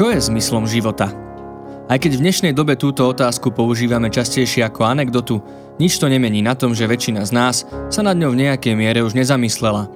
Čo 0.00 0.08
je 0.08 0.16
zmyslom 0.16 0.64
života? 0.64 1.12
Aj 1.84 2.00
keď 2.00 2.16
v 2.16 2.24
dnešnej 2.24 2.56
dobe 2.56 2.72
túto 2.72 3.04
otázku 3.04 3.52
používame 3.52 4.08
častejšie 4.08 4.64
ako 4.64 4.88
anekdotu, 4.88 5.44
nič 5.76 6.00
to 6.00 6.08
nemení 6.08 6.40
na 6.40 6.56
tom, 6.56 6.72
že 6.72 6.88
väčšina 6.88 7.20
z 7.28 7.36
nás 7.36 7.68
sa 7.92 8.00
nad 8.00 8.16
ňou 8.16 8.32
v 8.32 8.48
nejakej 8.48 8.80
miere 8.80 9.04
už 9.04 9.12
nezamyslela. 9.12 9.92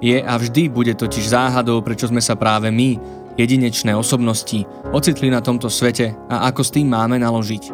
Je 0.00 0.24
a 0.24 0.40
vždy 0.40 0.72
bude 0.72 0.96
totiž 0.96 1.36
záhadou, 1.36 1.84
prečo 1.84 2.08
sme 2.08 2.24
sa 2.24 2.32
práve 2.32 2.72
my, 2.72 2.96
jedinečné 3.36 3.92
osobnosti, 3.92 4.64
ocitli 4.88 5.28
na 5.28 5.44
tomto 5.44 5.68
svete 5.68 6.16
a 6.32 6.48
ako 6.48 6.64
s 6.64 6.72
tým 6.72 6.88
máme 6.88 7.20
naložiť. 7.20 7.64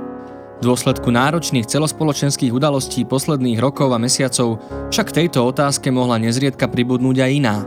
V 0.59 0.63
dôsledku 0.67 1.15
náročných 1.15 1.71
celospoločenských 1.71 2.51
udalostí 2.51 3.07
posledných 3.07 3.63
rokov 3.63 3.95
a 3.95 4.03
mesiacov 4.03 4.59
však 4.91 5.15
tejto 5.15 5.47
otázke 5.47 5.95
mohla 5.95 6.19
nezriedka 6.19 6.67
pribudnúť 6.67 7.23
aj 7.23 7.31
iná. 7.31 7.63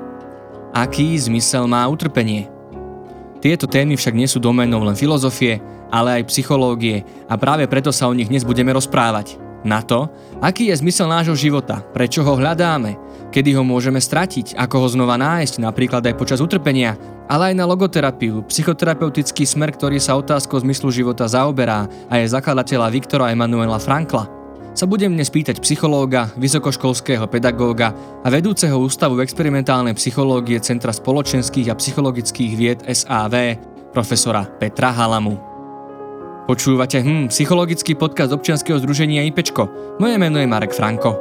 Aký 0.76 1.16
zmysel 1.16 1.64
má 1.64 1.88
utrpenie? 1.88 2.60
Tieto 3.42 3.66
témy 3.66 3.98
však 3.98 4.14
nie 4.14 4.30
sú 4.30 4.38
domenou 4.38 4.86
len 4.86 4.94
filozofie, 4.94 5.58
ale 5.90 6.22
aj 6.22 6.30
psychológie 6.30 7.02
a 7.26 7.36
práve 7.42 7.66
preto 7.66 7.90
sa 7.90 8.06
o 8.06 8.14
nich 8.14 8.30
dnes 8.30 8.46
budeme 8.46 8.70
rozprávať. 8.70 9.42
Na 9.62 9.82
to, 9.82 10.10
aký 10.42 10.70
je 10.70 10.78
zmysel 10.78 11.10
nášho 11.10 11.38
života, 11.38 11.82
prečo 11.94 12.26
ho 12.26 12.34
hľadáme, 12.38 12.98
kedy 13.30 13.54
ho 13.58 13.62
môžeme 13.62 14.02
stratiť, 14.02 14.58
ako 14.58 14.86
ho 14.86 14.88
znova 14.90 15.18
nájsť, 15.22 15.62
napríklad 15.62 16.02
aj 16.06 16.18
počas 16.18 16.42
utrpenia, 16.42 16.98
ale 17.30 17.54
aj 17.54 17.56
na 17.58 17.66
logoterapiu, 17.70 18.42
psychoterapeutický 18.50 19.46
smer, 19.46 19.74
ktorý 19.74 20.02
sa 20.02 20.18
otázkou 20.18 20.58
zmyslu 20.62 20.90
života 20.90 21.30
zaoberá 21.30 21.86
a 22.10 22.18
je 22.18 22.34
zakladateľa 22.34 22.94
Viktora 22.94 23.30
Emanuela 23.30 23.78
Frankla 23.78 24.41
sa 24.72 24.88
budem 24.88 25.12
dnes 25.12 25.28
pýtať 25.28 25.60
psychológa, 25.60 26.32
vysokoškolského 26.40 27.28
pedagóga 27.28 27.92
a 28.24 28.28
vedúceho 28.32 28.80
ústavu 28.80 29.20
experimentálnej 29.20 29.92
psychológie 30.00 30.64
Centra 30.64 30.96
spoločenských 30.96 31.68
a 31.72 31.76
psychologických 31.76 32.52
vied 32.56 32.80
SAV, 32.88 33.60
profesora 33.92 34.48
Petra 34.48 34.96
Halamu. 34.96 35.36
Počúvate 36.48 37.04
hm, 37.04 37.28
psychologický 37.30 38.00
podcast 38.00 38.32
občianskeho 38.32 38.80
združenia 38.80 39.28
IPčko. 39.28 39.68
Moje 40.00 40.16
meno 40.16 40.40
je 40.40 40.48
Marek 40.48 40.72
Franko. 40.72 41.20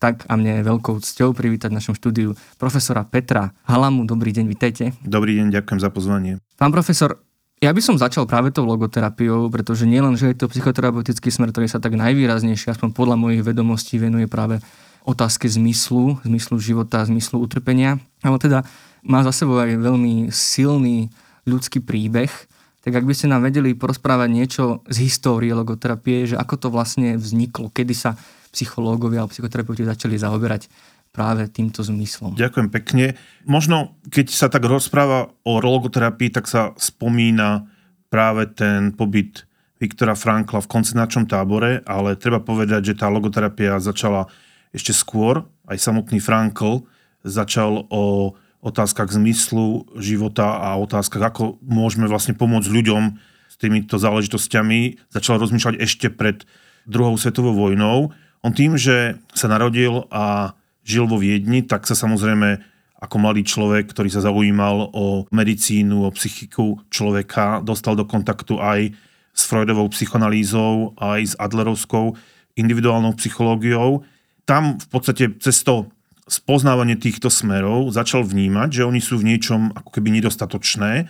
Tak 0.00 0.24
a 0.32 0.34
mne 0.40 0.60
je 0.60 0.62
veľkou 0.64 0.96
cťou 0.96 1.36
privítať 1.36 1.68
v 1.68 1.76
našom 1.76 1.92
štúdiu 1.92 2.32
profesora 2.56 3.04
Petra 3.04 3.52
Halamu. 3.68 4.08
Dobrý 4.08 4.32
deň, 4.32 4.48
vitajte. 4.48 4.96
Dobrý 5.04 5.36
deň, 5.36 5.60
ďakujem 5.60 5.76
za 5.76 5.92
pozvanie. 5.92 6.40
Pán 6.56 6.72
profesor, 6.72 7.20
ja 7.60 7.70
by 7.76 7.80
som 7.84 8.00
začal 8.00 8.24
práve 8.24 8.48
tou 8.48 8.64
logoterapiou, 8.64 9.52
pretože 9.52 9.84
nielen, 9.84 10.16
že 10.16 10.32
je 10.32 10.36
to 10.40 10.48
psychoterapeutický 10.48 11.28
smer, 11.28 11.52
ktorý 11.52 11.68
sa 11.68 11.76
tak 11.76 11.92
najvýraznejšie, 11.92 12.72
aspoň 12.72 12.96
podľa 12.96 13.20
mojich 13.20 13.44
vedomostí, 13.44 14.00
venuje 14.00 14.24
práve 14.24 14.64
otázke 15.04 15.44
zmyslu, 15.44 16.24
zmyslu 16.24 16.56
života, 16.56 17.04
zmyslu 17.04 17.36
utrpenia, 17.36 18.00
ale 18.24 18.40
teda 18.40 18.64
má 19.04 19.20
za 19.20 19.32
sebou 19.32 19.60
aj 19.60 19.76
veľmi 19.76 20.32
silný 20.32 21.12
ľudský 21.44 21.84
príbeh, 21.84 22.32
tak 22.80 22.96
ak 22.96 23.04
by 23.04 23.12
ste 23.12 23.28
nám 23.28 23.44
vedeli 23.44 23.76
porozprávať 23.76 24.28
niečo 24.32 24.64
z 24.88 25.04
histórie 25.04 25.52
logoterapie, 25.52 26.32
že 26.32 26.40
ako 26.40 26.54
to 26.56 26.68
vlastne 26.72 27.20
vzniklo, 27.20 27.68
kedy 27.68 27.92
sa 27.92 28.16
psychológovia 28.56 29.20
alebo 29.20 29.36
psychoterapeuti 29.36 29.84
začali 29.84 30.16
zaoberať 30.16 30.72
práve 31.10 31.50
týmto 31.50 31.82
zmyslom. 31.82 32.38
Ďakujem 32.38 32.68
pekne. 32.70 33.18
Možno, 33.42 33.98
keď 34.10 34.26
sa 34.30 34.46
tak 34.46 34.62
rozpráva 34.66 35.34
o 35.42 35.58
logoterapii, 35.58 36.30
tak 36.30 36.46
sa 36.46 36.70
spomína 36.78 37.66
práve 38.10 38.46
ten 38.50 38.94
pobyt 38.94 39.46
Viktora 39.80 40.12
Frankla 40.14 40.60
v 40.60 40.70
koncentračnom 40.70 41.24
tábore, 41.24 41.80
ale 41.88 42.14
treba 42.14 42.38
povedať, 42.38 42.92
že 42.92 42.98
tá 43.00 43.08
logoterapia 43.08 43.80
začala 43.80 44.28
ešte 44.70 44.94
skôr. 44.94 45.48
Aj 45.66 45.78
samotný 45.80 46.20
Frankl 46.22 46.84
začal 47.26 47.88
o 47.88 48.36
otázkach 48.60 49.08
zmyslu 49.08 49.88
života 49.96 50.60
a 50.60 50.76
otázkach, 50.76 51.32
ako 51.32 51.56
môžeme 51.64 52.04
vlastne 52.04 52.36
pomôcť 52.36 52.68
ľuďom 52.68 53.02
s 53.48 53.54
týmito 53.56 53.96
záležitosťami. 53.96 55.10
Začal 55.10 55.40
rozmýšľať 55.40 55.74
ešte 55.80 56.12
pred 56.12 56.44
druhou 56.84 57.16
svetovou 57.16 57.56
vojnou. 57.56 58.12
On 58.44 58.52
tým, 58.52 58.76
že 58.76 59.16
sa 59.32 59.48
narodil 59.48 60.04
a 60.12 60.52
žil 60.84 61.04
vo 61.06 61.20
Viedni, 61.20 61.64
tak 61.64 61.84
sa 61.84 61.94
samozrejme 61.94 62.62
ako 63.00 63.16
mladý 63.16 63.48
človek, 63.48 63.88
ktorý 63.88 64.12
sa 64.12 64.20
zaujímal 64.20 64.92
o 64.92 65.24
medicínu, 65.32 66.04
o 66.04 66.12
psychiku 66.12 66.84
človeka, 66.92 67.64
dostal 67.64 67.96
do 67.96 68.04
kontaktu 68.04 68.60
aj 68.60 68.92
s 69.32 69.42
Freudovou 69.48 69.88
psychoanalýzou, 69.88 70.92
aj 71.00 71.20
s 71.32 71.34
Adlerovskou 71.40 72.12
individuálnou 72.60 73.16
psychológiou. 73.16 74.04
Tam 74.44 74.76
v 74.76 74.86
podstate 74.92 75.32
cez 75.40 75.64
to 75.64 75.88
spoznávanie 76.28 77.00
týchto 77.00 77.32
smerov 77.32 77.88
začal 77.94 78.20
vnímať, 78.20 78.82
že 78.82 78.86
oni 78.86 79.00
sú 79.00 79.16
v 79.16 79.32
niečom 79.32 79.72
ako 79.72 79.90
keby 79.96 80.20
nedostatočné 80.20 81.08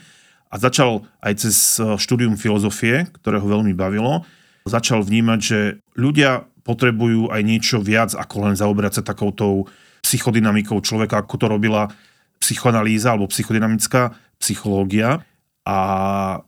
a 0.51 0.55
začal 0.59 1.09
aj 1.23 1.33
cez 1.43 1.79
štúdium 1.79 2.39
filozofie, 2.39 3.11
ktoré 3.19 3.43
ho 3.43 3.49
veľmi 3.51 3.75
bavilo, 3.75 4.23
začal 4.63 5.03
vnímať, 5.03 5.39
že 5.43 5.59
ľudia 5.99 6.47
potrebujú 6.63 7.33
aj 7.33 7.41
niečo 7.43 7.77
viac, 7.81 8.13
ako 8.15 8.51
len 8.51 8.55
zaoberať 8.57 9.01
sa 9.01 9.03
takoutou 9.03 9.69
psychodynamikou 10.01 10.81
človeka, 10.81 11.21
ako 11.21 11.35
to 11.37 11.47
robila 11.49 11.93
psychoanalýza 12.41 13.13
alebo 13.13 13.29
psychodynamická 13.29 14.17
psychológia. 14.41 15.21
A 15.69 15.79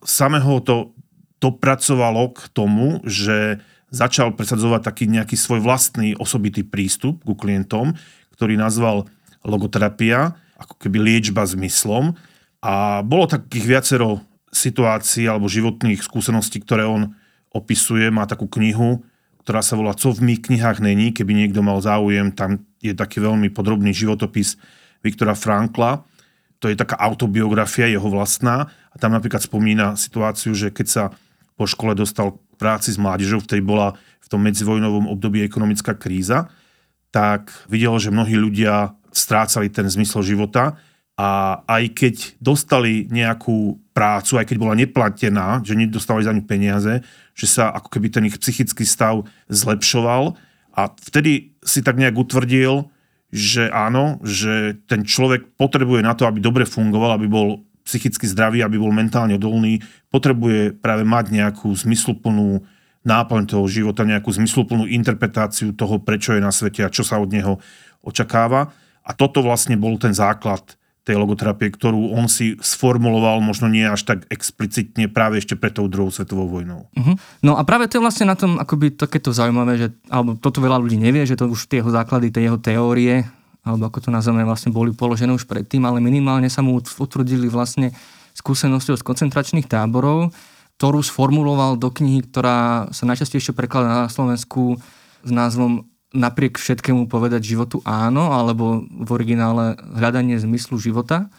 samého 0.03 0.61
to 0.65 0.97
dopracovalo 1.37 2.33
k 2.33 2.41
tomu, 2.55 3.05
že 3.05 3.61
začal 3.93 4.33
presadzovať 4.33 4.81
taký 4.89 5.05
nejaký 5.11 5.37
svoj 5.37 5.61
vlastný 5.61 6.17
osobitý 6.17 6.65
prístup 6.65 7.21
ku 7.29 7.37
klientom, 7.37 7.93
ktorý 8.33 8.57
nazval 8.57 9.05
logoterapia, 9.45 10.33
ako 10.57 10.81
keby 10.81 10.97
liečba 11.03 11.45
zmyslom. 11.45 12.17
A 12.65 13.05
bolo 13.05 13.29
takých 13.29 13.69
viacero 13.69 14.25
situácií 14.49 15.29
alebo 15.29 15.51
životných 15.51 16.01
skúseností, 16.01 16.63
ktoré 16.65 16.89
on 16.89 17.13
opisuje. 17.53 18.09
Má 18.09 18.25
takú 18.25 18.49
knihu, 18.49 19.05
ktorá 19.43 19.61
sa 19.61 19.75
volá 19.75 19.93
Co 19.99 20.15
v 20.15 20.33
mých 20.33 20.47
knihách 20.47 20.79
není, 20.79 21.11
keby 21.11 21.35
niekto 21.35 21.61
mal 21.61 21.83
záujem, 21.83 22.31
tam 22.31 22.63
je 22.79 22.95
taký 22.95 23.19
veľmi 23.19 23.51
podrobný 23.51 23.91
životopis 23.91 24.55
Viktora 25.03 25.35
Frankla. 25.35 26.07
To 26.63 26.71
je 26.71 26.79
taká 26.79 26.95
autobiografia 26.95 27.91
jeho 27.91 28.07
vlastná 28.07 28.71
a 28.95 28.97
tam 28.97 29.11
napríklad 29.19 29.43
spomína 29.43 29.99
situáciu, 29.99 30.55
že 30.55 30.71
keď 30.71 30.87
sa 30.87 31.05
po 31.59 31.67
škole 31.67 31.99
dostal 31.99 32.39
práci 32.55 32.95
s 32.95 32.99
mládežou, 33.03 33.43
vtedy 33.43 33.67
bola 33.67 33.99
v 34.23 34.27
tom 34.31 34.47
medzivojnovom 34.47 35.11
období 35.11 35.43
ekonomická 35.43 35.99
kríza, 35.99 36.47
tak 37.11 37.51
videl, 37.67 37.99
že 37.99 38.15
mnohí 38.15 38.39
ľudia 38.39 38.95
strácali 39.11 39.69
ten 39.75 39.91
zmysel 39.91 40.23
života 40.23 40.79
a 41.19 41.61
aj 41.67 41.85
keď 41.93 42.15
dostali 42.39 43.11
nejakú 43.11 43.82
prácu, 43.93 44.41
aj 44.41 44.49
keď 44.49 44.57
bola 44.57 44.75
neplatená, 44.75 45.61
že 45.61 45.77
nedostávali 45.77 46.25
za 46.25 46.33
ňu 46.33 46.45
peniaze, 46.49 47.05
že 47.37 47.47
sa 47.47 47.73
ako 47.73 47.89
keby 47.93 48.09
ten 48.09 48.25
ich 48.29 48.37
psychický 48.41 48.89
stav 48.89 49.25
zlepšoval 49.53 50.37
a 50.73 50.83
vtedy 50.97 51.53
si 51.61 51.85
tak 51.85 52.01
nejak 52.01 52.17
utvrdil, 52.17 52.89
že 53.33 53.69
áno, 53.73 54.21
že 54.25 54.77
ten 54.89 55.05
človek 55.05 55.57
potrebuje 55.57 56.05
na 56.05 56.13
to, 56.13 56.29
aby 56.29 56.41
dobre 56.41 56.69
fungoval, 56.69 57.17
aby 57.17 57.29
bol 57.29 57.65
psychicky 57.85 58.29
zdravý, 58.29 58.61
aby 58.61 58.77
bol 58.77 58.93
mentálne 58.93 59.37
odolný, 59.37 59.81
potrebuje 60.13 60.77
práve 60.79 61.03
mať 61.05 61.33
nejakú 61.33 61.73
zmysluplnú 61.73 62.65
náplň 63.03 63.43
toho 63.51 63.67
života, 63.67 64.07
nejakú 64.07 64.31
zmysluplnú 64.31 64.87
interpretáciu 64.87 65.75
toho, 65.75 65.99
prečo 65.99 66.39
je 66.39 66.43
na 66.45 66.55
svete 66.55 66.87
a 66.87 66.93
čo 66.93 67.03
sa 67.03 67.19
od 67.19 67.35
neho 67.35 67.59
očakáva. 68.05 68.71
A 69.03 69.11
toto 69.19 69.43
vlastne 69.43 69.75
bol 69.75 69.99
ten 69.99 70.15
základ 70.15 70.63
tej 71.03 71.19
logoterapie, 71.19 71.75
ktorú 71.75 72.15
on 72.15 72.31
si 72.31 72.55
sformuloval 72.63 73.43
možno 73.43 73.67
nie 73.67 73.83
až 73.83 74.07
tak 74.07 74.23
explicitne 74.31 75.11
práve 75.11 75.43
ešte 75.43 75.59
pred 75.59 75.75
tou 75.75 75.91
druhou 75.91 76.15
svetovou 76.15 76.47
vojnou. 76.47 76.87
Uh-huh. 76.95 77.19
No 77.43 77.59
a 77.59 77.67
práve 77.67 77.91
to 77.91 77.99
je 77.99 78.05
vlastne 78.07 78.31
na 78.31 78.39
tom 78.39 78.55
akoby 78.63 78.95
takéto 78.95 79.35
zaujímavé, 79.35 79.83
že, 79.83 79.89
alebo 80.07 80.39
toto 80.39 80.63
veľa 80.63 80.79
ľudí 80.79 80.95
nevie, 80.95 81.27
že 81.27 81.35
to 81.35 81.51
už 81.51 81.67
tie 81.67 81.83
jeho 81.83 81.91
základy, 81.91 82.31
tie 82.31 82.47
jeho 82.47 82.55
teórie, 82.55 83.27
alebo 83.67 83.91
ako 83.91 83.99
to 83.99 84.11
nazveme, 84.15 84.47
vlastne 84.47 84.71
boli 84.71 84.95
položené 84.95 85.35
už 85.35 85.51
predtým, 85.51 85.83
ale 85.83 85.99
minimálne 85.99 86.47
sa 86.47 86.63
mu 86.63 86.79
utvrdili 86.79 87.51
vlastne 87.51 87.91
skúsenosťou 88.39 88.95
z 88.95 89.03
koncentračných 89.03 89.67
táborov, 89.67 90.31
ktorú 90.79 91.03
sformuloval 91.03 91.79
do 91.79 91.91
knihy, 91.91 92.27
ktorá 92.27 92.91
sa 92.95 93.05
najčastejšie 93.11 93.55
prekladá 93.55 94.07
na 94.07 94.11
Slovensku 94.11 94.79
s 95.23 95.31
názvom 95.31 95.87
napriek 96.13 96.61
všetkému 96.61 97.09
povedať 97.09 97.45
životu 97.45 97.81
áno, 97.85 98.33
alebo 98.33 98.85
v 98.85 99.11
originále 99.13 99.77
hľadanie 99.97 100.37
zmyslu 100.37 100.77
života. 100.79 101.33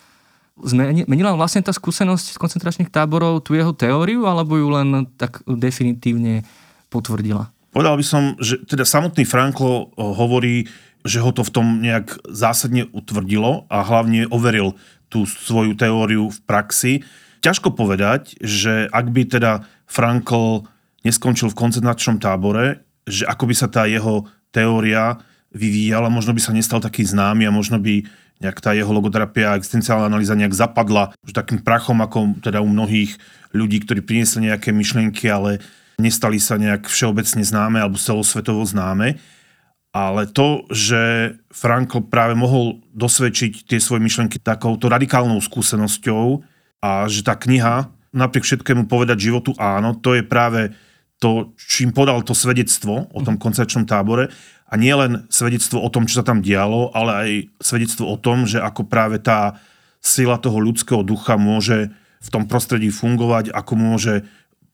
Menila 1.10 1.34
vlastne 1.34 1.66
tá 1.66 1.74
skúsenosť 1.74 2.38
z 2.38 2.38
koncentračných 2.38 2.94
táborov 2.94 3.42
tú 3.42 3.58
jeho 3.58 3.74
teóriu, 3.74 4.30
alebo 4.30 4.58
ju 4.58 4.70
len 4.70 5.10
tak 5.18 5.42
definitívne 5.46 6.46
potvrdila? 6.94 7.50
Povedal 7.74 7.98
by 7.98 8.06
som, 8.06 8.24
že 8.38 8.62
teda 8.70 8.86
samotný 8.86 9.26
Franklo 9.26 9.74
eh, 9.74 9.90
hovorí, 9.98 10.56
že 11.04 11.20
ho 11.20 11.34
to 11.34 11.44
v 11.44 11.54
tom 11.54 11.68
nejak 11.82 12.22
zásadne 12.30 12.88
utvrdilo 12.94 13.66
a 13.68 13.84
hlavne 13.84 14.30
overil 14.30 14.78
tú 15.12 15.28
svoju 15.28 15.76
teóriu 15.76 16.32
v 16.32 16.40
praxi. 16.48 16.94
Ťažko 17.44 17.76
povedať, 17.76 18.40
že 18.40 18.88
ak 18.88 19.12
by 19.12 19.22
teda 19.28 19.68
Frankl 19.84 20.64
neskončil 21.04 21.52
v 21.52 21.60
koncentračnom 21.60 22.24
tábore, 22.24 22.88
že 23.04 23.28
ako 23.28 23.52
by 23.52 23.56
sa 23.58 23.68
tá 23.68 23.84
jeho 23.84 24.24
teória 24.54 25.18
vyvíjal 25.50 26.06
a 26.06 26.14
možno 26.14 26.38
by 26.38 26.42
sa 26.42 26.54
nestal 26.54 26.78
taký 26.78 27.02
známy 27.02 27.50
a 27.50 27.52
možno 27.54 27.82
by 27.82 28.06
nejak 28.42 28.60
tá 28.60 28.74
jeho 28.74 28.90
logoterapia 28.90 29.54
a 29.54 29.58
existenciálna 29.58 30.10
analýza 30.10 30.38
nejak 30.38 30.54
zapadla 30.54 31.14
už 31.24 31.32
takým 31.32 31.62
prachom 31.62 32.02
ako 32.02 32.38
teda 32.42 32.60
u 32.60 32.68
mnohých 32.70 33.16
ľudí, 33.54 33.86
ktorí 33.86 34.02
priniesli 34.02 34.50
nejaké 34.50 34.74
myšlienky, 34.74 35.30
ale 35.30 35.62
nestali 36.02 36.42
sa 36.42 36.58
nejak 36.58 36.90
všeobecne 36.90 37.46
známe 37.46 37.78
alebo 37.80 38.02
celosvetovo 38.02 38.66
známe. 38.66 39.22
Ale 39.94 40.26
to, 40.26 40.66
že 40.74 41.38
Frankl 41.54 42.02
práve 42.10 42.34
mohol 42.34 42.82
dosvedčiť 42.98 43.70
tie 43.70 43.78
svoje 43.78 44.02
myšlenky 44.02 44.42
takouto 44.42 44.90
radikálnou 44.90 45.38
skúsenosťou 45.38 46.42
a 46.82 47.06
že 47.06 47.22
tá 47.22 47.38
kniha 47.38 47.94
napriek 48.10 48.42
všetkému 48.42 48.90
povedať 48.90 49.30
životu 49.30 49.54
áno, 49.62 49.94
to 49.94 50.18
je 50.18 50.26
práve 50.26 50.74
to, 51.24 51.56
čím 51.56 51.96
podal 51.96 52.20
to 52.28 52.36
svedectvo 52.36 53.08
o 53.08 53.20
tom 53.24 53.40
koncepčnom 53.40 53.88
tábore 53.88 54.28
a 54.68 54.76
nie 54.76 54.92
len 54.92 55.24
svedectvo 55.32 55.80
o 55.80 55.88
tom, 55.88 56.04
čo 56.04 56.20
sa 56.20 56.28
tam 56.28 56.44
dialo, 56.44 56.92
ale 56.92 57.12
aj 57.16 57.30
svedectvo 57.64 58.12
o 58.12 58.20
tom, 58.20 58.44
že 58.44 58.60
ako 58.60 58.84
práve 58.92 59.24
tá 59.24 59.56
sila 60.04 60.36
toho 60.36 60.60
ľudského 60.60 61.00
ducha 61.08 61.40
môže 61.40 61.96
v 62.20 62.30
tom 62.32 62.44
prostredí 62.44 62.92
fungovať, 62.92 63.56
ako 63.56 63.74
môže 63.80 64.28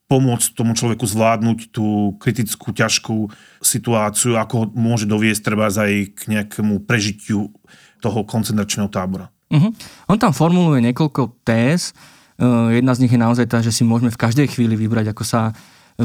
pomôcť 0.10 0.58
tomu 0.58 0.74
človeku 0.74 1.06
zvládnuť 1.06 1.70
tú 1.70 2.18
kritickú, 2.18 2.74
ťažkú 2.74 3.30
situáciu, 3.62 4.42
ako 4.42 4.74
môže 4.74 5.06
doviesť 5.06 5.42
treba 5.46 5.70
aj 5.70 6.18
k 6.18 6.20
nejakému 6.34 6.82
prežitiu 6.90 7.54
toho 8.02 8.26
koncentračného 8.26 8.90
tábora. 8.90 9.30
Uh-huh. 9.54 9.70
On 10.10 10.18
tam 10.18 10.34
formuluje 10.34 10.82
niekoľko 10.90 11.46
téz. 11.46 11.94
Uh, 12.42 12.74
jedna 12.74 12.98
z 12.98 13.06
nich 13.06 13.14
je 13.14 13.22
naozaj 13.22 13.46
tá, 13.46 13.62
že 13.62 13.70
si 13.70 13.86
môžeme 13.86 14.10
v 14.10 14.18
každej 14.18 14.50
chvíli 14.50 14.74
vybrať, 14.74 15.14
ako 15.14 15.22
sa 15.22 15.54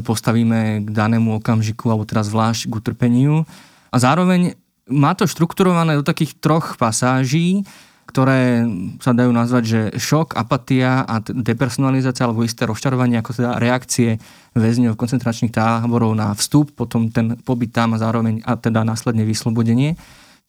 postavíme 0.03 0.83
k 0.83 0.89
danému 0.91 1.39
okamžiku, 1.39 1.93
alebo 1.93 2.09
teraz 2.09 2.33
zvlášť 2.33 2.67
k 2.67 2.77
utrpeniu. 2.81 3.47
A 3.95 3.97
zároveň 4.03 4.59
má 4.91 5.15
to 5.15 5.31
štrukturované 5.31 5.95
do 5.95 6.03
takých 6.03 6.35
troch 6.43 6.75
pasáží, 6.75 7.63
ktoré 8.05 8.63
sa 9.01 9.17
dajú 9.17 9.33
nazvať, 9.33 9.63
že 9.65 9.81
šok, 9.97 10.37
apatia 10.37 11.03
a 11.03 11.19
depersonalizácia 11.25 12.29
alebo 12.29 12.45
isté 12.45 12.69
rozčarovanie 12.69 13.19
ako 13.19 13.33
teda 13.33 13.57
reakcie 13.59 14.21
väzňov 14.55 14.95
koncentračných 14.95 15.51
táborov 15.51 16.13
na 16.15 16.31
vstup, 16.37 16.77
potom 16.77 17.09
ten 17.09 17.35
pobyt 17.43 17.73
tam 17.73 17.97
a 17.97 17.99
zároveň 17.99 18.45
a 18.45 18.55
teda 18.61 18.85
následne 18.85 19.25
vyslobodenie 19.25 19.97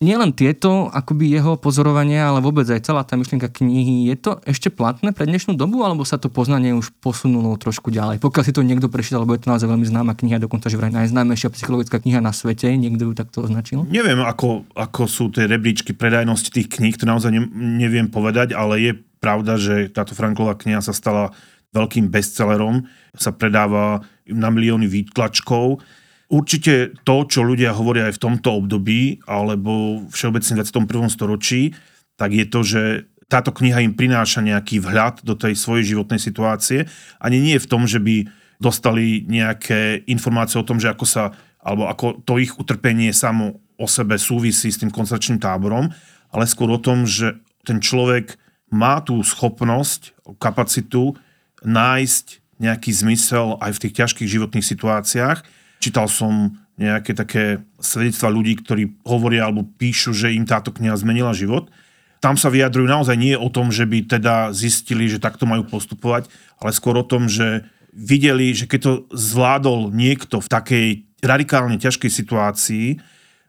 nielen 0.03 0.36
tieto 0.36 0.92
akoby 0.92 1.31
jeho 1.39 1.56
pozorovania, 1.56 2.27
ale 2.27 2.44
vôbec 2.44 2.68
aj 2.68 2.83
celá 2.83 3.07
tá 3.07 3.15
myšlienka 3.15 3.47
knihy, 3.47 4.12
je 4.12 4.15
to 4.19 4.31
ešte 4.44 4.68
platné 4.68 5.15
pre 5.15 5.24
dnešnú 5.24 5.56
dobu, 5.56 5.88
alebo 5.88 6.03
sa 6.03 6.19
to 6.19 6.27
poznanie 6.27 6.75
už 6.75 6.92
posunulo 7.00 7.56
trošku 7.56 7.95
ďalej? 7.95 8.19
Pokiaľ 8.19 8.44
si 8.44 8.51
to 8.51 8.65
niekto 8.65 8.92
prečítal, 8.92 9.24
lebo 9.24 9.39
je 9.39 9.47
to 9.47 9.51
naozaj 9.56 9.71
veľmi 9.71 9.88
známa 9.88 10.12
kniha, 10.19 10.44
dokonca 10.44 10.68
že 10.68 10.75
vraj 10.75 10.92
najznámejšia 10.92 11.53
psychologická 11.56 12.03
kniha 12.03 12.19
na 12.19 12.36
svete, 12.36 12.68
niekto 12.75 13.07
ju 13.07 13.13
takto 13.15 13.47
označil? 13.47 13.88
Neviem, 13.88 14.19
ako, 14.19 14.68
ako 14.75 15.01
sú 15.07 15.31
tie 15.31 15.47
rebríčky 15.47 15.95
predajnosti 15.95 16.51
tých 16.51 16.68
kníh, 16.75 17.00
to 17.00 17.07
naozaj 17.07 17.31
ne, 17.31 17.47
neviem 17.56 18.12
povedať, 18.12 18.51
ale 18.51 18.83
je 18.83 18.92
pravda, 19.24 19.56
že 19.56 19.88
táto 19.95 20.12
Franková 20.12 20.59
kniha 20.59 20.83
sa 20.83 20.92
stala 20.92 21.31
veľkým 21.71 22.12
bestsellerom, 22.12 22.83
sa 23.15 23.31
predáva 23.31 24.03
na 24.27 24.51
milióny 24.51 24.88
výtlačkov 24.92 25.80
Určite 26.25 26.98
to, 27.06 27.30
čo 27.30 27.45
ľudia 27.45 27.77
hovoria 27.77 28.10
aj 28.10 28.18
v 28.18 28.24
tomto 28.24 28.50
období, 28.66 29.22
alebo 29.30 30.06
všeobecne 30.10 30.57
v 30.57 30.60
21. 30.66 31.13
storočí, 31.13 31.77
tak 32.18 32.33
je 32.33 32.45
to, 32.50 32.60
že 32.66 32.81
táto 33.30 33.54
kniha 33.54 33.81
im 33.81 33.94
prináša 33.94 34.42
nejaký 34.42 34.81
vhľad 34.81 35.25
do 35.25 35.33
tej 35.38 35.57
svojej 35.57 35.94
životnej 35.94 36.22
situácie. 36.22 36.89
Ani 37.18 37.42
nie 37.42 37.57
je 37.57 37.66
v 37.66 37.69
tom, 37.69 37.86
že 37.86 38.01
by 38.01 38.25
dostali 38.62 39.25
nejaké 39.25 40.06
informácie 40.10 40.57
o 40.62 40.68
tom, 40.68 40.81
že 40.81 40.89
ako 40.89 41.06
sa, 41.06 41.33
alebo 41.62 41.89
ako 41.89 42.22
to 42.24 42.38
ich 42.42 42.54
utrpenie 42.57 43.12
samo 43.12 43.62
o 43.75 43.88
sebe 43.89 44.16
súvisí 44.16 44.71
s 44.71 44.80
tým 44.80 44.94
koncentračným 44.94 45.42
táborom, 45.42 45.92
ale 46.31 46.48
skôr 46.48 46.71
o 46.71 46.80
tom, 46.80 47.04
že 47.04 47.36
ten 47.68 47.83
človek 47.83 48.39
má 48.71 49.04
tú 49.04 49.19
schopnosť, 49.19 50.16
kapacitu 50.39 51.18
nájsť 51.66 52.25
nejaký 52.62 52.92
zmysel 52.94 53.60
aj 53.60 53.75
v 53.75 53.81
tých 53.88 53.94
ťažkých 54.00 54.30
životných 54.39 54.66
situáciách 54.66 55.39
Čítal 55.85 56.09
som 56.09 56.57
nejaké 56.81 57.13
také 57.13 57.61
svedectva 57.77 58.33
ľudí, 58.33 58.57
ktorí 58.57 59.05
hovoria 59.05 59.45
alebo 59.45 59.69
píšu, 59.77 60.17
že 60.17 60.33
im 60.33 60.49
táto 60.49 60.73
kniha 60.73 60.97
zmenila 60.97 61.29
život. 61.29 61.69
Tam 62.25 62.33
sa 62.41 62.49
vyjadrujú 62.49 62.89
naozaj 62.89 63.13
nie 63.13 63.37
o 63.37 63.53
tom, 63.53 63.69
že 63.69 63.85
by 63.85 64.17
teda 64.17 64.49
zistili, 64.49 65.05
že 65.05 65.21
takto 65.21 65.45
majú 65.45 65.69
postupovať, 65.69 66.25
ale 66.57 66.73
skôr 66.73 66.97
o 66.97 67.05
tom, 67.05 67.29
že 67.29 67.69
videli, 67.93 68.49
že 68.57 68.65
keď 68.65 68.79
to 68.81 68.93
zvládol 69.13 69.93
niekto 69.93 70.41
v 70.41 70.49
takej 70.49 70.87
radikálne 71.21 71.77
ťažkej 71.77 72.09
situácii, 72.09 72.97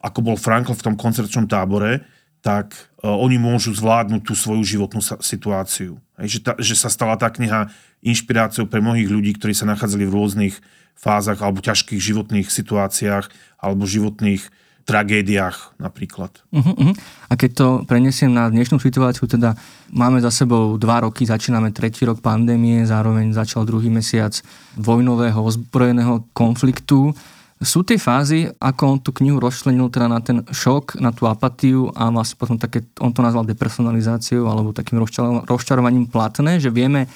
ako 0.04 0.18
bol 0.20 0.36
Frankl 0.36 0.76
v 0.76 0.84
tom 0.92 0.94
koncertčnom 0.94 1.48
tábore, 1.48 2.04
tak 2.44 2.76
uh, 2.76 3.16
oni 3.16 3.40
môžu 3.40 3.72
zvládnuť 3.72 4.22
tú 4.22 4.36
svoju 4.36 4.62
životnú 4.62 5.00
situáciu. 5.24 5.98
Že, 6.20 6.38
ta, 6.44 6.52
že 6.60 6.76
sa 6.76 6.92
stala 6.92 7.16
tá 7.16 7.32
kniha 7.32 7.72
inšpiráciou 8.04 8.68
pre 8.68 8.84
mnohých 8.84 9.08
ľudí, 9.08 9.34
ktorí 9.34 9.56
sa 9.56 9.66
nachádzali 9.66 10.04
v 10.04 10.14
rôznych 10.14 10.54
fázach 10.96 11.38
alebo 11.44 11.60
ťažkých 11.60 12.00
životných 12.00 12.48
situáciách 12.48 13.28
alebo 13.60 13.84
životných 13.84 14.42
tragédiách 14.86 15.82
napríklad. 15.82 16.30
Uh-huh, 16.54 16.72
uh-huh. 16.72 16.94
A 17.26 17.34
keď 17.34 17.50
to 17.58 17.68
prenesiem 17.90 18.30
na 18.30 18.46
dnešnú 18.46 18.78
situáciu, 18.78 19.26
teda 19.26 19.58
máme 19.90 20.22
za 20.22 20.30
sebou 20.30 20.78
dva 20.78 21.02
roky, 21.02 21.26
začíname 21.26 21.74
tretí 21.74 22.06
rok 22.06 22.22
pandémie, 22.22 22.86
zároveň 22.86 23.34
začal 23.34 23.66
druhý 23.66 23.90
mesiac 23.90 24.30
vojnového 24.78 25.42
ozbrojeného 25.42 26.30
konfliktu. 26.30 27.10
Sú 27.58 27.82
tie 27.82 27.98
fázy, 27.98 28.46
ako 28.62 28.82
on 28.86 28.98
tú 29.02 29.10
knihu 29.16 29.42
rozčlenil 29.42 29.90
teda 29.90 30.06
na 30.06 30.22
ten 30.22 30.46
šok, 30.46 31.02
na 31.02 31.10
tú 31.10 31.26
apatiu 31.26 31.90
a 31.90 32.06
vlastne 32.14 32.38
potom 32.38 32.54
také, 32.54 32.86
on 33.02 33.10
to 33.10 33.26
nazval 33.26 33.42
depersonalizáciou 33.42 34.46
alebo 34.46 34.70
takým 34.70 35.02
rozčarovaním 35.50 36.06
platné, 36.06 36.62
že 36.62 36.70
vieme 36.70 37.10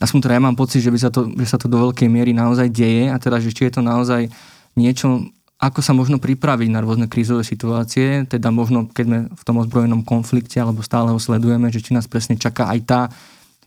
aspoň 0.00 0.18
teda 0.24 0.34
ja 0.40 0.42
mám 0.42 0.56
pocit, 0.56 0.80
že, 0.80 0.90
by 0.90 0.98
sa 0.98 1.10
to, 1.12 1.28
že 1.30 1.46
sa 1.46 1.60
to 1.60 1.68
do 1.68 1.76
veľkej 1.76 2.08
miery 2.08 2.32
naozaj 2.32 2.72
deje 2.72 3.12
a 3.12 3.16
teda, 3.20 3.36
že 3.38 3.52
či 3.52 3.68
je 3.68 3.78
to 3.78 3.82
naozaj 3.84 4.32
niečo, 4.74 5.28
ako 5.60 5.84
sa 5.84 5.92
možno 5.92 6.16
pripraviť 6.16 6.72
na 6.72 6.80
rôzne 6.80 7.04
krízové 7.04 7.44
situácie, 7.44 8.24
teda 8.24 8.48
možno 8.48 8.88
keď 8.88 9.04
sme 9.04 9.18
v 9.28 9.42
tom 9.44 9.60
ozbrojenom 9.60 10.02
konflikte 10.08 10.56
alebo 10.56 10.80
stále 10.80 11.12
ho 11.12 11.20
sledujeme, 11.20 11.68
že 11.68 11.84
či 11.84 11.92
nás 11.92 12.08
presne 12.08 12.40
čaká 12.40 12.72
aj 12.72 12.80
tá 12.88 13.00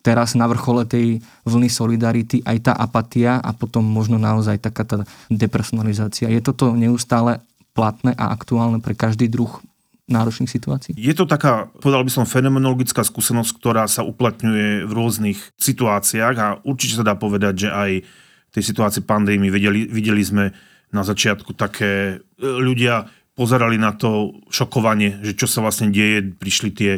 teraz 0.03 0.35
na 0.35 0.49
vrchole 0.51 0.83
tej 0.83 1.23
vlny 1.47 1.69
solidarity 1.71 2.43
aj 2.43 2.57
tá 2.67 2.73
apatia 2.75 3.39
a 3.39 3.55
potom 3.55 3.85
možno 3.85 4.19
naozaj 4.19 4.59
taká 4.59 4.83
tá 4.83 4.97
depersonalizácia. 5.31 6.27
Je 6.27 6.43
toto 6.43 6.75
neustále 6.75 7.39
platné 7.71 8.11
a 8.19 8.35
aktuálne 8.35 8.83
pre 8.83 8.93
každý 8.93 9.31
druh 9.31 9.63
náročných 10.07 10.51
situácií? 10.51 10.93
Je 10.99 11.15
to 11.15 11.23
taká, 11.23 11.71
povedal 11.79 12.03
by 12.03 12.11
som, 12.11 12.27
fenomenologická 12.27 13.03
skúsenosť, 13.07 13.51
ktorá 13.59 13.87
sa 13.87 14.03
uplatňuje 14.03 14.83
v 14.83 14.91
rôznych 14.91 15.39
situáciách 15.55 16.35
a 16.39 16.47
určite 16.67 16.99
sa 16.99 17.07
dá 17.07 17.15
povedať, 17.15 17.67
že 17.67 17.69
aj 17.71 17.91
v 18.03 18.51
tej 18.51 18.63
situácii 18.63 19.03
pandémie 19.07 19.49
videli, 19.49 19.87
videli 19.87 20.21
sme 20.21 20.51
na 20.93 21.01
začiatku 21.01 21.57
také 21.57 22.21
e, 22.21 22.45
ľudia 22.45 23.09
pozerali 23.33 23.81
na 23.81 23.97
to 23.97 24.37
šokovanie, 24.53 25.23
že 25.25 25.33
čo 25.33 25.49
sa 25.49 25.65
vlastne 25.65 25.89
deje, 25.89 26.37
prišli 26.37 26.69
tie 26.69 26.91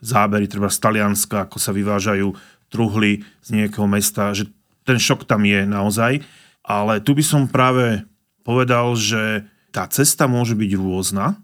zábery 0.00 0.48
treba 0.48 0.72
z 0.72 0.80
Talianska, 0.80 1.44
ako 1.46 1.60
sa 1.60 1.70
vyvážajú 1.76 2.32
truhly 2.72 3.20
z 3.44 3.48
nejakého 3.52 3.84
mesta, 3.84 4.32
že 4.32 4.48
ten 4.88 4.96
šok 4.96 5.28
tam 5.28 5.44
je 5.44 5.68
naozaj. 5.68 6.24
Ale 6.64 7.04
tu 7.04 7.12
by 7.12 7.20
som 7.20 7.50
práve 7.50 8.02
povedal, 8.42 8.96
že 8.96 9.44
tá 9.70 9.84
cesta 9.86 10.24
môže 10.24 10.56
byť 10.56 10.70
rôzna 10.74 11.36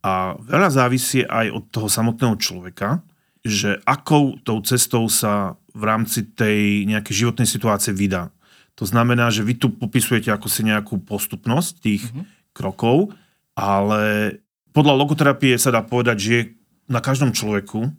a 0.00 0.36
veľa 0.40 0.68
závisí 0.72 1.24
aj 1.24 1.52
od 1.52 1.64
toho 1.68 1.88
samotného 1.92 2.36
človeka, 2.40 3.04
že 3.44 3.80
akou 3.84 4.36
tou 4.40 4.60
cestou 4.64 5.08
sa 5.08 5.56
v 5.72 5.82
rámci 5.84 6.24
tej 6.24 6.84
nejakej 6.88 7.24
životnej 7.24 7.48
situácie 7.48 7.92
vydá. 7.92 8.32
To 8.80 8.88
znamená, 8.88 9.28
že 9.28 9.44
vy 9.44 9.60
tu 9.60 9.68
popisujete 9.72 10.32
ako 10.32 10.48
si 10.48 10.64
nejakú 10.64 11.04
postupnosť 11.04 11.72
tých 11.84 12.02
mm-hmm. 12.08 12.24
krokov, 12.56 13.12
ale 13.52 14.36
podľa 14.72 14.94
logoterapie 14.96 15.56
sa 15.60 15.68
dá 15.68 15.84
povedať, 15.84 16.16
že 16.16 16.30
je 16.32 16.48
na 16.88 17.04
každom 17.04 17.36
človeku, 17.36 17.92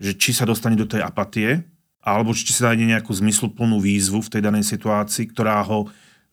že 0.00 0.12
či 0.16 0.36
sa 0.36 0.44
dostane 0.44 0.76
do 0.76 0.88
tej 0.88 1.00
apatie, 1.00 1.64
alebo 2.00 2.32
či 2.32 2.52
sa 2.52 2.72
nájde 2.72 2.96
nejakú 2.96 3.12
zmysluplnú 3.12 3.80
výzvu 3.80 4.24
v 4.24 4.32
tej 4.32 4.42
danej 4.44 4.64
situácii, 4.64 5.28
ktorá 5.32 5.60
ho 5.64 5.88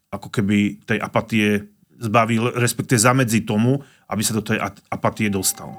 ako 0.07 0.27
keby 0.31 0.83
tej 0.87 0.99
apatie 1.03 1.67
zbaví, 1.97 2.39
respektive 2.55 3.01
zamedzi 3.01 3.41
tomu, 3.43 3.81
aby 4.09 4.21
sa 4.23 4.37
do 4.37 4.45
tej 4.45 4.61
apatie 4.89 5.27
dostal. 5.27 5.73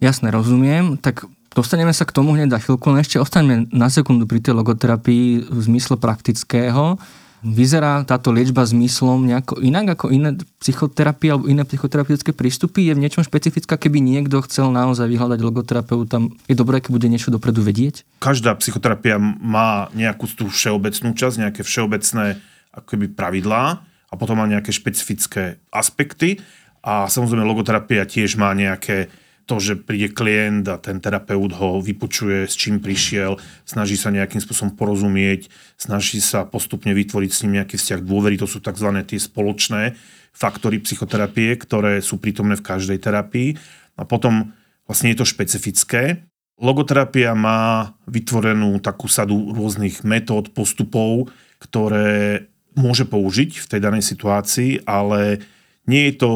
Jasne, 0.00 0.32
rozumiem. 0.32 0.96
Tak 0.96 1.28
dostaneme 1.52 1.92
sa 1.92 2.08
k 2.08 2.16
tomu 2.16 2.32
hneď 2.32 2.56
za 2.56 2.58
chvíľku, 2.64 2.88
ale 2.88 3.04
ešte 3.04 3.20
ostaňme 3.20 3.68
na 3.68 3.92
sekundu 3.92 4.24
pri 4.24 4.40
tej 4.40 4.56
logoterapii 4.56 5.44
v 5.44 5.60
zmysle 5.60 6.00
praktického. 6.00 6.96
Vyzerá 7.40 8.04
táto 8.04 8.28
liečba 8.36 8.68
zmyslom 8.68 9.24
nejako 9.24 9.64
inak 9.64 9.96
ako 9.96 10.12
iné 10.12 10.36
psychoterapie 10.60 11.32
alebo 11.32 11.48
iné 11.48 11.64
psychoterapeutické 11.64 12.36
prístupy? 12.36 12.84
Je 12.84 12.92
v 12.92 13.00
niečom 13.00 13.24
špecifická, 13.24 13.80
keby 13.80 14.04
niekto 14.04 14.44
chcel 14.44 14.68
naozaj 14.68 15.08
vyhľadať 15.08 15.40
logoterapeuta? 15.40 16.20
Je 16.44 16.52
dobré, 16.52 16.84
keď 16.84 16.90
bude 16.92 17.08
niečo 17.08 17.32
dopredu 17.32 17.64
vedieť? 17.64 18.04
Každá 18.20 18.52
psychoterapia 18.60 19.16
má 19.20 19.88
nejakú 19.96 20.28
tú 20.28 20.52
všeobecnú 20.52 21.16
časť, 21.16 21.48
nejaké 21.48 21.64
všeobecné 21.64 22.36
akoby 22.76 23.08
pravidlá 23.16 23.80
a 23.84 24.14
potom 24.20 24.36
má 24.36 24.44
nejaké 24.44 24.68
špecifické 24.76 25.56
aspekty. 25.72 26.44
A 26.84 27.08
samozrejme 27.08 27.44
logoterapia 27.44 28.04
tiež 28.04 28.36
má 28.36 28.52
nejaké 28.52 29.08
to, 29.50 29.58
že 29.58 29.74
príde 29.82 30.14
klient 30.14 30.70
a 30.70 30.78
ten 30.78 31.02
terapeut 31.02 31.50
ho 31.58 31.82
vypočuje, 31.82 32.46
s 32.46 32.54
čím 32.54 32.78
prišiel, 32.78 33.34
snaží 33.66 33.98
sa 33.98 34.14
nejakým 34.14 34.38
spôsobom 34.38 34.78
porozumieť, 34.78 35.50
snaží 35.74 36.22
sa 36.22 36.46
postupne 36.46 36.94
vytvoriť 36.94 37.30
s 37.34 37.42
ním 37.42 37.58
nejaký 37.58 37.74
vzťah 37.74 38.00
dôvery, 38.06 38.38
to 38.38 38.46
sú 38.46 38.62
tzv. 38.62 38.94
tie 39.02 39.18
spoločné 39.18 39.98
faktory 40.30 40.78
psychoterapie, 40.78 41.58
ktoré 41.58 41.98
sú 41.98 42.22
prítomné 42.22 42.54
v 42.54 42.62
každej 42.62 43.02
terapii. 43.02 43.58
A 43.98 44.06
potom 44.06 44.54
vlastne 44.86 45.10
je 45.10 45.18
to 45.18 45.26
špecifické. 45.26 46.22
Logoterapia 46.62 47.34
má 47.34 47.98
vytvorenú 48.06 48.78
takú 48.78 49.10
sadu 49.10 49.50
rôznych 49.50 50.06
metód, 50.06 50.54
postupov, 50.54 51.34
ktoré 51.58 52.46
môže 52.78 53.02
použiť 53.02 53.58
v 53.58 53.66
tej 53.66 53.80
danej 53.82 54.06
situácii, 54.06 54.86
ale 54.86 55.42
nie 55.90 56.06
je 56.06 56.14
to 56.22 56.30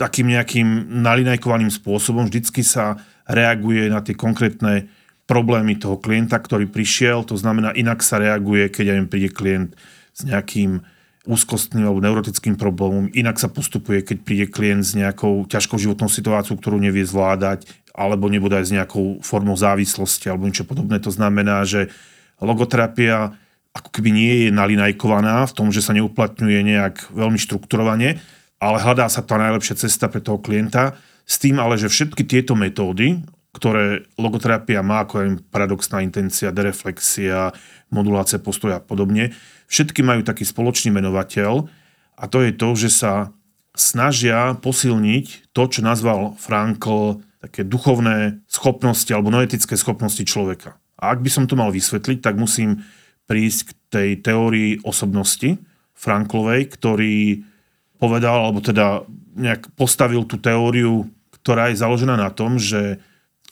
takým 0.00 0.32
nejakým 0.32 0.88
nalinajkovaným 1.04 1.68
spôsobom. 1.68 2.24
Vždycky 2.24 2.64
sa 2.64 2.96
reaguje 3.28 3.92
na 3.92 4.00
tie 4.00 4.16
konkrétne 4.16 4.88
problémy 5.28 5.76
toho 5.76 6.00
klienta, 6.00 6.40
ktorý 6.40 6.66
prišiel. 6.72 7.22
To 7.28 7.36
znamená, 7.36 7.76
inak 7.76 8.00
sa 8.00 8.16
reaguje, 8.16 8.72
keď 8.72 8.96
aj 8.96 9.12
príde 9.12 9.30
klient 9.30 9.70
s 10.16 10.24
nejakým 10.24 10.80
úzkostným 11.28 11.84
alebo 11.84 12.00
neurotickým 12.00 12.56
problémom. 12.56 13.12
Inak 13.12 13.36
sa 13.36 13.52
postupuje, 13.52 14.00
keď 14.00 14.16
príde 14.24 14.46
klient 14.48 14.88
s 14.88 14.96
nejakou 14.96 15.44
ťažkou 15.44 15.76
životnou 15.76 16.08
situáciou, 16.08 16.56
ktorú 16.56 16.80
nevie 16.80 17.04
zvládať, 17.04 17.68
alebo 17.92 18.32
nebude 18.32 18.56
aj 18.56 18.72
s 18.72 18.74
nejakou 18.74 19.20
formou 19.20 19.54
závislosti 19.54 20.32
alebo 20.32 20.48
niečo 20.48 20.64
podobné. 20.64 20.96
To 21.04 21.12
znamená, 21.12 21.62
že 21.68 21.92
logoterapia 22.40 23.36
ako 23.70 23.90
keby 23.94 24.10
nie 24.10 24.32
je 24.46 24.50
nalinajkovaná 24.50 25.46
v 25.46 25.54
tom, 25.54 25.70
že 25.70 25.84
sa 25.84 25.94
neuplatňuje 25.94 26.58
nejak 26.66 27.14
veľmi 27.14 27.38
štrukturovane, 27.38 28.18
ale 28.60 28.78
hľadá 28.78 29.08
sa 29.08 29.24
tá 29.24 29.40
najlepšia 29.40 29.80
cesta 29.80 30.12
pre 30.12 30.20
toho 30.20 30.36
klienta, 30.36 30.94
s 31.24 31.40
tým 31.40 31.56
ale, 31.56 31.80
že 31.80 31.88
všetky 31.88 32.28
tieto 32.28 32.52
metódy, 32.52 33.24
ktoré 33.50 34.06
logoterapia 34.14 34.84
má, 34.84 35.02
ako 35.02 35.14
je 35.18 35.28
paradoxná 35.50 36.04
intencia, 36.04 36.54
dereflexia, 36.54 37.50
modulácia 37.90 38.38
postoja 38.38 38.78
a 38.78 38.84
podobne, 38.84 39.34
všetky 39.66 40.04
majú 40.06 40.22
taký 40.22 40.46
spoločný 40.46 40.94
menovateľ 40.94 41.66
a 42.20 42.24
to 42.28 42.44
je 42.44 42.52
to, 42.54 42.68
že 42.76 42.90
sa 43.02 43.34
snažia 43.74 44.54
posilniť 44.60 45.54
to, 45.56 45.62
čo 45.66 45.80
nazval 45.80 46.36
Frankl 46.36 47.22
také 47.40 47.64
duchovné 47.64 48.44
schopnosti 48.44 49.08
alebo 49.10 49.32
noetické 49.32 49.74
schopnosti 49.74 50.20
človeka. 50.22 50.76
A 51.00 51.16
ak 51.16 51.24
by 51.24 51.30
som 51.32 51.48
to 51.48 51.56
mal 51.56 51.72
vysvetliť, 51.72 52.20
tak 52.20 52.36
musím 52.36 52.84
prísť 53.24 53.60
k 53.64 53.70
tej 53.88 54.10
teórii 54.20 54.84
osobnosti 54.84 55.56
Franklovej, 55.96 56.68
ktorý 56.76 57.46
povedal, 58.00 58.48
alebo 58.48 58.64
teda 58.64 59.04
nejak 59.36 59.70
postavil 59.76 60.24
tú 60.24 60.40
teóriu, 60.40 61.06
ktorá 61.40 61.68
je 61.70 61.78
založená 61.78 62.16
na 62.16 62.32
tom, 62.32 62.56
že 62.56 62.98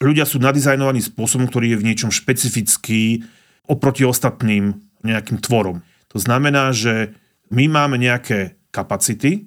ľudia 0.01 0.25
sú 0.25 0.41
nadizajnovaní 0.41 1.05
spôsobom, 1.05 1.47
ktorý 1.47 1.77
je 1.77 1.79
v 1.79 1.87
niečom 1.87 2.09
špecifický 2.09 3.23
oproti 3.69 4.03
ostatným 4.03 4.81
nejakým 5.05 5.39
tvorom. 5.39 5.85
To 6.09 6.17
znamená, 6.17 6.73
že 6.73 7.13
my 7.53 7.69
máme 7.69 8.01
nejaké 8.01 8.57
kapacity, 8.73 9.45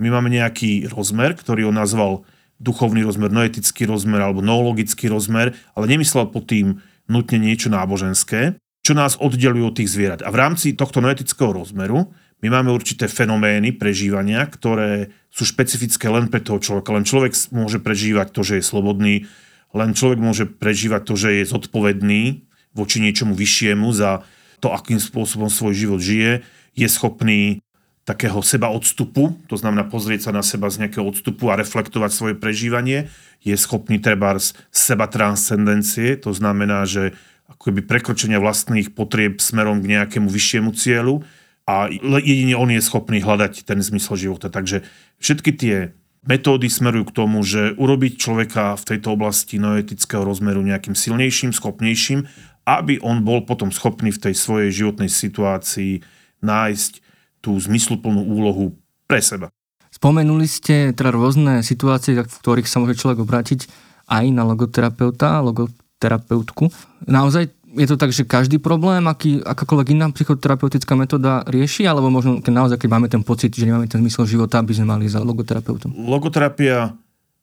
my 0.00 0.08
máme 0.08 0.32
nejaký 0.32 0.88
rozmer, 0.88 1.36
ktorý 1.36 1.68
on 1.68 1.76
nazval 1.76 2.24
duchovný 2.58 3.06
rozmer, 3.06 3.30
noetický 3.30 3.86
rozmer 3.86 4.18
alebo 4.18 4.42
noologický 4.42 5.10
rozmer, 5.10 5.54
ale 5.74 5.84
nemyslel 5.86 6.30
pod 6.30 6.50
tým 6.50 6.82
nutne 7.06 7.38
niečo 7.38 7.70
náboženské, 7.70 8.58
čo 8.82 8.92
nás 8.96 9.20
oddelujú 9.20 9.64
od 9.68 9.76
tých 9.78 9.90
zvierat. 9.90 10.20
A 10.24 10.32
v 10.32 10.40
rámci 10.40 10.74
tohto 10.74 10.98
noetického 10.98 11.54
rozmeru 11.54 12.10
my 12.38 12.48
máme 12.54 12.70
určité 12.70 13.10
fenomény 13.10 13.74
prežívania, 13.74 14.46
ktoré 14.46 15.10
sú 15.28 15.42
špecifické 15.42 16.06
len 16.06 16.30
pre 16.30 16.38
toho 16.38 16.62
človeka. 16.62 16.94
Len 16.94 17.02
človek 17.02 17.34
môže 17.50 17.82
prežívať 17.82 18.30
to, 18.30 18.46
že 18.46 18.62
je 18.62 18.64
slobodný, 18.64 19.14
len 19.74 19.90
človek 19.92 20.18
môže 20.22 20.44
prežívať 20.46 21.02
to, 21.04 21.14
že 21.18 21.30
je 21.42 21.50
zodpovedný 21.50 22.46
voči 22.72 23.02
niečomu 23.02 23.34
vyššiemu 23.34 23.90
za 23.90 24.22
to, 24.62 24.70
akým 24.70 25.02
spôsobom 25.02 25.50
svoj 25.50 25.74
život 25.74 26.00
žije, 26.02 26.46
je 26.78 26.86
schopný 26.86 27.58
takého 28.06 28.40
seba 28.40 28.72
odstupu, 28.72 29.36
to 29.52 29.60
znamená 29.60 29.84
pozrieť 29.84 30.30
sa 30.30 30.32
na 30.32 30.40
seba 30.40 30.72
z 30.72 30.80
nejakého 30.86 31.04
odstupu 31.04 31.52
a 31.52 31.60
reflektovať 31.60 32.10
svoje 32.14 32.34
prežívanie, 32.38 33.12
je 33.44 33.52
schopný 33.52 34.00
treba 34.00 34.32
z 34.40 34.56
seba 34.72 35.04
transcendencie, 35.10 36.16
to 36.16 36.32
znamená, 36.32 36.88
že 36.88 37.12
akoby 37.52 37.84
prekročenia 37.84 38.40
vlastných 38.40 38.96
potrieb 38.96 39.44
smerom 39.44 39.84
k 39.84 39.98
nejakému 39.98 40.24
vyššiemu 40.30 40.70
cieľu, 40.72 41.20
a 41.68 41.92
jedine 41.92 42.56
on 42.56 42.72
je 42.72 42.80
schopný 42.80 43.20
hľadať 43.20 43.68
ten 43.68 43.76
zmysel 43.84 44.16
života. 44.16 44.48
Takže 44.48 44.88
všetky 45.20 45.52
tie 45.52 45.76
metódy 46.24 46.72
smerujú 46.72 47.12
k 47.12 47.16
tomu, 47.20 47.44
že 47.44 47.76
urobiť 47.76 48.16
človeka 48.16 48.72
v 48.80 48.96
tejto 48.96 49.12
oblasti 49.12 49.60
noetického 49.60 50.24
rozmeru 50.24 50.64
nejakým 50.64 50.96
silnejším, 50.96 51.52
schopnejším, 51.52 52.24
aby 52.64 53.04
on 53.04 53.20
bol 53.20 53.44
potom 53.44 53.68
schopný 53.68 54.08
v 54.08 54.28
tej 54.28 54.34
svojej 54.36 54.72
životnej 54.72 55.12
situácii 55.12 56.00
nájsť 56.40 56.92
tú 57.44 57.52
zmysluplnú 57.56 58.24
úlohu 58.24 58.76
pre 59.04 59.20
seba. 59.20 59.52
Spomenuli 59.88 60.48
ste 60.48 60.92
teda 60.96 61.12
rôzne 61.12 61.60
situácie, 61.64 62.16
v 62.16 62.28
ktorých 62.28 62.68
sa 62.68 62.80
môže 62.80 62.96
človek 63.00 63.24
obrátiť 63.24 63.68
aj 64.08 64.24
na 64.32 64.44
logoterapeuta, 64.44 65.44
logoterapeutku. 65.44 66.72
Naozaj 67.08 67.57
je 67.76 67.86
to 67.88 68.00
tak, 68.00 68.10
že 68.16 68.24
každý 68.24 68.56
problém, 68.56 69.04
aký, 69.04 69.44
akákoľvek 69.44 69.92
iná 69.92 70.08
psychoterapeutická 70.08 70.96
metóda 70.96 71.44
rieši, 71.44 71.84
alebo 71.84 72.08
možno 72.08 72.40
keď 72.40 72.52
naozaj, 72.54 72.78
keď 72.80 72.90
máme 72.90 73.08
ten 73.12 73.20
pocit, 73.20 73.52
že 73.52 73.68
nemáme 73.68 73.84
ten 73.84 74.00
zmysel 74.00 74.24
života, 74.24 74.62
aby 74.62 74.72
sme 74.72 74.88
mali 74.88 75.04
za 75.04 75.20
logoterapeutom? 75.20 75.92
Logoterapia 75.92 76.96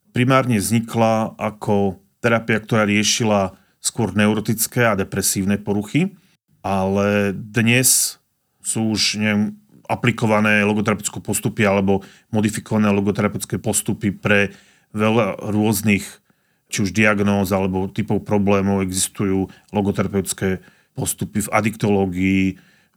primárne 0.10 0.58
vznikla 0.58 1.38
ako 1.38 2.01
terapia, 2.24 2.58
ktorá 2.58 2.89
riešila 2.89 3.53
skôr 3.77 4.17
neurotické 4.17 4.82
a 4.82 4.98
depresívne 4.98 5.62
poruchy, 5.62 6.17
ale 6.65 7.38
dnes 7.38 8.17
sú 8.65 8.98
už 8.98 9.22
neviem, 9.22 9.53
aplikované 9.86 10.65
logoterapeutické 10.65 11.22
postupy 11.22 11.70
alebo 11.70 12.01
modifikované 12.34 12.89
logoterapeutické 12.89 13.62
postupy 13.62 14.10
pre 14.10 14.50
veľa 14.89 15.38
rôznych 15.53 16.25
či 16.69 16.86
už 16.86 16.91
diagnóz 16.91 17.53
alebo 17.53 17.88
typov 17.88 18.25
problémov 18.25 18.81
existujú 18.81 19.50
logoterapeutické 19.69 20.60
postupy 20.95 21.43
v 21.45 21.51
adiktológii, 21.51 22.43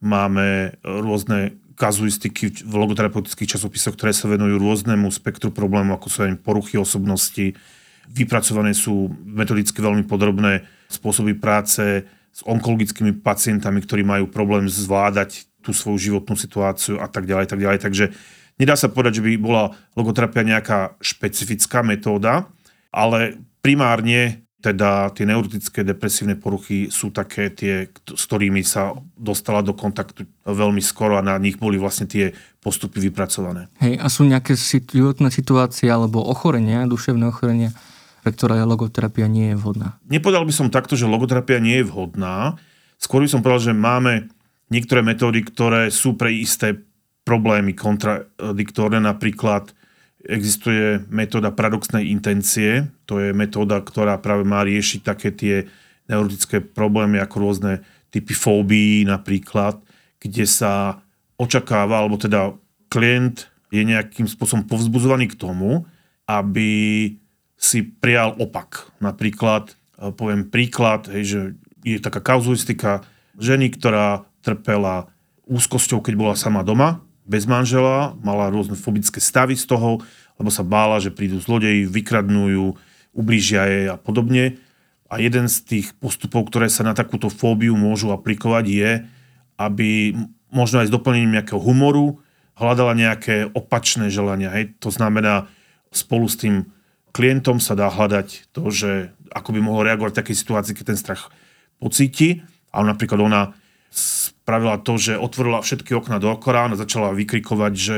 máme 0.00 0.78
rôzne 0.86 1.58
kazuistiky 1.78 2.50
v 2.66 2.74
logoterapeutických 2.74 3.54
časopisoch, 3.54 3.94
ktoré 3.94 4.10
sa 4.10 4.26
venujú 4.26 4.58
rôznemu 4.58 5.10
spektru 5.14 5.54
problémov, 5.54 6.02
ako 6.02 6.08
sú 6.10 6.18
aj 6.26 6.42
poruchy 6.42 6.74
osobnosti. 6.74 7.54
Vypracované 8.10 8.74
sú 8.74 9.14
metodicky 9.22 9.78
veľmi 9.78 10.02
podrobné 10.10 10.66
spôsoby 10.90 11.38
práce 11.38 12.02
s 12.34 12.40
onkologickými 12.42 13.22
pacientami, 13.22 13.78
ktorí 13.82 14.02
majú 14.02 14.26
problém 14.26 14.66
zvládať 14.66 15.46
tú 15.62 15.70
svoju 15.70 16.10
životnú 16.10 16.34
situáciu 16.34 16.98
a 16.98 17.06
tak 17.06 17.26
ďalej, 17.30 17.46
tak 17.50 17.62
ďalej. 17.62 17.78
Takže 17.82 18.04
nedá 18.58 18.74
sa 18.74 18.90
povedať, 18.90 19.22
že 19.22 19.24
by 19.26 19.30
bola 19.38 19.74
logoterapia 19.94 20.42
nejaká 20.46 20.98
špecifická 20.98 21.86
metóda, 21.86 22.50
ale 22.90 23.38
primárne 23.68 24.48
teda 24.58 25.12
tie 25.12 25.28
neurotické 25.28 25.84
depresívne 25.84 26.34
poruchy 26.34 26.88
sú 26.88 27.12
také 27.12 27.52
tie, 27.52 27.92
s 27.92 28.24
ktorými 28.24 28.64
sa 28.64 28.96
dostala 29.14 29.60
do 29.60 29.76
kontaktu 29.76 30.24
veľmi 30.48 30.80
skoro 30.80 31.14
a 31.14 31.22
na 31.22 31.36
nich 31.36 31.60
boli 31.60 31.76
vlastne 31.76 32.08
tie 32.08 32.32
postupy 32.58 32.98
vypracované. 33.06 33.70
Hej, 33.78 34.00
a 34.00 34.08
sú 34.08 34.24
nejaké 34.24 34.56
životné 34.58 35.30
situácie 35.30 35.86
alebo 35.86 36.24
ochorenia, 36.24 36.88
duševné 36.90 37.28
ochorenia, 37.28 37.70
pre 38.24 38.34
ktoré 38.34 38.64
logoterapia 38.66 39.30
nie 39.30 39.54
je 39.54 39.60
vhodná? 39.60 40.00
Nepovedal 40.08 40.42
by 40.42 40.54
som 40.56 40.72
takto, 40.72 40.98
že 40.98 41.06
logoterapia 41.06 41.62
nie 41.62 41.84
je 41.84 41.86
vhodná. 41.86 42.58
Skôr 42.98 43.22
by 43.22 43.30
som 43.30 43.44
povedal, 43.44 43.70
že 43.70 43.78
máme 43.78 44.32
niektoré 44.74 45.06
metódy, 45.06 45.46
ktoré 45.46 45.92
sú 45.94 46.18
pre 46.18 46.34
isté 46.34 46.74
problémy 47.22 47.78
kontradiktorné, 47.78 48.98
napríklad 48.98 49.70
Existuje 50.28 51.00
metóda 51.08 51.48
paradoxnej 51.48 52.12
intencie, 52.12 52.84
to 53.08 53.16
je 53.16 53.32
metóda, 53.32 53.80
ktorá 53.80 54.20
práve 54.20 54.44
má 54.44 54.60
riešiť 54.60 55.00
také 55.00 55.32
tie 55.32 55.64
neurotické 56.04 56.60
problémy 56.60 57.16
ako 57.16 57.36
rôzne 57.40 57.72
typy 58.12 58.36
fóbií 58.36 59.08
napríklad, 59.08 59.80
kde 60.20 60.44
sa 60.44 61.00
očakáva, 61.40 62.04
alebo 62.04 62.20
teda 62.20 62.52
klient 62.92 63.48
je 63.72 63.84
nejakým 63.84 64.28
spôsobom 64.28 64.68
povzbudzovaný 64.68 65.32
k 65.32 65.38
tomu, 65.40 65.88
aby 66.28 66.68
si 67.56 67.84
prijal 67.84 68.36
opak. 68.36 68.88
Napríklad, 69.00 69.72
e, 69.96 70.12
poviem 70.12 70.48
príklad, 70.48 71.08
hej, 71.08 71.24
že 71.24 71.40
je 71.84 71.98
taká 72.00 72.20
kauzuistika 72.20 73.04
ženy, 73.40 73.72
ktorá 73.72 74.28
trpela 74.44 75.08
úzkosťou, 75.48 76.04
keď 76.04 76.14
bola 76.16 76.34
sama 76.36 76.60
doma, 76.60 77.00
bez 77.28 77.44
manžela, 77.44 78.16
mala 78.24 78.48
rôzne 78.48 78.74
fobické 78.74 79.20
stavy 79.20 79.54
z 79.54 79.68
toho, 79.68 80.00
lebo 80.40 80.48
sa 80.48 80.64
bála, 80.64 80.96
že 80.96 81.12
prídu 81.12 81.36
zlodeji, 81.38 81.84
vykradnú 81.84 82.44
ju, 82.48 82.66
ublížia 83.12 83.68
jej 83.68 83.86
a 83.92 84.00
podobne. 84.00 84.56
A 85.12 85.20
jeden 85.20 85.48
z 85.48 85.56
tých 85.64 85.86
postupov, 86.00 86.48
ktoré 86.48 86.72
sa 86.72 86.84
na 86.84 86.96
takúto 86.96 87.28
fóbiu 87.28 87.76
môžu 87.76 88.12
aplikovať, 88.12 88.64
je, 88.64 88.90
aby 89.60 90.16
možno 90.48 90.80
aj 90.80 90.88
s 90.88 90.94
doplnením 90.94 91.36
nejakého 91.36 91.60
humoru 91.60 92.20
hľadala 92.56 92.96
nejaké 92.96 93.52
opačné 93.52 94.08
želania. 94.08 94.50
Hej. 94.52 94.78
To 94.82 94.90
znamená, 94.90 95.46
spolu 95.92 96.26
s 96.26 96.40
tým 96.40 96.68
klientom 97.12 97.60
sa 97.62 97.76
dá 97.78 97.88
hľadať 97.88 98.52
to, 98.52 98.68
že 98.72 98.90
ako 99.32 99.54
by 99.56 99.60
mohol 99.60 99.84
reagovať 99.84 100.12
v 100.12 100.20
takej 100.24 100.36
situácii, 100.36 100.74
keď 100.76 100.84
ten 100.94 101.00
strach 101.00 101.22
pocíti. 101.78 102.42
Ale 102.68 102.92
napríklad 102.92 103.20
ona 103.20 103.56
spravila 103.92 104.80
to, 104.80 104.96
že 104.96 105.20
otvorila 105.20 105.60
všetky 105.60 105.92
okna 105.92 106.16
do 106.20 106.32
okorán 106.32 106.72
a 106.72 106.80
začala 106.80 107.12
vykrikovať, 107.12 107.72
že 107.76 107.96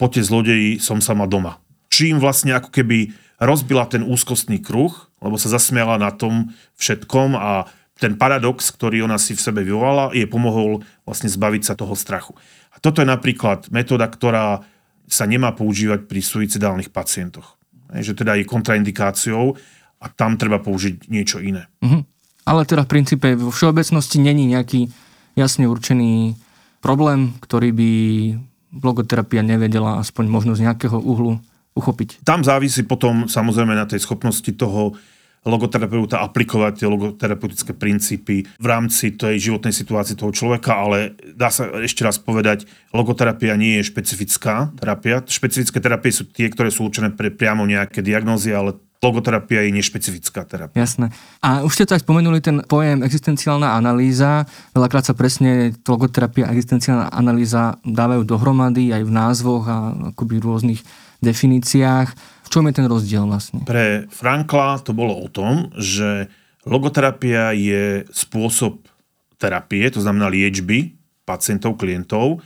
poďte 0.00 0.22
zlodeji, 0.26 0.70
som 0.82 0.98
sama 0.98 1.30
doma. 1.30 1.62
Čím 1.90 2.18
vlastne 2.18 2.58
ako 2.58 2.74
keby 2.74 3.14
rozbila 3.40 3.86
ten 3.86 4.02
úzkostný 4.02 4.60
kruh, 4.60 4.92
lebo 5.20 5.36
sa 5.38 5.52
zasmiala 5.52 5.96
na 6.00 6.12
tom 6.12 6.50
všetkom 6.76 7.36
a 7.36 7.68
ten 7.96 8.12
paradox, 8.20 8.68
ktorý 8.68 9.08
ona 9.08 9.16
si 9.16 9.32
v 9.32 9.40
sebe 9.40 9.64
vyvolala, 9.64 10.12
je 10.12 10.28
pomohol 10.28 10.84
vlastne 11.08 11.32
zbaviť 11.32 11.62
sa 11.64 11.74
toho 11.78 11.96
strachu. 11.96 12.36
A 12.76 12.76
toto 12.76 13.00
je 13.00 13.08
napríklad 13.08 13.72
metóda, 13.72 14.04
ktorá 14.04 14.60
sa 15.08 15.24
nemá 15.24 15.56
používať 15.56 16.04
pri 16.04 16.20
suicidálnych 16.20 16.92
pacientoch. 16.92 17.56
Že 17.88 18.20
teda 18.20 18.36
je 18.36 18.44
kontraindikáciou 18.44 19.56
a 20.02 20.06
tam 20.12 20.36
treba 20.36 20.60
použiť 20.60 21.08
niečo 21.08 21.40
iné. 21.40 21.72
Mm-hmm. 21.80 22.02
Ale 22.46 22.62
teda 22.68 22.84
v 22.84 22.92
princípe 22.92 23.28
vo 23.32 23.48
všeobecnosti 23.48 24.20
není 24.20 24.44
nejaký 24.44 24.92
jasne 25.36 25.68
určený 25.68 26.34
problém, 26.80 27.36
ktorý 27.44 27.70
by 27.70 27.90
logoterapia 28.82 29.44
nevedela 29.44 30.00
aspoň 30.00 30.24
možno 30.26 30.52
z 30.56 30.66
nejakého 30.66 30.98
uhlu 30.98 31.38
uchopiť. 31.76 32.24
Tam 32.24 32.40
závisí 32.40 32.82
potom 32.82 33.28
samozrejme 33.28 33.76
na 33.76 33.84
tej 33.84 34.00
schopnosti 34.00 34.48
toho 34.56 34.96
logoterapeuta 35.46 36.26
aplikovať 36.26 36.82
tie 36.82 36.90
logoterapeutické 36.90 37.70
princípy 37.78 38.42
v 38.42 38.66
rámci 38.66 39.14
tej 39.14 39.38
životnej 39.38 39.70
situácie 39.70 40.18
toho 40.18 40.34
človeka, 40.34 40.74
ale 40.74 41.14
dá 41.38 41.54
sa 41.54 41.70
ešte 41.86 42.02
raz 42.02 42.18
povedať, 42.18 42.66
logoterapia 42.90 43.54
nie 43.54 43.78
je 43.78 43.86
špecifická 43.86 44.74
terapia. 44.74 45.22
Špecifické 45.22 45.78
terapie 45.78 46.10
sú 46.10 46.26
tie, 46.26 46.50
ktoré 46.50 46.74
sú 46.74 46.90
určené 46.90 47.14
pre 47.14 47.30
priamo 47.30 47.62
nejaké 47.62 48.02
diagnózy, 48.02 48.50
ale 48.50 48.74
logoterapia 49.02 49.64
je 49.66 49.76
nešpecifická 49.76 50.44
terapia. 50.48 50.82
Jasné. 50.82 51.12
A 51.44 51.62
už 51.62 51.72
ste 51.76 51.84
to 51.84 51.94
aj 51.96 52.02
spomenuli, 52.02 52.40
ten 52.40 52.64
pojem 52.64 53.04
existenciálna 53.04 53.76
analýza. 53.76 54.48
Veľakrát 54.72 55.04
sa 55.06 55.14
presne 55.14 55.76
logoterapia 55.84 56.48
a 56.48 56.54
existenciálna 56.56 57.12
analýza 57.12 57.76
dávajú 57.84 58.24
dohromady 58.24 58.92
aj 58.92 59.02
v 59.04 59.12
názvoch 59.12 59.64
a 59.68 59.76
akoby 60.16 60.40
rôznych 60.40 60.80
definíciách. 61.20 62.08
V 62.46 62.48
čom 62.48 62.64
je 62.68 62.74
ten 62.76 62.86
rozdiel 62.86 63.26
vlastne? 63.26 63.64
Pre 63.66 64.06
Frankla 64.08 64.80
to 64.80 64.94
bolo 64.96 65.16
o 65.16 65.28
tom, 65.28 65.72
že 65.76 66.30
logoterapia 66.66 67.52
je 67.56 68.04
spôsob 68.10 68.86
terapie, 69.36 69.84
to 69.92 70.00
znamená 70.00 70.32
liečby 70.32 70.96
pacientov, 71.26 71.76
klientov 71.76 72.40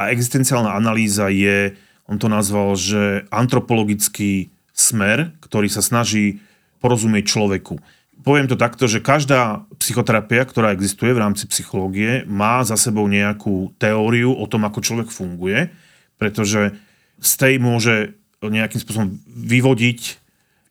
a 0.00 0.08
existenciálna 0.08 0.72
analýza 0.72 1.28
je, 1.28 1.76
on 2.08 2.16
to 2.16 2.30
nazval, 2.30 2.72
že 2.78 3.28
antropologický 3.28 4.48
smer, 4.74 5.34
ktorý 5.44 5.68
sa 5.68 5.82
snaží 5.84 6.40
porozumieť 6.80 7.28
človeku. 7.28 7.78
Poviem 8.20 8.52
to 8.52 8.56
takto, 8.56 8.84
že 8.84 9.00
každá 9.00 9.64
psychoterapia, 9.80 10.44
ktorá 10.44 10.76
existuje 10.76 11.16
v 11.16 11.22
rámci 11.24 11.48
psychológie, 11.48 12.28
má 12.28 12.60
za 12.60 12.76
sebou 12.76 13.08
nejakú 13.08 13.72
teóriu 13.80 14.36
o 14.36 14.44
tom, 14.44 14.68
ako 14.68 14.84
človek 14.84 15.08
funguje, 15.08 15.72
pretože 16.20 16.76
z 17.16 17.32
tej 17.40 17.54
môže 17.56 18.16
nejakým 18.44 18.80
spôsobom 18.80 19.16
vyvodiť 19.24 20.20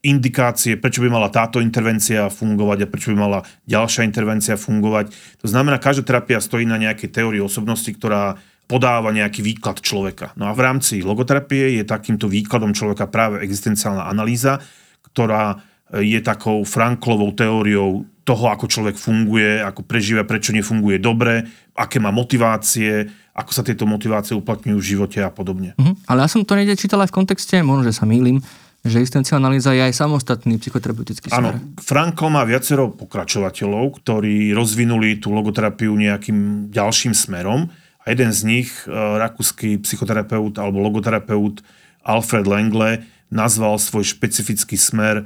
indikácie, 0.00 0.80
prečo 0.80 1.04
by 1.04 1.12
mala 1.12 1.28
táto 1.28 1.60
intervencia 1.60 2.32
fungovať 2.32 2.86
a 2.86 2.90
prečo 2.90 3.12
by 3.12 3.16
mala 3.20 3.38
ďalšia 3.68 4.08
intervencia 4.08 4.56
fungovať. 4.56 5.12
To 5.44 5.46
znamená, 5.46 5.76
každá 5.76 6.06
terapia 6.06 6.40
stojí 6.40 6.64
na 6.64 6.80
nejakej 6.80 7.12
teórii 7.12 7.42
osobnosti, 7.42 7.90
ktorá 7.92 8.40
podáva 8.70 9.10
nejaký 9.10 9.42
výklad 9.42 9.82
človeka. 9.82 10.30
No 10.38 10.46
a 10.46 10.54
v 10.54 10.62
rámci 10.62 11.02
logoterapie 11.02 11.74
je 11.74 11.82
takýmto 11.82 12.30
výkladom 12.30 12.70
človeka 12.70 13.10
práve 13.10 13.42
existenciálna 13.42 14.06
analýza, 14.06 14.62
ktorá 15.10 15.58
je 15.90 16.22
takou 16.22 16.62
Franklovou 16.62 17.34
teóriou 17.34 18.06
toho, 18.22 18.46
ako 18.46 18.70
človek 18.70 18.94
funguje, 18.94 19.58
ako 19.58 19.82
prežíva, 19.82 20.22
prečo 20.22 20.54
nefunguje 20.54 21.02
dobre, 21.02 21.42
aké 21.74 21.98
má 21.98 22.14
motivácie, 22.14 23.10
ako 23.34 23.50
sa 23.50 23.66
tieto 23.66 23.90
motivácie 23.90 24.38
uplatňujú 24.38 24.78
v 24.78 24.88
živote 24.94 25.18
a 25.18 25.34
podobne. 25.34 25.74
Uh-huh. 25.74 25.98
Ale 26.06 26.22
ja 26.22 26.30
som 26.30 26.46
to 26.46 26.54
niekde 26.54 26.78
čítal 26.78 27.02
aj 27.02 27.10
v 27.10 27.16
kontexte, 27.18 27.58
možno, 27.66 27.90
že 27.90 27.98
sa 27.98 28.06
mýlim, 28.06 28.38
že 28.86 29.02
existenciálna 29.02 29.50
analýza 29.50 29.74
je 29.74 29.82
aj 29.82 29.98
samostatný 29.98 30.62
psychoterapeutický 30.62 31.26
smer. 31.26 31.42
Áno, 31.42 31.50
Frankl 31.82 32.30
má 32.30 32.46
viacero 32.46 32.94
pokračovateľov, 32.94 33.98
ktorí 33.98 34.54
rozvinuli 34.54 35.18
tú 35.18 35.34
logoterapiu 35.34 35.90
nejakým 35.90 36.70
ďalším 36.70 37.12
smerom 37.12 37.66
a 38.00 38.04
jeden 38.10 38.32
z 38.32 38.40
nich, 38.48 38.68
e, 38.84 38.92
rakúsky 38.92 39.76
psychoterapeut 39.80 40.56
alebo 40.56 40.80
logoterapeut 40.80 41.60
Alfred 42.00 42.48
Lengle, 42.48 43.04
nazval 43.28 43.76
svoj 43.76 44.08
špecifický 44.08 44.74
smer 44.80 45.22
e, 45.22 45.24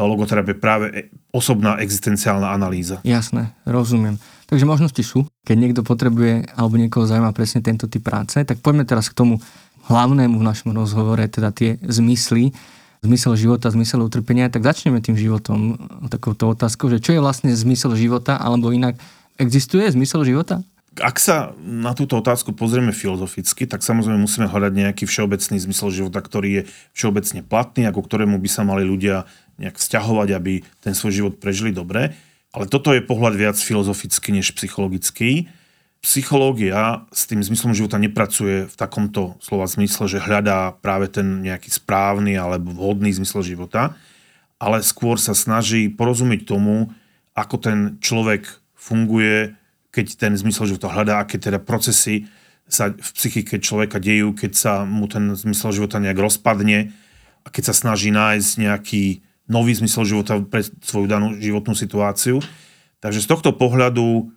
logoterapie 0.00 0.56
práve 0.56 0.86
e, 0.90 1.00
osobná 1.30 1.78
existenciálna 1.78 2.50
analýza. 2.50 3.04
Jasné, 3.04 3.52
rozumiem. 3.68 4.16
Takže 4.48 4.68
možnosti 4.68 5.02
sú, 5.04 5.24
keď 5.44 5.56
niekto 5.56 5.80
potrebuje 5.84 6.48
alebo 6.56 6.76
niekoho 6.76 7.08
zaujíma 7.08 7.32
presne 7.36 7.64
tento 7.64 7.88
typ 7.88 8.04
práce, 8.04 8.40
tak 8.44 8.60
poďme 8.60 8.84
teraz 8.84 9.08
k 9.08 9.16
tomu 9.16 9.40
hlavnému 9.88 10.40
v 10.40 10.44
našom 10.44 10.72
rozhovore, 10.72 11.24
teda 11.28 11.52
tie 11.52 11.76
zmysly, 11.84 12.56
zmysel 13.04 13.36
života, 13.36 13.68
zmysel 13.68 14.00
utrpenia, 14.00 14.48
tak 14.48 14.64
začneme 14.64 15.04
tým 15.04 15.16
životom, 15.16 15.76
takouto 16.08 16.56
otázkou, 16.56 16.88
že 16.88 17.04
čo 17.04 17.12
je 17.12 17.20
vlastne 17.20 17.52
zmysel 17.52 17.92
života, 18.00 18.40
alebo 18.40 18.72
inak, 18.72 18.96
existuje 19.36 19.84
zmysel 19.92 20.24
života? 20.24 20.64
Ak 21.02 21.18
sa 21.18 21.50
na 21.58 21.90
túto 21.90 22.14
otázku 22.14 22.54
pozrieme 22.54 22.94
filozoficky, 22.94 23.66
tak 23.66 23.82
samozrejme 23.82 24.20
musíme 24.20 24.46
hľadať 24.46 24.72
nejaký 24.74 25.04
všeobecný 25.10 25.56
zmysel 25.58 25.90
života, 25.90 26.22
ktorý 26.22 26.48
je 26.50 26.62
všeobecne 26.94 27.42
platný, 27.42 27.90
ako 27.90 28.06
ktorému 28.06 28.38
by 28.38 28.48
sa 28.50 28.62
mali 28.62 28.86
ľudia 28.86 29.26
nejak 29.58 29.74
vzťahovať, 29.74 30.28
aby 30.34 30.62
ten 30.82 30.94
svoj 30.94 31.12
život 31.24 31.34
prežili 31.42 31.74
dobre. 31.74 32.14
Ale 32.54 32.70
toto 32.70 32.94
je 32.94 33.02
pohľad 33.02 33.34
viac 33.34 33.58
filozofický 33.58 34.30
než 34.30 34.54
psychologický. 34.54 35.50
Psychológia 36.04 37.02
s 37.10 37.26
tým 37.26 37.42
zmyslom 37.42 37.74
života 37.74 37.98
nepracuje 37.98 38.70
v 38.70 38.74
takomto 38.78 39.34
slova 39.42 39.66
zmysle, 39.66 40.06
že 40.06 40.22
hľadá 40.22 40.78
práve 40.78 41.10
ten 41.10 41.42
nejaký 41.42 41.74
správny 41.74 42.38
alebo 42.38 42.70
vhodný 42.70 43.10
zmysel 43.10 43.42
života, 43.42 43.98
ale 44.62 44.84
skôr 44.86 45.18
sa 45.18 45.34
snaží 45.34 45.90
porozumieť 45.90 46.46
tomu, 46.46 46.94
ako 47.34 47.56
ten 47.58 47.78
človek 47.98 48.46
funguje 48.78 49.56
keď 49.94 50.18
ten 50.18 50.34
zmysel 50.34 50.74
života 50.74 50.90
hľadá, 50.90 51.22
aké 51.22 51.38
teda 51.38 51.62
procesy 51.62 52.26
sa 52.66 52.90
v 52.90 53.10
psychike 53.14 53.62
človeka 53.62 54.02
dejú, 54.02 54.34
keď 54.34 54.52
sa 54.58 54.72
mu 54.82 55.06
ten 55.06 55.38
zmysel 55.38 55.70
života 55.70 56.02
nejak 56.02 56.18
rozpadne 56.18 56.90
a 57.44 57.48
keď 57.52 57.70
sa 57.70 57.74
snaží 57.76 58.10
nájsť 58.10 58.50
nejaký 58.58 59.22
nový 59.46 59.76
zmysel 59.76 60.08
života 60.08 60.40
pre 60.42 60.64
svoju 60.64 61.06
danú 61.06 61.36
životnú 61.38 61.76
situáciu. 61.76 62.40
Takže 63.04 63.20
z 63.20 63.28
tohto 63.28 63.52
pohľadu 63.52 64.32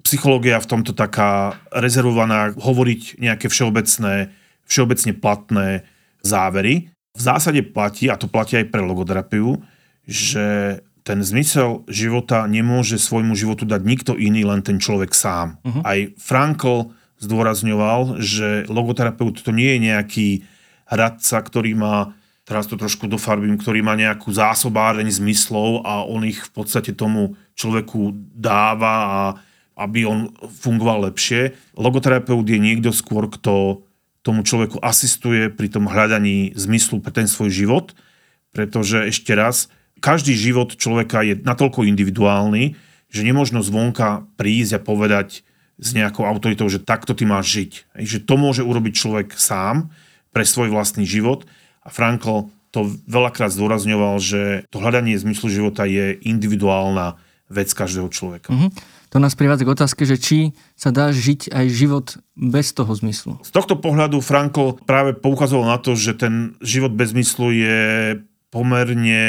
psychológia 0.00 0.56
v 0.62 0.70
tomto 0.70 0.96
taká 0.96 1.60
rezervovaná 1.68 2.56
hovoriť 2.56 3.20
nejaké 3.20 3.52
všeobecné, 3.52 4.32
všeobecne 4.64 5.12
platné 5.18 5.84
závery. 6.24 6.88
V 7.12 7.20
zásade 7.20 7.60
platí, 7.60 8.08
a 8.08 8.16
to 8.16 8.24
platí 8.24 8.56
aj 8.56 8.72
pre 8.72 8.80
logoterapiu, 8.80 9.60
že 10.08 10.80
ten 11.06 11.22
zmysel 11.22 11.86
života 11.86 12.50
nemôže 12.50 12.98
svojmu 12.98 13.38
životu 13.38 13.62
dať 13.62 13.82
nikto 13.86 14.12
iný, 14.18 14.42
len 14.42 14.66
ten 14.66 14.82
človek 14.82 15.14
sám. 15.14 15.62
Uh-huh. 15.62 15.78
Aj 15.86 16.10
Frankl 16.18 16.90
zdôrazňoval, 17.22 18.18
že 18.18 18.66
logoterapeut 18.66 19.38
to 19.38 19.54
nie 19.54 19.78
je 19.78 19.78
nejaký 19.86 20.28
radca, 20.90 21.38
ktorý 21.38 21.78
má, 21.78 22.10
teraz 22.42 22.66
to 22.66 22.74
trošku 22.74 23.06
dofarbím, 23.06 23.54
ktorý 23.54 23.86
má 23.86 23.94
nejakú 23.94 24.34
zásobáreň 24.34 25.06
zmyslov 25.14 25.86
a 25.86 26.02
on 26.02 26.26
ich 26.26 26.42
v 26.42 26.50
podstate 26.50 26.90
tomu 26.90 27.38
človeku 27.54 28.10
dáva 28.34 28.94
a 29.06 29.20
aby 29.78 30.08
on 30.10 30.34
fungoval 30.58 31.06
lepšie. 31.06 31.54
Logoterapeut 31.78 32.42
je 32.48 32.58
niekto 32.58 32.90
skôr, 32.90 33.30
kto 33.30 33.86
tomu 34.26 34.42
človeku 34.42 34.82
asistuje 34.82 35.54
pri 35.54 35.70
tom 35.70 35.86
hľadaní 35.86 36.50
zmyslu 36.58 36.98
pre 36.98 37.14
ten 37.14 37.30
svoj 37.30 37.54
život, 37.54 37.94
pretože 38.50 39.06
ešte 39.06 39.36
raz, 39.38 39.70
každý 40.00 40.36
život 40.36 40.76
človeka 40.76 41.24
je 41.24 41.40
natoľko 41.40 41.88
individuálny, 41.88 42.76
že 43.10 43.22
nemôžno 43.22 43.62
zvonka 43.62 44.26
prísť 44.36 44.78
a 44.78 44.84
povedať 44.84 45.46
s 45.76 45.88
nejakou 45.92 46.24
autoritou, 46.24 46.66
že 46.72 46.80
takto 46.80 47.12
ty 47.12 47.28
máš 47.28 47.52
žiť. 47.52 47.72
Že 48.00 48.18
to 48.24 48.34
môže 48.40 48.62
urobiť 48.64 48.92
človek 48.96 49.28
sám 49.36 49.92
pre 50.32 50.44
svoj 50.44 50.72
vlastný 50.72 51.04
život. 51.04 51.44
A 51.84 51.92
Frankl 51.92 52.48
to 52.72 52.92
veľakrát 53.08 53.52
zdôrazňoval, 53.52 54.20
že 54.20 54.68
to 54.68 54.80
hľadanie 54.80 55.16
zmyslu 55.16 55.48
života 55.48 55.88
je 55.88 56.16
individuálna 56.24 57.16
vec 57.46 57.70
každého 57.70 58.10
človeka. 58.10 58.50
Mm-hmm. 58.50 58.70
To 59.14 59.22
nás 59.22 59.38
privádza 59.38 59.64
k 59.64 59.74
otázke, 59.78 60.02
že 60.02 60.18
či 60.18 60.38
sa 60.74 60.90
dá 60.90 61.14
žiť 61.14 61.54
aj 61.54 61.66
život 61.70 62.06
bez 62.34 62.74
toho 62.74 62.90
zmyslu. 62.90 63.38
Z 63.46 63.54
tohto 63.54 63.78
pohľadu 63.78 64.18
Franko 64.18 64.76
práve 64.82 65.14
poukazoval 65.14 65.72
na 65.72 65.78
to, 65.78 65.94
že 65.94 66.18
ten 66.18 66.58
život 66.58 66.90
bez 66.92 67.14
zmyslu 67.14 67.54
je 67.54 67.80
pomerne 68.50 69.24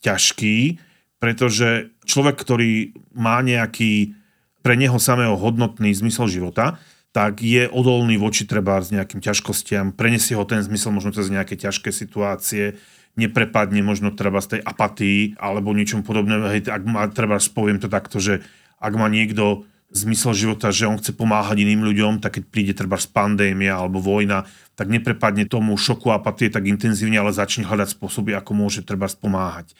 ťažký, 0.00 0.80
pretože 1.20 1.92
človek, 2.08 2.36
ktorý 2.40 2.96
má 3.12 3.44
nejaký 3.44 4.16
pre 4.60 4.76
neho 4.76 4.96
samého 5.00 5.36
hodnotný 5.36 5.92
zmysel 5.92 6.28
života, 6.28 6.80
tak 7.10 7.42
je 7.42 7.66
odolný 7.66 8.16
voči 8.16 8.46
treba 8.46 8.78
s 8.78 8.94
nejakým 8.94 9.18
ťažkostiam, 9.18 9.90
prenesie 9.92 10.38
ho 10.38 10.46
ten 10.46 10.62
zmysel 10.62 10.94
možno 10.94 11.10
cez 11.10 11.26
nejaké 11.26 11.58
ťažké 11.58 11.90
situácie, 11.90 12.78
neprepadne 13.18 13.82
možno 13.82 14.14
treba 14.14 14.38
z 14.38 14.56
tej 14.56 14.60
apatii 14.62 15.34
alebo 15.36 15.74
niečom 15.74 16.06
podobného. 16.06 16.46
Hej, 16.46 16.70
ak 16.70 16.82
má, 16.86 17.10
treba 17.10 17.42
poviem 17.42 17.82
to 17.82 17.90
takto, 17.90 18.22
že 18.22 18.46
ak 18.78 18.94
má 18.94 19.10
niekto 19.10 19.66
zmysel 19.90 20.38
života, 20.38 20.70
že 20.70 20.86
on 20.86 21.02
chce 21.02 21.10
pomáhať 21.18 21.66
iným 21.66 21.82
ľuďom, 21.82 22.22
tak 22.22 22.38
keď 22.38 22.44
príde 22.46 22.72
treba 22.78 22.94
z 22.94 23.10
pandémia 23.10 23.74
alebo 23.74 23.98
vojna, 23.98 24.46
tak 24.78 24.86
neprepadne 24.86 25.50
tomu 25.50 25.74
šoku 25.74 26.14
apatie 26.14 26.46
tak 26.46 26.70
intenzívne, 26.70 27.18
ale 27.18 27.34
začne 27.34 27.66
hľadať 27.66 27.98
spôsoby, 27.98 28.30
ako 28.38 28.54
môže 28.54 28.86
treba 28.86 29.10
pomáhať. 29.10 29.74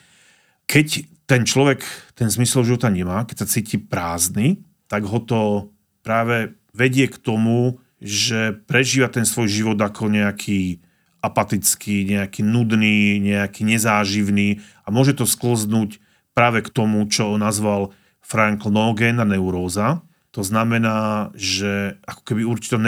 Keď 0.70 1.10
ten 1.26 1.42
človek 1.42 1.82
ten 2.14 2.30
zmysel 2.30 2.62
života 2.62 2.86
nemá, 2.86 3.26
keď 3.26 3.42
sa 3.42 3.50
cíti 3.50 3.74
prázdny, 3.74 4.62
tak 4.86 5.02
ho 5.02 5.18
to 5.18 5.74
práve 6.06 6.54
vedie 6.70 7.10
k 7.10 7.18
tomu, 7.18 7.82
že 7.98 8.54
prežíva 8.70 9.10
ten 9.10 9.26
svoj 9.26 9.50
život 9.50 9.78
ako 9.82 10.06
nejaký 10.06 10.78
apatický, 11.20 12.06
nejaký 12.06 12.46
nudný, 12.46 13.18
nejaký 13.18 13.66
nezáživný 13.66 14.62
a 14.86 14.94
môže 14.94 15.12
to 15.18 15.26
sklznúť 15.26 15.98
práve 16.32 16.62
k 16.62 16.70
tomu, 16.70 17.02
čo 17.10 17.34
nazval 17.36 17.90
Frank 18.22 18.64
Nogen 18.64 19.20
a 19.20 19.26
neuróza. 19.26 20.06
To 20.32 20.46
znamená, 20.46 21.34
že 21.34 21.98
ako 22.06 22.22
keby 22.22 22.46
určito 22.46 22.78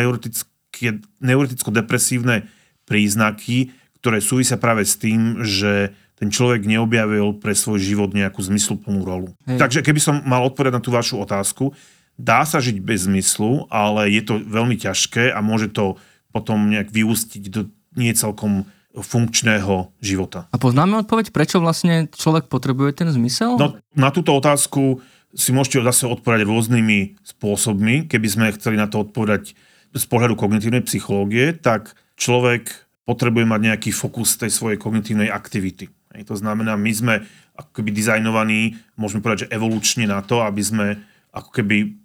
neuroticko-depresívne 1.18 2.47
príznaky, 2.87 3.75
ktoré 3.99 4.23
súvisia 4.23 4.57
práve 4.57 4.87
s 4.87 4.95
tým, 4.97 5.42
že 5.42 5.92
ten 6.16 6.31
človek 6.31 6.62
neobjavil 6.68 7.42
pre 7.42 7.57
svoj 7.57 7.83
život 7.83 8.14
nejakú 8.14 8.38
zmysluplnú 8.42 9.03
rolu. 9.03 9.29
Hej. 9.48 9.59
Takže 9.59 9.81
keby 9.83 10.01
som 10.01 10.22
mal 10.22 10.46
odpovedať 10.46 10.75
na 10.79 10.83
tú 10.85 10.94
vašu 10.94 11.18
otázku, 11.18 11.75
dá 12.14 12.46
sa 12.46 12.62
žiť 12.62 12.79
bez 12.79 13.11
zmyslu, 13.11 13.66
ale 13.72 14.12
je 14.12 14.22
to 14.22 14.38
veľmi 14.38 14.79
ťažké 14.79 15.35
a 15.35 15.42
môže 15.42 15.72
to 15.72 15.98
potom 16.31 16.70
nejak 16.70 16.94
vyústiť 16.94 17.42
do 17.51 17.68
nie 17.98 18.12
celkom 18.16 18.64
funkčného 18.92 19.88
života. 20.05 20.48
A 20.53 20.61
poznáme 20.61 21.01
odpoveď, 21.01 21.33
prečo 21.33 21.64
vlastne 21.64 22.12
človek 22.12 22.53
potrebuje 22.53 23.05
ten 23.05 23.09
zmysel? 23.09 23.57
No, 23.57 23.81
na 23.96 24.12
túto 24.12 24.37
otázku 24.37 25.01
si 25.33 25.48
môžete 25.57 25.81
zase 25.81 26.05
odpovedať 26.05 26.44
rôznymi 26.44 27.25
spôsobmi. 27.25 28.05
Keby 28.05 28.29
sme 28.29 28.53
chceli 28.53 28.77
na 28.77 28.85
to 28.85 29.01
odpovedať 29.01 29.57
z 29.92 30.05
pohľadu 30.09 30.37
kognitívnej 30.37 30.85
psychológie, 30.85 31.57
tak 31.57 31.96
človek 32.20 32.68
potrebuje 33.09 33.44
mať 33.48 33.61
nejaký 33.72 33.90
fokus 33.96 34.37
tej 34.37 34.53
svojej 34.53 34.77
kognitívnej 34.77 35.33
aktivity. 35.33 35.88
To 36.29 36.37
znamená, 36.37 36.77
my 36.77 36.92
sme 36.92 37.14
ako 37.57 37.81
keby 37.81 37.90
dizajnovaní, 37.92 38.77
môžeme 39.01 39.25
povedať, 39.25 39.48
že 39.48 39.53
evolučne 39.57 40.05
na 40.05 40.20
to, 40.20 40.44
aby 40.44 40.61
sme 40.61 40.87
ako 41.33 41.48
keby 41.48 41.96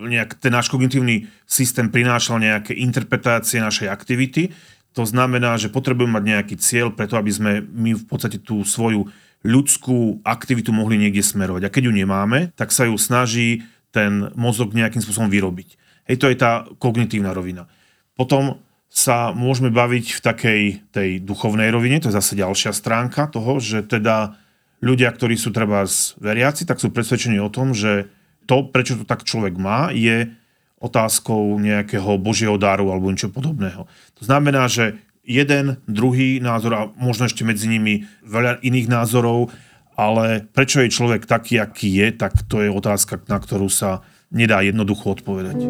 nejak, 0.00 0.40
ten 0.40 0.52
náš 0.52 0.72
kognitívny 0.72 1.28
systém 1.44 1.92
prinášal 1.92 2.40
nejaké 2.40 2.72
interpretácie 2.72 3.60
našej 3.60 3.92
aktivity, 3.92 4.48
to 4.90 5.06
znamená, 5.06 5.54
že 5.54 5.70
potrebujeme 5.70 6.18
mať 6.18 6.24
nejaký 6.24 6.54
cieľ 6.58 6.90
preto, 6.90 7.14
aby 7.14 7.30
sme 7.30 7.52
my 7.62 7.94
v 7.94 8.04
podstate 8.08 8.42
tú 8.42 8.66
svoju 8.66 9.06
ľudskú 9.46 10.20
aktivitu 10.26 10.74
mohli 10.74 10.98
niekde 10.98 11.22
smerovať. 11.22 11.62
A 11.68 11.72
keď 11.72 11.88
ju 11.88 11.92
nemáme, 11.94 12.50
tak 12.58 12.74
sa 12.74 12.90
ju 12.90 12.98
snaží 12.98 13.62
ten 13.94 14.34
mozog 14.34 14.74
nejakým 14.74 15.00
spôsobom 15.00 15.30
vyrobiť. 15.30 15.78
Hej, 16.10 16.16
to 16.18 16.26
je 16.26 16.36
tá 16.36 16.66
kognitívna 16.82 17.30
rovina. 17.30 17.70
Potom 18.18 18.58
sa 18.90 19.30
môžeme 19.30 19.70
baviť 19.70 20.18
v 20.18 20.20
takej 20.20 20.62
tej 20.90 21.10
duchovnej 21.22 21.70
rovine, 21.70 22.02
to 22.02 22.10
je 22.10 22.18
zase 22.18 22.34
ďalšia 22.34 22.74
stránka 22.74 23.30
toho, 23.30 23.62
že 23.62 23.86
teda 23.86 24.34
ľudia, 24.82 25.14
ktorí 25.14 25.38
sú 25.38 25.54
treba 25.54 25.86
veriaci, 26.18 26.66
tak 26.66 26.82
sú 26.82 26.90
presvedčení 26.90 27.38
o 27.38 27.52
tom, 27.52 27.70
že 27.70 28.10
to, 28.50 28.66
prečo 28.66 28.98
to 28.98 29.06
tak 29.06 29.22
človek 29.22 29.54
má, 29.54 29.94
je 29.94 30.34
otázkou 30.82 31.60
nejakého 31.60 32.18
božieho 32.18 32.58
dáru 32.58 32.90
alebo 32.90 33.12
niečo 33.12 33.30
podobného. 33.30 33.86
To 34.18 34.22
znamená, 34.26 34.66
že 34.66 34.98
jeden, 35.22 35.78
druhý 35.86 36.42
názor 36.42 36.72
a 36.74 36.82
možno 36.98 37.28
ešte 37.30 37.46
medzi 37.46 37.70
nimi 37.70 38.08
veľa 38.26 38.58
iných 38.64 38.88
názorov, 38.90 39.52
ale 39.94 40.48
prečo 40.50 40.80
je 40.80 40.90
človek 40.90 41.28
taký, 41.28 41.60
aký 41.60 42.00
je, 42.00 42.08
tak 42.16 42.32
to 42.48 42.64
je 42.64 42.72
otázka, 42.72 43.20
na 43.28 43.36
ktorú 43.36 43.68
sa 43.68 44.00
nedá 44.32 44.64
jednoducho 44.64 45.20
odpovedať. 45.20 45.60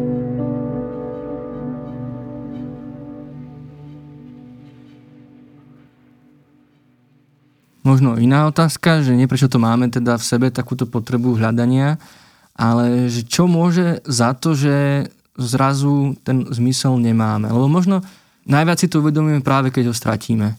Možno 7.81 8.13
iná 8.21 8.45
otázka, 8.45 9.01
že 9.01 9.17
nie 9.17 9.25
prečo 9.25 9.49
to 9.49 9.57
máme 9.57 9.89
teda 9.89 10.21
v 10.21 10.27
sebe 10.27 10.47
takúto 10.53 10.85
potrebu 10.85 11.33
hľadania, 11.33 11.97
ale 12.53 13.09
že 13.09 13.25
čo 13.25 13.49
môže 13.49 14.05
za 14.05 14.37
to, 14.37 14.53
že 14.53 15.09
zrazu 15.33 16.13
ten 16.21 16.45
zmysel 16.53 17.01
nemáme. 17.01 17.49
Lebo 17.49 17.65
možno 17.65 18.05
najviac 18.45 18.77
si 18.77 18.87
to 18.91 19.01
uvedomíme 19.01 19.41
práve, 19.41 19.73
keď 19.73 19.89
ho 19.89 19.95
stratíme. 19.97 20.53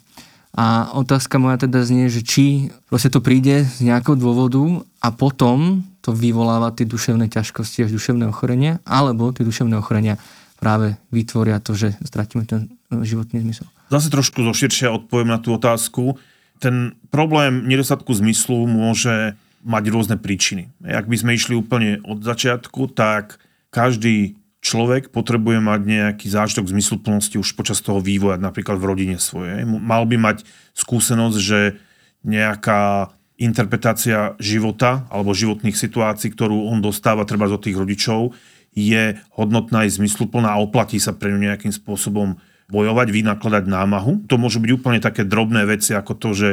A 0.53 0.93
otázka 0.93 1.41
moja 1.41 1.65
teda 1.65 1.81
znie, 1.81 2.13
že 2.13 2.21
či 2.21 2.69
proste 2.91 3.09
to 3.09 3.25
príde 3.25 3.65
z 3.65 3.89
nejakého 3.89 4.19
dôvodu 4.19 4.85
a 5.01 5.09
potom 5.09 5.81
to 6.05 6.13
vyvoláva 6.13 6.75
tie 6.77 6.85
duševné 6.85 7.31
ťažkosti 7.33 7.89
až 7.89 7.91
duševné 7.95 8.29
ochorenia, 8.29 8.83
alebo 8.85 9.33
tie 9.33 9.47
duševné 9.47 9.79
ochorenia 9.79 10.21
práve 10.61 10.99
vytvoria 11.09 11.63
to, 11.63 11.73
že 11.73 11.97
stratíme 12.05 12.45
ten 12.45 12.69
životný 12.91 13.41
zmysel. 13.41 13.65
Zase 13.89 14.13
trošku 14.13 14.45
zoširšia 14.45 14.93
odpoviem 14.93 15.33
na 15.33 15.41
tú 15.41 15.57
otázku. 15.57 16.21
Ten 16.62 16.94
problém 17.11 17.66
nedostatku 17.66 18.14
zmyslu 18.14 18.70
môže 18.70 19.35
mať 19.66 19.85
rôzne 19.90 20.16
príčiny. 20.18 20.70
Ak 20.87 21.11
by 21.11 21.16
sme 21.18 21.35
išli 21.35 21.59
úplne 21.59 21.98
od 22.07 22.22
začiatku, 22.22 22.94
tak 22.94 23.42
každý 23.75 24.38
človek 24.62 25.11
potrebuje 25.11 25.59
mať 25.59 25.81
nejaký 25.83 26.27
zážitok 26.31 26.70
zmysluplnosti 26.70 27.35
už 27.35 27.59
počas 27.59 27.83
toho 27.83 27.98
vývoja, 27.98 28.38
napríklad 28.38 28.79
v 28.79 28.88
rodine 28.94 29.18
svojej. 29.18 29.66
Mal 29.66 30.07
by 30.07 30.16
mať 30.18 30.46
skúsenosť, 30.79 31.38
že 31.42 31.83
nejaká 32.22 33.11
interpretácia 33.42 34.38
života 34.38 35.03
alebo 35.11 35.35
životných 35.35 35.75
situácií, 35.75 36.31
ktorú 36.31 36.70
on 36.70 36.79
dostáva 36.79 37.27
treba 37.27 37.51
od 37.51 37.59
tých 37.59 37.75
rodičov, 37.75 38.38
je 38.72 39.18
hodnotná 39.35 39.85
aj 39.85 39.98
zmysluplná 39.98 40.55
a 40.55 40.62
oplatí 40.62 41.03
sa 41.03 41.11
pre 41.12 41.35
ňu 41.35 41.42
nejakým 41.42 41.75
spôsobom 41.75 42.38
bojovať, 42.73 43.13
vynakladať 43.13 43.65
námahu. 43.69 44.25
To 44.33 44.41
môžu 44.41 44.65
byť 44.65 44.73
úplne 44.73 44.99
také 45.05 45.29
drobné 45.29 45.69
veci 45.69 45.93
ako 45.93 46.17
to, 46.17 46.31
že 46.33 46.49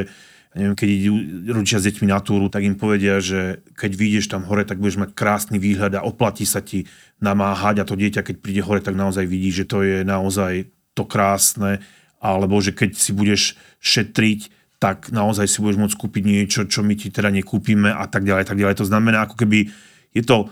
neviem, 0.52 0.74
keď 0.76 0.88
idú 0.90 1.14
rodičia 1.54 1.78
s 1.78 1.86
deťmi 1.86 2.06
na 2.10 2.20
túru, 2.20 2.50
tak 2.50 2.66
im 2.66 2.76
povedia, 2.76 3.22
že 3.22 3.64
keď 3.78 3.90
vyjdeš 3.96 4.26
tam 4.28 4.44
hore, 4.44 4.66
tak 4.66 4.82
budeš 4.82 5.00
mať 5.00 5.10
krásny 5.14 5.56
výhľad 5.62 5.96
a 5.96 6.04
oplatí 6.04 6.42
sa 6.44 6.60
ti 6.60 6.90
namáhať 7.22 7.80
a 7.80 7.88
to 7.88 7.94
dieťa, 7.94 8.26
keď 8.26 8.36
príde 8.42 8.62
hore, 8.66 8.82
tak 8.82 8.98
naozaj 8.98 9.24
vidí, 9.24 9.54
že 9.54 9.64
to 9.64 9.86
je 9.86 10.02
naozaj 10.02 10.68
to 10.92 11.06
krásne, 11.06 11.78
alebo 12.18 12.58
že 12.58 12.74
keď 12.74 12.98
si 12.98 13.14
budeš 13.14 13.54
šetriť, 13.78 14.52
tak 14.82 15.12
naozaj 15.14 15.46
si 15.46 15.62
budeš 15.62 15.78
môcť 15.78 15.96
kúpiť 15.96 16.24
niečo, 16.24 16.60
čo 16.66 16.82
my 16.82 16.98
ti 16.98 17.12
teda 17.14 17.30
nekúpime 17.30 17.92
a 17.92 18.04
tak 18.10 18.26
ďalej, 18.26 18.48
tak 18.48 18.58
ďalej. 18.58 18.80
To 18.80 18.88
znamená, 18.88 19.28
ako 19.28 19.38
keby 19.38 19.70
je 20.16 20.22
to, 20.24 20.50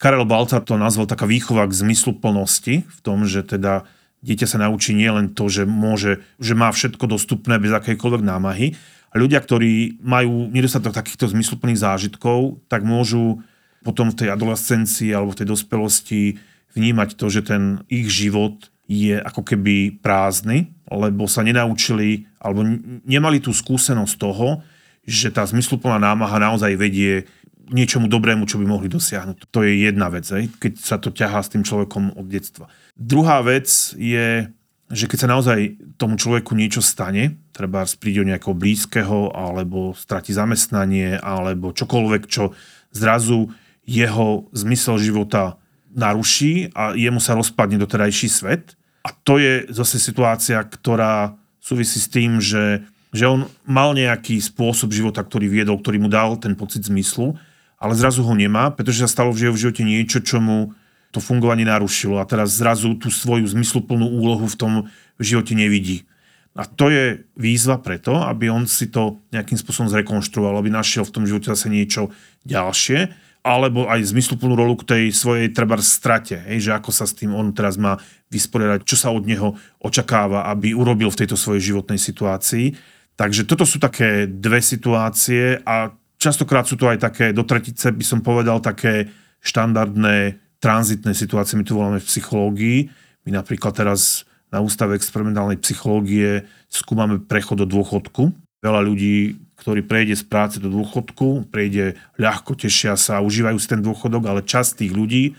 Karel 0.00 0.24
Balca 0.24 0.64
to 0.64 0.80
nazval 0.80 1.04
taká 1.04 1.28
výchova 1.28 1.68
k 1.68 1.76
zmysluplnosti 1.76 2.88
v 2.88 2.98
tom, 3.04 3.28
že 3.28 3.44
teda 3.44 3.84
dieťa 4.20 4.46
sa 4.46 4.58
naučí 4.60 4.92
nielen 4.92 5.32
to, 5.32 5.48
že 5.48 5.64
môže, 5.64 6.20
že 6.36 6.52
má 6.52 6.68
všetko 6.72 7.04
dostupné 7.08 7.56
bez 7.56 7.72
akejkoľvek 7.72 8.22
námahy, 8.24 8.76
a 9.10 9.18
ľudia, 9.18 9.42
ktorí 9.42 9.98
majú 10.06 10.46
nedostatok 10.54 10.94
takýchto 10.94 11.34
zmysluplných 11.34 11.82
zážitkov, 11.82 12.62
tak 12.70 12.86
môžu 12.86 13.42
potom 13.82 14.14
v 14.14 14.18
tej 14.22 14.28
adolescencii 14.30 15.10
alebo 15.10 15.34
v 15.34 15.42
tej 15.42 15.48
dospelosti 15.50 16.38
vnímať 16.78 17.18
to, 17.18 17.26
že 17.26 17.42
ten 17.42 17.82
ich 17.90 18.06
život 18.06 18.70
je 18.86 19.18
ako 19.18 19.42
keby 19.42 19.98
prázdny, 19.98 20.70
lebo 20.90 21.26
sa 21.26 21.42
nenaučili 21.42 22.30
alebo 22.38 22.62
nemali 23.02 23.42
tú 23.42 23.50
skúsenosť 23.50 24.14
toho, 24.14 24.62
že 25.02 25.34
tá 25.34 25.42
zmysluplná 25.42 25.98
námaha 25.98 26.38
naozaj 26.38 26.78
vedie 26.78 27.26
niečomu 27.70 28.10
dobrému, 28.10 28.44
čo 28.44 28.58
by 28.58 28.66
mohli 28.66 28.90
dosiahnuť. 28.90 29.48
To 29.54 29.62
je 29.62 29.86
jedna 29.86 30.10
vec, 30.10 30.26
keď 30.58 30.72
sa 30.76 30.98
to 30.98 31.14
ťahá 31.14 31.40
s 31.40 31.54
tým 31.54 31.62
človekom 31.62 32.18
od 32.18 32.26
detstva. 32.26 32.66
Druhá 32.98 33.40
vec 33.46 33.70
je 33.96 34.50
že 34.90 35.06
keď 35.06 35.18
sa 35.22 35.28
naozaj 35.30 35.58
tomu 35.94 36.18
človeku 36.18 36.50
niečo 36.58 36.82
stane, 36.82 37.38
treba 37.54 37.86
príde 37.94 38.26
o 38.26 38.28
nejakého 38.28 38.58
blízkeho, 38.58 39.30
alebo 39.30 39.94
stratí 39.94 40.34
zamestnanie, 40.34 41.14
alebo 41.22 41.70
čokoľvek, 41.70 42.22
čo 42.26 42.50
zrazu 42.90 43.54
jeho 43.86 44.50
zmysel 44.50 44.98
života 44.98 45.62
naruší 45.94 46.74
a 46.74 46.98
jemu 46.98 47.22
sa 47.22 47.38
rozpadne 47.38 47.78
doterajší 47.78 48.26
svet. 48.26 48.74
A 49.06 49.14
to 49.14 49.38
je 49.38 49.70
zase 49.70 50.02
situácia, 50.02 50.58
ktorá 50.58 51.38
súvisí 51.62 52.02
s 52.02 52.10
tým, 52.10 52.42
že, 52.42 52.82
že 53.14 53.30
on 53.30 53.46
mal 53.62 53.94
nejaký 53.94 54.42
spôsob 54.42 54.90
života, 54.90 55.22
ktorý 55.22 55.46
viedol, 55.46 55.78
ktorý 55.78 56.02
mu 56.02 56.10
dal 56.10 56.34
ten 56.34 56.58
pocit 56.58 56.82
zmyslu 56.82 57.38
ale 57.80 57.96
zrazu 57.96 58.20
ho 58.20 58.34
nemá, 58.36 58.68
pretože 58.68 59.00
sa 59.00 59.08
stalo 59.08 59.32
v 59.32 59.48
jeho 59.48 59.56
živote 59.56 59.82
niečo, 59.82 60.20
čo 60.20 60.38
mu 60.38 60.76
to 61.10 61.18
fungovanie 61.18 61.66
narušilo 61.66 62.20
a 62.22 62.28
teraz 62.28 62.54
zrazu 62.54 62.94
tú 62.94 63.10
svoju 63.10 63.48
zmysluplnú 63.48 64.06
úlohu 64.06 64.46
v 64.46 64.58
tom 64.60 64.72
živote 65.18 65.58
nevidí. 65.58 66.06
A 66.54 66.66
to 66.66 66.90
je 66.92 67.24
výzva 67.34 67.80
preto, 67.80 68.20
aby 68.26 68.50
on 68.50 68.66
si 68.68 68.90
to 68.90 69.22
nejakým 69.32 69.58
spôsobom 69.58 69.90
zrekonštruoval, 69.90 70.60
aby 70.60 70.70
našiel 70.70 71.06
v 71.06 71.14
tom 71.14 71.24
živote 71.26 71.50
zase 71.50 71.70
niečo 71.70 72.10
ďalšie, 72.46 73.10
alebo 73.40 73.88
aj 73.88 74.12
zmysluplnú 74.12 74.52
rolu 74.52 74.76
k 74.76 74.86
tej 74.86 75.04
svojej 75.16 75.48
treba 75.56 75.80
strate, 75.80 76.36
hej, 76.36 76.68
že 76.68 76.76
ako 76.76 76.90
sa 76.92 77.08
s 77.08 77.16
tým 77.16 77.32
on 77.32 77.56
teraz 77.56 77.80
má 77.80 77.96
vysporiadať, 78.28 78.84
čo 78.84 78.96
sa 79.00 79.08
od 79.08 79.24
neho 79.24 79.56
očakáva, 79.80 80.52
aby 80.52 80.76
urobil 80.76 81.08
v 81.08 81.24
tejto 81.24 81.40
svojej 81.40 81.72
životnej 81.72 81.96
situácii. 81.96 82.76
Takže 83.16 83.48
toto 83.48 83.64
sú 83.64 83.80
také 83.80 84.28
dve 84.28 84.60
situácie 84.60 85.64
a 85.64 85.92
častokrát 86.20 86.68
sú 86.68 86.76
to 86.76 86.86
aj 86.86 87.00
také 87.00 87.32
do 87.32 87.42
tretice, 87.42 87.88
by 87.90 88.04
som 88.04 88.20
povedal, 88.20 88.60
také 88.60 89.08
štandardné 89.40 90.36
tranzitné 90.60 91.16
situácie, 91.16 91.56
my 91.56 91.64
to 91.64 91.80
voláme 91.80 91.98
v 91.98 92.06
psychológii. 92.06 92.78
My 93.24 93.40
napríklad 93.40 93.72
teraz 93.72 94.28
na 94.52 94.60
Ústave 94.60 94.92
experimentálnej 94.92 95.56
psychológie 95.64 96.44
skúmame 96.68 97.16
prechod 97.16 97.64
do 97.64 97.66
dôchodku. 97.66 98.36
Veľa 98.60 98.84
ľudí, 98.84 99.40
ktorí 99.56 99.80
prejde 99.80 100.20
z 100.20 100.24
práce 100.28 100.56
do 100.60 100.68
dôchodku, 100.68 101.48
prejde 101.48 101.96
ľahko, 102.20 102.52
tešia 102.60 102.92
sa, 103.00 103.24
užívajú 103.24 103.56
si 103.56 103.72
ten 103.72 103.80
dôchodok, 103.80 104.28
ale 104.28 104.44
časť 104.44 104.84
tých 104.84 104.92
ľudí 104.92 105.32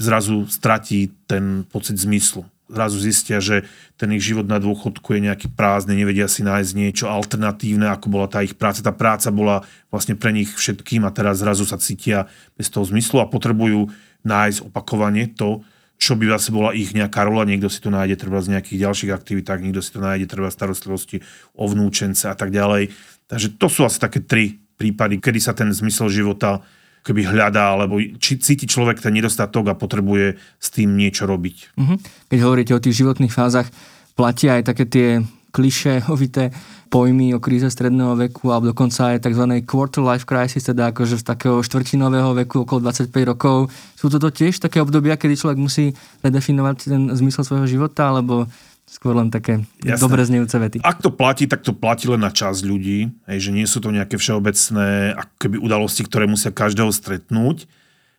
zrazu 0.00 0.48
stratí 0.48 1.12
ten 1.28 1.68
pocit 1.68 2.00
zmyslu. 2.00 2.48
Zrazu 2.72 2.96
zistia, 2.96 3.36
že 3.44 3.68
ten 4.00 4.08
ich 4.16 4.24
život 4.24 4.48
na 4.48 4.56
dôchodku 4.56 5.12
je 5.12 5.28
nejaký 5.28 5.52
prázdny, 5.52 5.92
nevedia 5.92 6.24
si 6.24 6.40
nájsť 6.40 6.72
niečo 6.72 7.04
alternatívne, 7.12 7.92
ako 7.92 8.08
bola 8.08 8.32
tá 8.32 8.40
ich 8.40 8.56
práca. 8.56 8.80
Tá 8.80 8.96
práca 8.96 9.28
bola 9.28 9.60
vlastne 9.92 10.16
pre 10.16 10.32
nich 10.32 10.48
všetkým 10.48 11.04
a 11.04 11.12
teraz 11.12 11.44
zrazu 11.44 11.68
sa 11.68 11.76
cítia 11.76 12.32
bez 12.56 12.72
toho 12.72 12.88
zmyslu 12.88 13.20
a 13.20 13.28
potrebujú 13.28 13.92
nájsť 14.24 14.72
opakovanie 14.72 15.28
to, 15.36 15.60
čo 16.00 16.18
by 16.18 16.34
zase 16.34 16.50
bola 16.50 16.74
ich 16.74 16.90
nejaká 16.96 17.22
rola, 17.22 17.46
niekto 17.46 17.70
si 17.70 17.78
to 17.78 17.92
nájde 17.92 18.18
treba 18.18 18.42
z 18.42 18.58
nejakých 18.58 18.90
ďalších 18.90 19.12
aktivitách, 19.14 19.62
niekto 19.62 19.78
si 19.78 19.94
to 19.94 20.02
nájde 20.02 20.26
treba 20.26 20.50
starostlivosti 20.50 21.22
o 21.54 21.70
vnúčence 21.70 22.26
a 22.26 22.34
tak 22.34 22.50
ďalej. 22.50 22.90
Takže 23.30 23.54
to 23.54 23.70
sú 23.70 23.86
asi 23.86 24.02
také 24.02 24.18
tri 24.18 24.58
prípady, 24.74 25.22
kedy 25.22 25.38
sa 25.38 25.54
ten 25.54 25.70
zmysel 25.70 26.10
života 26.10 26.66
keby 27.02 27.28
hľadá, 27.28 27.74
alebo 27.74 27.98
či 28.18 28.38
cíti 28.38 28.66
človek 28.66 29.02
ten 29.02 29.14
nedostatok 29.14 29.74
a 29.74 29.78
potrebuje 29.78 30.38
s 30.38 30.68
tým 30.70 30.94
niečo 30.94 31.26
robiť. 31.26 31.56
Uh-huh. 31.78 31.98
Keď 32.30 32.38
hovoríte 32.42 32.72
o 32.74 32.82
tých 32.82 33.02
životných 33.02 33.34
fázach, 33.34 33.66
platia 34.14 34.58
aj 34.58 34.70
také 34.70 34.84
tie 34.86 35.08
klišéhovité 35.52 36.54
pojmy 36.88 37.32
o 37.36 37.40
kríze 37.40 37.68
stredného 37.68 38.16
veku 38.16 38.52
alebo 38.52 38.72
dokonca 38.72 39.16
aj 39.16 39.24
tzv. 39.24 39.44
quarter 39.64 40.04
life 40.04 40.24
crisis, 40.28 40.68
teda 40.68 40.92
akože 40.92 41.20
z 41.20 41.24
takého 41.24 41.64
štvrtinového 41.64 42.36
veku 42.44 42.64
okolo 42.68 42.88
25 42.88 43.12
rokov. 43.32 43.72
Sú 43.96 44.12
toto 44.12 44.28
tiež 44.28 44.60
také 44.60 44.80
obdobia, 44.80 45.16
kedy 45.16 45.36
človek 45.36 45.58
musí 45.60 45.96
redefinovať 46.20 46.76
ten 46.88 47.02
zmysel 47.16 47.44
svojho 47.44 47.68
života, 47.68 48.12
alebo 48.12 48.44
skôr 48.92 49.16
len 49.16 49.32
také 49.32 49.64
Jasné. 49.80 50.04
dobre 50.04 50.20
znejúce 50.20 50.52
vety. 50.60 50.84
Ak 50.84 51.00
to 51.00 51.08
platí, 51.08 51.48
tak 51.48 51.64
to 51.64 51.72
platí 51.72 52.12
len 52.12 52.20
na 52.20 52.28
časť 52.28 52.60
ľudí, 52.68 53.08
hej, 53.24 53.38
že 53.48 53.50
nie 53.56 53.64
sú 53.64 53.80
to 53.80 53.88
nejaké 53.88 54.20
všeobecné 54.20 55.16
ako 55.16 55.34
keby 55.40 55.56
udalosti, 55.56 56.04
ktoré 56.04 56.28
musia 56.28 56.52
každého 56.52 56.92
stretnúť. 56.92 57.64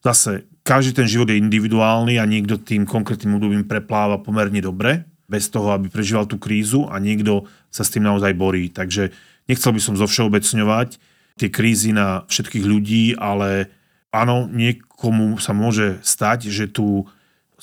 Zase, 0.01 0.49
každý 0.65 0.97
ten 0.97 1.07
život 1.07 1.29
je 1.29 1.37
individuálny 1.37 2.17
a 2.17 2.25
niekto 2.25 2.57
tým 2.57 2.89
konkrétnym 2.89 3.37
obdobím 3.37 3.69
prepláva 3.69 4.17
pomerne 4.17 4.59
dobre, 4.59 5.05
bez 5.29 5.47
toho, 5.53 5.71
aby 5.77 5.93
prežíval 5.93 6.25
tú 6.25 6.41
krízu 6.41 6.89
a 6.89 6.97
niekto 6.97 7.45
sa 7.69 7.85
s 7.85 7.93
tým 7.93 8.03
naozaj 8.03 8.33
borí. 8.33 8.73
Takže 8.73 9.13
nechcel 9.45 9.71
by 9.71 9.81
som 9.81 9.95
zovšeobecňovať 9.95 10.97
tie 11.37 11.49
krízy 11.53 11.93
na 11.93 12.25
všetkých 12.25 12.65
ľudí, 12.65 13.15
ale 13.15 13.69
áno, 14.09 14.49
niekomu 14.49 15.37
sa 15.37 15.53
môže 15.53 16.01
stať, 16.01 16.49
že 16.49 16.65
tú 16.69 17.07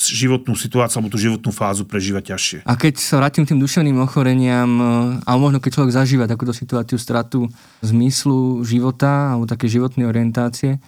životnú 0.00 0.56
situáciu 0.56 0.98
alebo 0.98 1.12
tú 1.12 1.20
životnú 1.20 1.52
fázu 1.52 1.84
prežíva 1.84 2.24
ťažšie. 2.24 2.64
A 2.64 2.72
keď 2.74 2.96
sa 2.96 3.20
vrátim 3.20 3.44
k 3.44 3.52
tým 3.52 3.60
duševným 3.60 4.00
ochoreniam, 4.00 4.70
a 5.20 5.30
možno 5.36 5.60
keď 5.60 5.70
človek 5.76 5.92
zažíva 5.92 6.24
takúto 6.24 6.56
situáciu, 6.56 6.96
stratu 6.96 7.46
zmyslu 7.84 8.64
života 8.64 9.36
alebo 9.36 9.44
také 9.44 9.68
životnej 9.68 10.08
orientácie, 10.08 10.80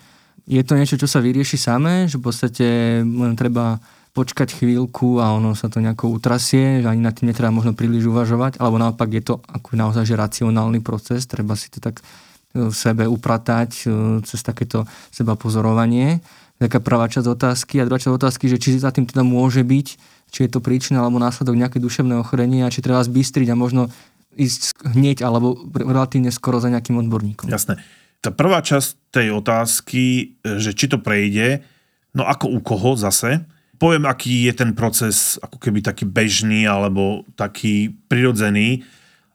je 0.48 0.62
to 0.66 0.75
niečo, 0.75 0.98
čo 0.98 1.07
sa 1.07 1.22
vyrieši 1.22 1.55
samé, 1.55 2.11
že 2.11 2.18
v 2.18 2.25
podstate 2.27 2.66
len 3.07 3.38
treba 3.38 3.79
počkať 4.12 4.61
chvíľku 4.61 5.25
a 5.25 5.33
ono 5.33 5.57
sa 5.57 5.72
to 5.72 5.81
nejako 5.81 6.12
utrasie, 6.12 6.85
že 6.85 6.88
ani 6.88 7.01
na 7.01 7.16
tým 7.16 7.33
netreba 7.33 7.48
možno 7.48 7.72
príliš 7.72 8.12
uvažovať, 8.12 8.61
alebo 8.61 8.77
naopak 8.77 9.09
je 9.09 9.22
to 9.25 9.35
ako 9.40 9.72
naozaj 9.72 10.05
že 10.05 10.20
racionálny 10.20 10.85
proces, 10.85 11.25
treba 11.25 11.57
si 11.57 11.72
to 11.72 11.81
tak 11.81 12.05
e, 12.53 12.68
v 12.68 12.75
sebe 12.77 13.09
upratať 13.09 13.70
e, 13.72 13.85
cez 14.29 14.44
takéto 14.44 14.85
seba 15.09 15.33
pozorovanie. 15.33 16.20
Taká 16.62 16.79
prvá 16.79 17.11
časť 17.11 17.27
otázky 17.27 17.83
a 17.83 17.87
druhá 17.90 17.98
časť 17.98 18.14
otázky, 18.14 18.46
že 18.46 18.62
či 18.62 18.79
za 18.79 18.94
tým 18.94 19.03
teda 19.03 19.27
môže 19.27 19.66
byť, 19.66 19.87
či 20.31 20.38
je 20.46 20.51
to 20.51 20.62
príčina 20.62 21.03
alebo 21.03 21.18
následok 21.18 21.59
nejaké 21.59 21.83
duševné 21.83 22.22
ochorenie 22.22 22.62
a 22.62 22.70
či 22.70 22.79
treba 22.79 23.03
zbystriť 23.03 23.51
a 23.51 23.59
možno 23.59 23.90
ísť 24.38 24.94
hneď 24.94 25.27
alebo 25.27 25.59
relatívne 25.75 26.31
skoro 26.31 26.62
za 26.62 26.70
nejakým 26.70 27.03
odborníkom. 27.03 27.51
Jasné. 27.51 27.83
Tá 28.22 28.31
prvá 28.31 28.62
časť 28.62 29.11
tej 29.11 29.35
otázky, 29.35 30.38
že 30.46 30.70
či 30.70 30.87
to 30.87 31.03
prejde, 31.03 31.66
no 32.14 32.22
ako 32.22 32.55
u 32.55 32.62
koho 32.62 32.94
zase, 32.94 33.42
poviem, 33.83 34.07
aký 34.07 34.46
je 34.46 34.55
ten 34.55 34.70
proces 34.79 35.42
ako 35.42 35.59
keby 35.59 35.83
taký 35.83 36.07
bežný 36.07 36.62
alebo 36.70 37.27
taký 37.35 37.90
prirodzený. 38.07 38.87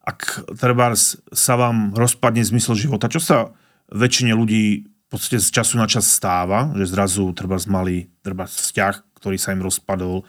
Ak 0.08 0.48
treba 0.56 0.96
sa 1.36 1.54
vám 1.60 1.92
rozpadne 1.92 2.48
zmysel 2.48 2.80
života, 2.80 3.12
čo 3.12 3.20
sa 3.20 3.52
väčšine 3.92 4.32
ľudí 4.32 4.88
podstate 5.08 5.40
z 5.40 5.50
času 5.52 5.80
na 5.80 5.88
čas 5.88 6.08
stáva, 6.08 6.72
že 6.76 6.92
zrazu 6.92 7.32
treba 7.32 7.56
mali 7.72 8.12
treba 8.20 8.44
vzťah, 8.44 9.18
ktorý 9.20 9.38
sa 9.40 9.56
im 9.56 9.64
rozpadol, 9.64 10.28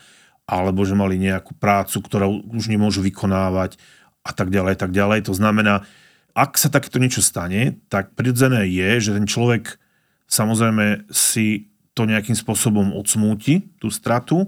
alebo 0.48 0.80
že 0.86 0.94
mali 0.96 1.18
nejakú 1.20 1.58
prácu, 1.58 2.00
ktorú 2.00 2.48
už 2.54 2.70
nemôžu 2.70 3.02
vykonávať 3.04 3.76
a 4.24 4.30
tak 4.32 4.48
ďalej, 4.48 4.80
tak 4.80 4.94
ďalej. 4.94 5.28
To 5.28 5.34
znamená, 5.36 5.84
ak 6.32 6.54
sa 6.54 6.70
takéto 6.70 7.02
niečo 7.02 7.20
stane, 7.20 7.82
tak 7.90 8.14
prirodzené 8.14 8.70
je, 8.70 9.10
že 9.10 9.16
ten 9.18 9.26
človek 9.26 9.76
samozrejme 10.30 11.10
si 11.10 11.68
to 11.92 12.06
nejakým 12.06 12.38
spôsobom 12.38 12.94
odsmúti, 12.94 13.74
tú 13.82 13.90
stratu. 13.90 14.46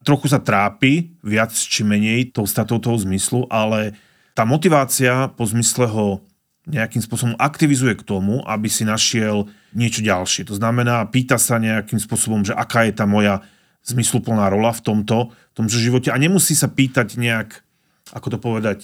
Trochu 0.00 0.32
sa 0.32 0.40
trápi, 0.40 1.12
viac 1.20 1.52
či 1.52 1.84
menej, 1.84 2.32
tou 2.32 2.48
stratou 2.48 2.80
toho 2.80 2.96
zmyslu, 2.96 3.44
ale 3.52 3.92
tá 4.32 4.48
motivácia 4.48 5.28
po 5.36 5.44
zmysle 5.44 5.84
ho 5.92 6.24
nejakým 6.66 6.98
spôsobom 6.98 7.38
aktivizuje 7.38 7.94
k 7.94 8.06
tomu, 8.06 8.42
aby 8.42 8.66
si 8.66 8.82
našiel 8.82 9.46
niečo 9.70 10.02
ďalšie. 10.02 10.50
To 10.50 10.58
znamená, 10.58 11.06
pýta 11.06 11.38
sa 11.38 11.62
nejakým 11.62 12.02
spôsobom, 12.02 12.42
že 12.42 12.52
aká 12.58 12.90
je 12.90 12.94
tá 12.94 13.06
moja 13.06 13.46
zmysluplná 13.86 14.50
rola 14.50 14.74
v 14.74 14.82
tomto, 14.82 15.30
v 15.30 15.54
tomto 15.54 15.78
živote 15.78 16.10
a 16.10 16.18
nemusí 16.18 16.58
sa 16.58 16.66
pýtať 16.66 17.14
nejak, 17.22 17.62
ako 18.10 18.26
to 18.34 18.38
povedať, 18.42 18.78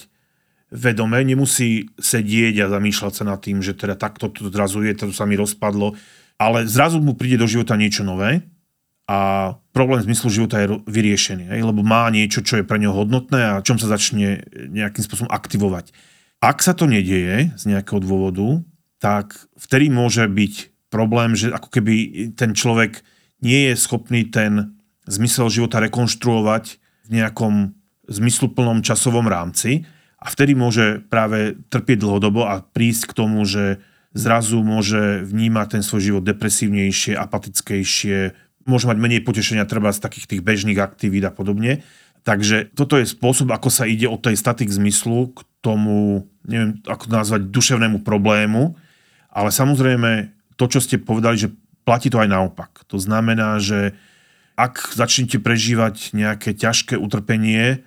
vedome, 0.73 1.19
nemusí 1.21 1.91
sedieť 1.99 2.65
a 2.65 2.71
zamýšľať 2.71 3.13
sa 3.13 3.23
nad 3.27 3.37
tým, 3.43 3.59
že 3.59 3.75
teda 3.75 3.99
takto 3.99 4.31
to 4.31 4.47
zrazu 4.47 4.81
je, 4.81 4.95
to 4.95 5.05
sa 5.11 5.27
mi 5.27 5.35
rozpadlo, 5.35 5.93
ale 6.39 6.65
zrazu 6.65 7.03
mu 7.03 7.13
príde 7.13 7.37
do 7.37 7.45
života 7.45 7.75
niečo 7.75 8.01
nové 8.07 8.47
a 9.05 9.51
problém 9.75 9.99
zmyslu 10.07 10.31
života 10.31 10.63
je 10.63 10.79
vyriešený, 10.87 11.51
lebo 11.51 11.83
má 11.83 12.07
niečo, 12.07 12.39
čo 12.39 12.63
je 12.63 12.65
pre 12.65 12.79
neho 12.79 12.95
hodnotné 12.95 13.59
a 13.59 13.61
čom 13.61 13.75
sa 13.75 13.91
začne 13.91 14.47
nejakým 14.71 15.03
spôsobom 15.03 15.29
aktivovať. 15.29 15.91
Ak 16.43 16.59
sa 16.59 16.75
to 16.75 16.91
nedieje 16.91 17.55
z 17.55 17.63
nejakého 17.71 18.03
dôvodu, 18.03 18.67
tak 18.99 19.31
vtedy 19.55 19.87
môže 19.87 20.27
byť 20.27 20.75
problém, 20.91 21.39
že 21.39 21.55
ako 21.55 21.71
keby 21.71 21.95
ten 22.35 22.51
človek 22.51 22.99
nie 23.39 23.71
je 23.71 23.79
schopný 23.79 24.27
ten 24.27 24.75
zmysel 25.07 25.47
života 25.47 25.79
rekonštruovať 25.79 26.83
v 27.07 27.09
nejakom 27.15 27.71
zmysluplnom 28.11 28.83
časovom 28.83 29.23
rámci 29.31 29.87
a 30.19 30.27
vtedy 30.27 30.51
môže 30.51 30.99
práve 31.07 31.55
trpieť 31.71 32.03
dlhodobo 32.03 32.43
a 32.43 32.59
prísť 32.59 33.15
k 33.15 33.17
tomu, 33.23 33.47
že 33.47 33.79
zrazu 34.11 34.59
môže 34.67 35.23
vnímať 35.23 35.79
ten 35.79 35.83
svoj 35.83 36.11
život 36.11 36.23
depresívnejšie, 36.27 37.15
apatickejšie, 37.15 38.35
môže 38.67 38.87
mať 38.91 38.97
menej 38.99 39.23
potešenia 39.23 39.63
treba 39.63 39.95
z 39.95 40.03
takých 40.03 40.27
tých 40.27 40.41
bežných 40.43 40.79
aktivít 40.79 41.23
a 41.23 41.31
podobne. 41.31 41.87
Takže 42.23 42.71
toto 42.71 42.95
je 42.95 43.03
spôsob, 43.03 43.51
ako 43.51 43.67
sa 43.67 43.83
ide 43.83 44.07
od 44.07 44.23
tej 44.23 44.39
statik 44.39 44.71
zmyslu 44.71 45.35
k 45.35 45.43
tomu, 45.59 46.27
neviem, 46.47 46.79
ako 46.87 47.11
nazvať, 47.11 47.51
duševnému 47.51 47.99
problému. 48.03 48.79
Ale 49.27 49.51
samozrejme, 49.51 50.31
to, 50.55 50.65
čo 50.71 50.79
ste 50.79 51.03
povedali, 51.03 51.35
že 51.35 51.51
platí 51.83 52.07
to 52.07 52.23
aj 52.23 52.31
naopak. 52.31 52.87
To 52.87 52.95
znamená, 52.95 53.59
že 53.59 53.91
ak 54.55 54.95
začnete 54.95 55.41
prežívať 55.41 56.15
nejaké 56.15 56.55
ťažké 56.55 56.95
utrpenie 56.95 57.83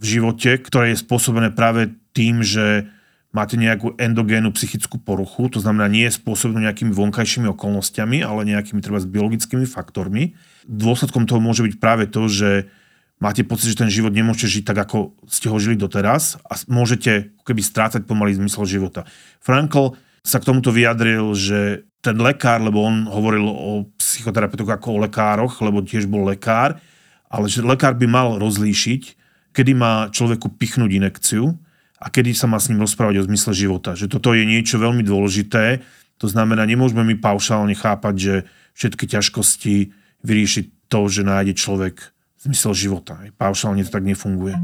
v 0.00 0.04
živote, 0.04 0.58
ktoré 0.58 0.96
je 0.96 1.02
spôsobené 1.04 1.52
práve 1.52 1.94
tým, 2.16 2.40
že 2.42 2.88
máte 3.30 3.54
nejakú 3.54 3.94
endogénu 3.94 4.50
psychickú 4.56 4.98
poruchu, 4.98 5.46
to 5.46 5.62
znamená 5.62 5.86
nie 5.86 6.08
je 6.10 6.18
spôsobenú 6.18 6.66
nejakými 6.66 6.90
vonkajšími 6.90 7.46
okolnostiami, 7.54 8.26
ale 8.26 8.48
nejakými 8.48 8.82
treba 8.82 8.98
biologickými 8.98 9.68
faktormi. 9.68 10.34
Dôsledkom 10.66 11.30
toho 11.30 11.38
môže 11.38 11.62
byť 11.62 11.74
práve 11.78 12.10
to, 12.10 12.26
že 12.26 12.66
máte 13.20 13.44
pocit, 13.44 13.76
že 13.76 13.80
ten 13.84 13.92
život 13.92 14.10
nemôžete 14.10 14.60
žiť 14.60 14.64
tak, 14.64 14.88
ako 14.88 15.14
ste 15.28 15.52
ho 15.52 15.56
žili 15.60 15.76
doteraz 15.76 16.40
a 16.48 16.56
môžete 16.66 17.36
keby 17.44 17.60
strácať 17.60 18.08
pomaly 18.08 18.34
zmysel 18.34 18.64
života. 18.64 19.04
Frankl 19.44 19.94
sa 20.24 20.40
k 20.40 20.48
tomuto 20.48 20.72
vyjadril, 20.72 21.36
že 21.36 21.84
ten 22.00 22.16
lekár, 22.16 22.64
lebo 22.64 22.80
on 22.80 23.04
hovoril 23.04 23.44
o 23.44 23.70
psychoterapeutoch 24.00 24.72
ako 24.72 24.96
o 24.96 25.02
lekároch, 25.04 25.60
lebo 25.60 25.84
tiež 25.84 26.08
bol 26.08 26.24
lekár, 26.24 26.80
ale 27.28 27.46
že 27.46 27.60
lekár 27.60 27.92
by 27.94 28.08
mal 28.08 28.28
rozlíšiť, 28.40 29.02
kedy 29.52 29.72
má 29.76 30.08
človeku 30.08 30.56
pichnúť 30.56 30.90
inekciu 30.96 31.52
a 32.00 32.08
kedy 32.08 32.32
sa 32.32 32.48
má 32.48 32.56
s 32.56 32.72
ním 32.72 32.80
rozprávať 32.80 33.20
o 33.20 33.26
zmysle 33.28 33.52
života. 33.52 33.92
Že 33.92 34.16
toto 34.16 34.32
je 34.32 34.48
niečo 34.48 34.80
veľmi 34.80 35.04
dôležité, 35.04 35.84
to 36.20 36.26
znamená, 36.28 36.68
nemôžeme 36.68 37.00
my 37.04 37.16
paušálne 37.16 37.72
chápať, 37.72 38.14
že 38.16 38.34
všetky 38.76 39.04
ťažkosti 39.08 39.74
vyrieši 40.20 40.72
to, 40.92 41.08
že 41.08 41.24
nájde 41.24 41.56
človek 41.56 42.12
zmysel 42.40 42.72
života. 42.72 43.20
Paušálne 43.36 43.84
to 43.84 43.92
tak 43.92 44.04
nefunguje. 44.04 44.56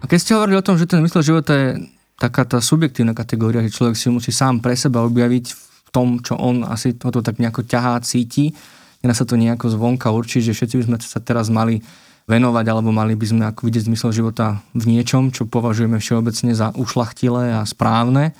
A 0.00 0.04
keď 0.08 0.18
ste 0.22 0.32
hovorili 0.38 0.56
o 0.56 0.64
tom, 0.64 0.78
že 0.80 0.88
ten 0.88 1.02
zmysel 1.02 1.20
života 1.20 1.52
je 1.52 1.68
taká 2.16 2.48
tá 2.48 2.62
subjektívna 2.62 3.12
kategória, 3.12 3.60
že 3.66 3.74
človek 3.74 3.98
si 3.98 4.08
musí 4.08 4.32
sám 4.32 4.64
pre 4.64 4.72
seba 4.72 5.04
objaviť 5.04 5.46
v 5.52 5.88
tom, 5.92 6.22
čo 6.22 6.38
on 6.38 6.64
asi 6.64 6.96
toto 6.96 7.20
tak 7.20 7.36
nejako 7.36 7.66
ťahá, 7.66 8.00
cíti, 8.00 8.56
nedá 9.04 9.12
sa 9.12 9.28
to 9.28 9.36
nejako 9.36 9.68
zvonka 9.68 10.08
určiť, 10.08 10.48
že 10.48 10.56
všetci 10.56 10.74
by 10.80 10.84
sme 10.88 10.96
sa 11.02 11.20
teraz 11.20 11.52
mali 11.52 11.84
venovať, 12.26 12.66
alebo 12.66 12.90
mali 12.90 13.14
by 13.14 13.26
sme 13.26 13.42
ako 13.46 13.70
vidieť 13.70 13.86
zmysel 13.86 14.10
života 14.10 14.58
v 14.74 14.98
niečom, 14.98 15.30
čo 15.30 15.46
považujeme 15.46 16.02
všeobecne 16.02 16.52
za 16.58 16.74
ušlachtilé 16.74 17.54
a 17.54 17.62
správne, 17.62 18.34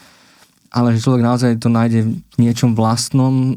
ale 0.75 0.93
že 0.93 1.07
človek 1.07 1.23
naozaj 1.23 1.63
to 1.63 1.71
nájde 1.71 2.01
v 2.11 2.37
niečom 2.37 2.75
vlastnom, 2.75 3.55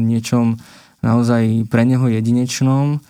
niečom 0.00 0.56
naozaj 1.04 1.68
pre 1.68 1.84
neho 1.84 2.08
jedinečnom. 2.08 3.04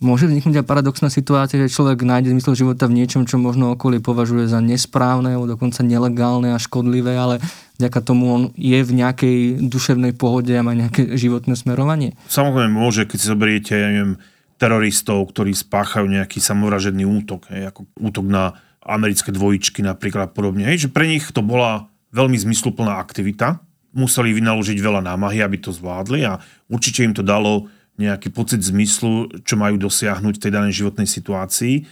Môže 0.00 0.26
vzniknúť 0.26 0.64
aj 0.64 0.66
paradoxná 0.66 1.12
situácia, 1.12 1.60
že 1.60 1.70
človek 1.70 2.02
nájde 2.02 2.32
zmysel 2.32 2.56
života 2.56 2.88
v 2.88 3.04
niečom, 3.04 3.28
čo 3.28 3.36
možno 3.36 3.76
okolie 3.76 4.00
považuje 4.00 4.48
za 4.48 4.58
nesprávne, 4.58 5.36
alebo 5.36 5.46
dokonca 5.46 5.84
nelegálne 5.84 6.56
a 6.56 6.58
škodlivé, 6.58 7.14
ale 7.20 7.36
vďaka 7.76 8.00
tomu 8.00 8.24
on 8.32 8.42
je 8.56 8.80
v 8.80 8.92
nejakej 8.96 9.38
duševnej 9.60 10.16
pohode 10.16 10.56
a 10.56 10.64
má 10.64 10.72
nejaké 10.72 11.04
životné 11.20 11.52
smerovanie. 11.52 12.16
Samozrejme 12.32 12.72
môže, 12.72 13.04
keď 13.04 13.18
si 13.20 13.26
zoberiete, 13.28 13.72
ja 13.76 13.92
neviem, 13.92 14.16
teroristov, 14.60 15.24
ktorí 15.32 15.56
spáchajú 15.56 16.04
nejaký 16.04 16.36
samovražedný 16.36 17.08
útok, 17.08 17.48
hej, 17.48 17.72
ako 17.72 17.88
útok 17.96 18.28
na 18.28 18.60
americké 18.84 19.32
dvojičky 19.32 19.80
napríklad 19.80 20.36
podobne. 20.36 20.68
Hej, 20.68 20.86
že 20.86 20.92
pre 20.92 21.08
nich 21.08 21.24
to 21.32 21.40
bola 21.40 21.88
veľmi 22.12 22.36
zmysluplná 22.36 23.00
aktivita, 23.00 23.64
museli 23.96 24.36
vynaložiť 24.36 24.76
veľa 24.76 25.00
námahy, 25.00 25.40
aby 25.40 25.56
to 25.56 25.72
zvládli 25.72 26.28
a 26.28 26.44
určite 26.68 27.08
im 27.08 27.16
to 27.16 27.24
dalo 27.24 27.72
nejaký 27.96 28.28
pocit 28.32 28.60
zmyslu, 28.60 29.42
čo 29.44 29.56
majú 29.56 29.80
dosiahnuť 29.80 30.34
v 30.36 30.42
tej 30.44 30.52
danej 30.52 30.72
životnej 30.84 31.08
situácii. 31.08 31.88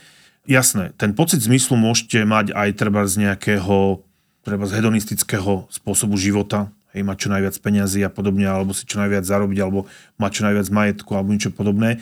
Jasné, 0.48 0.96
ten 0.96 1.12
pocit 1.12 1.44
zmyslu 1.44 1.76
môžete 1.76 2.24
mať 2.24 2.52
aj 2.52 2.68
treba 2.76 3.04
z 3.09 3.28
nejakého 3.28 4.04
treba 4.46 4.64
z 4.64 4.81
hedonistického 4.81 5.68
spôsobu 5.68 6.16
života, 6.16 6.72
hej, 6.96 7.04
mať 7.04 7.16
čo 7.20 7.28
najviac 7.28 7.54
peňazí 7.61 8.00
a 8.00 8.09
podobne, 8.09 8.48
alebo 8.48 8.72
si 8.72 8.88
čo 8.88 8.96
najviac 8.96 9.28
zarobiť, 9.28 9.59
alebo 9.61 9.85
mať 10.16 10.31
čo 10.33 10.42
najviac 10.48 10.66
majetku, 10.72 11.11
alebo 11.12 11.37
niečo 11.37 11.52
podobné 11.52 12.00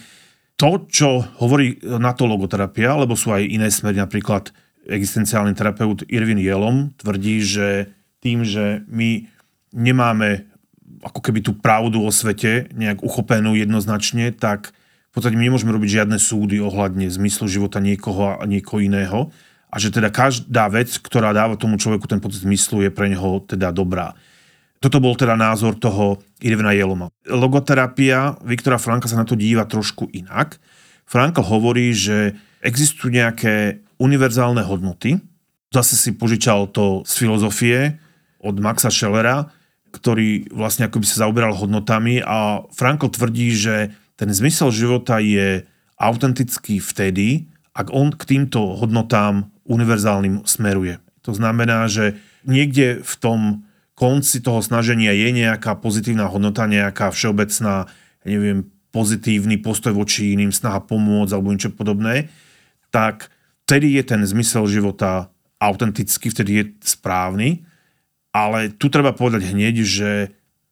to, 0.56 0.88
čo 0.88 1.20
hovorí 1.40 1.76
na 1.84 2.16
to 2.16 2.24
logoterapia, 2.24 2.96
lebo 2.96 3.12
sú 3.12 3.32
aj 3.32 3.44
iné 3.44 3.68
smery, 3.68 4.00
napríklad 4.00 4.52
existenciálny 4.88 5.52
terapeut 5.52 6.06
Irvin 6.08 6.40
Jelom 6.40 6.96
tvrdí, 6.96 7.44
že 7.44 7.92
tým, 8.24 8.42
že 8.42 8.82
my 8.88 9.28
nemáme 9.76 10.48
ako 11.04 11.20
keby 11.20 11.44
tú 11.44 11.52
pravdu 11.58 12.00
o 12.00 12.10
svete 12.10 12.72
nejak 12.72 13.04
uchopenú 13.04 13.52
jednoznačne, 13.52 14.32
tak 14.32 14.72
v 14.72 15.12
podstate 15.12 15.36
my 15.36 15.48
nemôžeme 15.48 15.72
robiť 15.72 16.02
žiadne 16.02 16.16
súdy 16.16 16.56
ohľadne 16.60 17.08
zmyslu 17.08 17.46
života 17.48 17.80
niekoho 17.80 18.40
a 18.40 18.44
niekoho 18.48 18.80
iného. 18.80 19.32
A 19.68 19.76
že 19.76 19.92
teda 19.92 20.08
každá 20.08 20.72
vec, 20.72 20.88
ktorá 21.02 21.36
dáva 21.36 21.58
tomu 21.60 21.76
človeku 21.76 22.08
ten 22.08 22.22
pocit 22.22 22.46
zmyslu, 22.46 22.86
je 22.86 22.90
pre 22.92 23.12
neho 23.12 23.44
teda 23.44 23.74
dobrá. 23.74 24.16
Toto 24.80 25.00
bol 25.00 25.16
teda 25.16 25.34
názor 25.34 25.76
toho 25.80 26.20
Irvina 26.44 26.76
Jeloma. 26.76 27.08
Logoterapia, 27.24 28.36
Viktora 28.44 28.76
Franka 28.76 29.08
sa 29.08 29.16
na 29.16 29.26
to 29.26 29.32
díva 29.34 29.64
trošku 29.64 30.12
inak. 30.12 30.60
Frankl 31.08 31.42
hovorí, 31.42 31.96
že 31.96 32.36
existujú 32.60 33.14
nejaké 33.14 33.80
univerzálne 33.96 34.60
hodnoty. 34.60 35.22
Zase 35.72 35.96
si 35.96 36.10
požičal 36.12 36.68
to 36.70 37.06
z 37.08 37.12
filozofie 37.24 37.96
od 38.42 38.56
Maxa 38.60 38.92
Schellera, 38.92 39.48
ktorý 39.90 40.52
vlastne 40.52 40.86
akoby 40.86 41.06
sa 41.08 41.24
zaoberal 41.24 41.56
hodnotami 41.56 42.20
a 42.20 42.60
Frankl 42.74 43.08
tvrdí, 43.08 43.56
že 43.56 43.96
ten 44.20 44.28
zmysel 44.28 44.68
života 44.72 45.20
je 45.20 45.64
autentický 45.96 46.80
vtedy, 46.80 47.48
ak 47.72 47.92
on 47.92 48.12
k 48.12 48.22
týmto 48.24 48.76
hodnotám 48.76 49.48
univerzálnym 49.68 50.44
smeruje. 50.44 51.00
To 51.24 51.32
znamená, 51.32 51.88
že 51.88 52.16
niekde 52.44 53.00
v 53.00 53.14
tom 53.18 53.40
konci 53.96 54.44
toho 54.44 54.60
snaženia 54.60 55.16
je 55.16 55.32
nejaká 55.32 55.80
pozitívna 55.80 56.28
hodnota, 56.28 56.68
nejaká 56.68 57.08
všeobecná, 57.10 57.88
ja 58.22 58.28
neviem, 58.28 58.68
pozitívny 58.92 59.56
postoj 59.56 59.96
voči 59.96 60.36
iným, 60.36 60.52
snaha 60.52 60.84
pomôcť 60.84 61.32
alebo 61.32 61.52
niečo 61.52 61.72
podobné, 61.72 62.28
tak 62.92 63.32
vtedy 63.64 63.96
je 63.96 64.04
ten 64.04 64.20
zmysel 64.22 64.68
života 64.68 65.32
autentický, 65.56 66.28
vtedy 66.28 66.50
je 66.60 66.64
správny, 66.84 67.64
ale 68.36 68.68
tu 68.68 68.92
treba 68.92 69.16
povedať 69.16 69.56
hneď, 69.56 69.74
že 69.80 70.10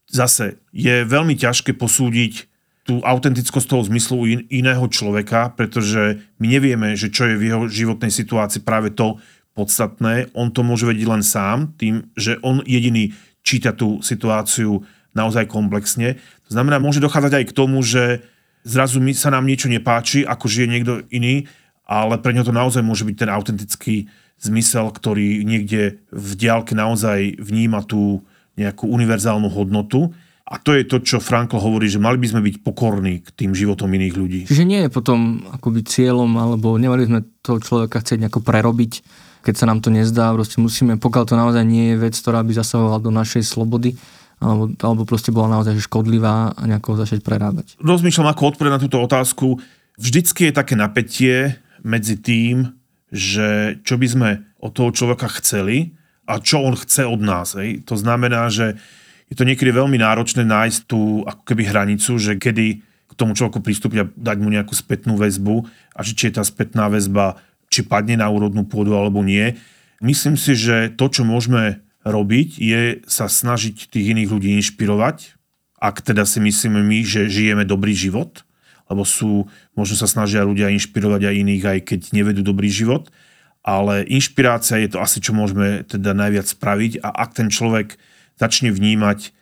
zase 0.04 0.60
je 0.76 1.08
veľmi 1.08 1.32
ťažké 1.32 1.72
posúdiť 1.72 2.52
tú 2.84 3.00
autentickosť 3.00 3.64
toho 3.64 3.82
zmyslu 3.88 4.28
in, 4.28 4.40
iného 4.52 4.84
človeka, 4.92 5.56
pretože 5.56 6.20
my 6.37 6.46
nevieme, 6.52 6.92
že 6.92 7.08
čo 7.08 7.24
je 7.24 7.40
v 7.40 7.48
jeho 7.48 7.62
životnej 7.64 8.12
situácii 8.12 8.60
práve 8.60 8.92
to, 8.92 9.16
podstatné, 9.55 10.35
on 10.35 10.51
to 10.51 10.67
môže 10.67 10.85
vedieť 10.85 11.07
len 11.07 11.23
sám, 11.23 11.73
tým, 11.79 12.11
že 12.19 12.37
on 12.43 12.61
jediný 12.67 13.14
číta 13.47 13.71
tú 13.71 14.03
situáciu 14.03 14.83
naozaj 15.14 15.47
komplexne. 15.47 16.19
To 16.49 16.51
znamená, 16.59 16.83
môže 16.83 16.99
dochádzať 16.99 17.33
aj 17.38 17.45
k 17.49 17.57
tomu, 17.57 17.79
že 17.87 18.27
zrazu 18.67 18.99
sa 19.14 19.31
nám 19.31 19.47
niečo 19.47 19.71
nepáči, 19.71 20.27
ako 20.27 20.51
žije 20.51 20.67
niekto 20.67 20.93
iný, 21.14 21.47
ale 21.87 22.19
pre 22.19 22.35
ňo 22.35 22.49
to 22.49 22.53
naozaj 22.53 22.83
môže 22.83 23.07
byť 23.07 23.17
ten 23.17 23.31
autentický 23.31 23.95
zmysel, 24.43 24.90
ktorý 24.90 25.47
niekde 25.47 26.03
v 26.11 26.31
diálke 26.35 26.75
naozaj 26.75 27.38
vníma 27.38 27.87
tú 27.87 28.27
nejakú 28.59 28.90
univerzálnu 28.90 29.47
hodnotu. 29.53 30.11
A 30.45 30.61
to 30.61 30.77
je 30.77 30.85
to, 30.85 31.01
čo 31.01 31.25
Frankl 31.25 31.57
hovorí, 31.57 31.88
že 31.88 31.97
mali 31.97 32.21
by 32.21 32.29
sme 32.29 32.45
byť 32.45 32.57
pokorní 32.61 33.25
k 33.25 33.29
tým 33.33 33.57
životom 33.57 33.88
iných 33.88 34.14
ľudí. 34.14 34.40
Čiže 34.45 34.69
nie 34.69 34.85
je 34.85 34.93
potom 34.93 35.40
akoby 35.49 35.81
cieľom, 35.88 36.29
alebo 36.37 36.77
nemali 36.77 37.09
sme 37.09 37.25
toho 37.40 37.64
človeka 37.64 38.05
chcieť 38.05 38.29
nejako 38.29 38.45
prerobiť 38.45 38.93
keď 39.44 39.54
sa 39.61 39.68
nám 39.68 39.85
to 39.85 39.92
nezdá, 39.92 40.33
proste 40.33 40.57
musíme, 40.57 40.96
pokiaľ 40.96 41.24
to 41.28 41.37
naozaj 41.37 41.64
nie 41.68 41.92
je 41.92 42.00
vec, 42.00 42.16
ktorá 42.16 42.40
by 42.40 42.57
zasahovala 42.57 42.98
do 43.04 43.12
našej 43.12 43.44
slobody, 43.44 43.92
alebo, 44.40 44.72
alebo 44.80 45.02
proste 45.04 45.30
bola 45.30 45.61
naozaj 45.61 45.76
škodlivá 45.85 46.57
a 46.57 46.62
nejako 46.64 46.96
začať 46.96 47.20
prerábať. 47.20 47.76
Rozmýšľam, 47.78 48.33
ako 48.33 48.57
odpovedať 48.57 48.72
na 48.72 48.83
túto 48.83 48.98
otázku. 48.98 49.61
Vždycky 50.00 50.50
je 50.50 50.57
také 50.57 50.74
napätie 50.74 51.61
medzi 51.85 52.16
tým, 52.18 52.72
že 53.12 53.78
čo 53.87 54.00
by 54.00 54.07
sme 54.09 54.30
od 54.59 54.72
toho 54.74 54.90
človeka 54.90 55.30
chceli 55.38 55.94
a 56.26 56.40
čo 56.40 56.64
on 56.64 56.74
chce 56.74 57.04
od 57.04 57.20
nás. 57.20 57.54
Ej. 57.54 57.85
To 57.87 57.94
znamená, 57.94 58.48
že 58.48 58.80
je 59.28 59.37
to 59.37 59.44
niekedy 59.46 59.70
veľmi 59.70 60.00
náročné 60.00 60.42
nájsť 60.42 60.78
tú 60.88 61.22
ako 61.28 61.42
keby 61.46 61.68
hranicu, 61.68 62.16
že 62.16 62.40
kedy 62.40 62.80
k 62.83 63.12
tomu 63.14 63.37
človeku 63.37 63.62
pristúpiť 63.62 63.98
a 64.02 64.11
dať 64.11 64.37
mu 64.42 64.50
nejakú 64.50 64.74
spätnú 64.74 65.14
väzbu 65.14 65.62
a 65.94 66.00
či 66.02 66.33
je 66.33 66.35
tá 66.35 66.42
spätná 66.42 66.90
väzba 66.90 67.38
či 67.74 67.82
padne 67.82 68.14
na 68.14 68.30
úrodnú 68.30 68.62
pôdu 68.62 68.94
alebo 68.94 69.26
nie. 69.26 69.58
Myslím 69.98 70.38
si, 70.38 70.54
že 70.54 70.94
to, 70.94 71.10
čo 71.10 71.26
môžeme 71.26 71.82
robiť, 72.06 72.48
je 72.62 73.02
sa 73.10 73.26
snažiť 73.26 73.90
tých 73.90 74.14
iných 74.14 74.30
ľudí 74.30 74.54
inšpirovať, 74.62 75.34
ak 75.82 76.06
teda 76.06 76.22
si 76.22 76.38
myslíme 76.38 76.78
my, 76.78 77.02
že 77.02 77.26
žijeme 77.26 77.66
dobrý 77.66 77.92
život, 77.92 78.46
lebo 78.87 79.02
sú, 79.02 79.50
možno 79.74 79.96
sa 79.98 80.06
snažia 80.06 80.46
ľudia 80.46 80.70
inšpirovať 80.70 81.26
aj 81.26 81.34
iných, 81.34 81.64
aj 81.64 81.78
keď 81.82 82.00
nevedú 82.14 82.46
dobrý 82.46 82.70
život, 82.70 83.10
ale 83.64 84.04
inšpirácia 84.04 84.76
je 84.84 84.92
to 84.92 85.00
asi, 85.00 85.24
čo 85.24 85.32
môžeme 85.32 85.88
teda 85.88 86.12
najviac 86.12 86.44
spraviť 86.44 87.00
a 87.00 87.08
ak 87.08 87.30
ten 87.32 87.48
človek 87.48 87.96
začne 88.37 88.68
vnímať 88.68 89.32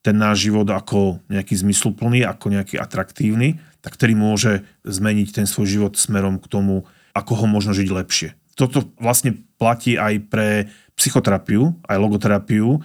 ten 0.00 0.16
náš 0.16 0.48
život 0.48 0.68
ako 0.68 1.20
nejaký 1.32 1.56
zmysluplný, 1.56 2.24
ako 2.24 2.52
nejaký 2.52 2.76
atraktívny, 2.80 3.60
tak 3.80 3.96
ktorý 3.96 4.16
môže 4.16 4.52
zmeniť 4.84 5.28
ten 5.32 5.46
svoj 5.48 5.66
život 5.68 5.92
smerom 5.96 6.36
k 6.40 6.46
tomu, 6.48 6.84
ako 7.16 7.44
ho 7.44 7.46
možno 7.46 7.74
žiť 7.74 7.88
lepšie. 7.90 8.28
Toto 8.54 8.92
vlastne 9.00 9.40
platí 9.56 9.96
aj 9.96 10.14
pre 10.28 10.48
psychoterapiu, 10.98 11.74
aj 11.88 11.96
logoterapiu. 11.96 12.82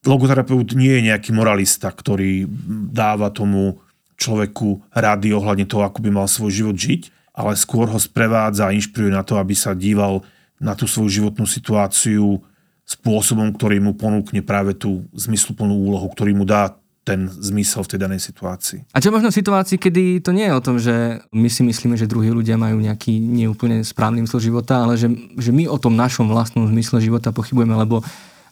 Logoterapeut 0.00 0.72
nie 0.72 0.96
je 0.96 1.06
nejaký 1.12 1.30
moralista, 1.36 1.92
ktorý 1.92 2.48
dáva 2.88 3.28
tomu 3.28 3.84
človeku 4.16 4.84
rady 4.92 5.32
ohľadne 5.32 5.68
toho, 5.68 5.84
ako 5.84 6.00
by 6.00 6.10
mal 6.12 6.28
svoj 6.28 6.52
život 6.52 6.76
žiť, 6.76 7.32
ale 7.36 7.56
skôr 7.56 7.88
ho 7.88 8.00
sprevádza 8.00 8.68
a 8.68 8.76
inšpiruje 8.76 9.12
na 9.12 9.24
to, 9.24 9.36
aby 9.36 9.52
sa 9.56 9.76
díval 9.76 10.24
na 10.60 10.76
tú 10.76 10.84
svoju 10.84 11.20
životnú 11.20 11.48
situáciu 11.48 12.40
spôsobom, 12.84 13.54
ktorý 13.54 13.80
mu 13.80 13.96
ponúkne 13.96 14.44
práve 14.44 14.76
tú 14.76 15.06
zmysluplnú 15.14 15.72
úlohu, 15.72 16.10
ktorý 16.10 16.36
mu 16.36 16.44
dá 16.44 16.79
ten 17.00 17.26
zmysel 17.32 17.80
v 17.80 17.90
tej 17.96 17.98
danej 18.00 18.20
situácii. 18.20 18.92
A 18.92 19.00
čo 19.00 19.08
možno 19.08 19.32
v 19.32 19.38
situácii, 19.40 19.80
kedy 19.80 20.20
to 20.20 20.36
nie 20.36 20.44
je 20.44 20.54
o 20.54 20.64
tom, 20.64 20.76
že 20.76 21.24
my 21.32 21.48
si 21.48 21.64
myslíme, 21.64 21.96
že 21.96 22.10
druhí 22.10 22.28
ľudia 22.28 22.60
majú 22.60 22.76
nejaký 22.76 23.16
neúplne 23.16 23.80
správny 23.80 24.20
zmysel 24.24 24.52
života, 24.52 24.84
ale 24.84 25.00
že, 25.00 25.08
že 25.40 25.50
my 25.50 25.64
o 25.66 25.80
tom 25.80 25.96
našom 25.96 26.28
vlastnom 26.28 26.68
zmysle 26.68 27.00
života 27.00 27.32
pochybujeme, 27.32 27.72
lebo 27.72 28.04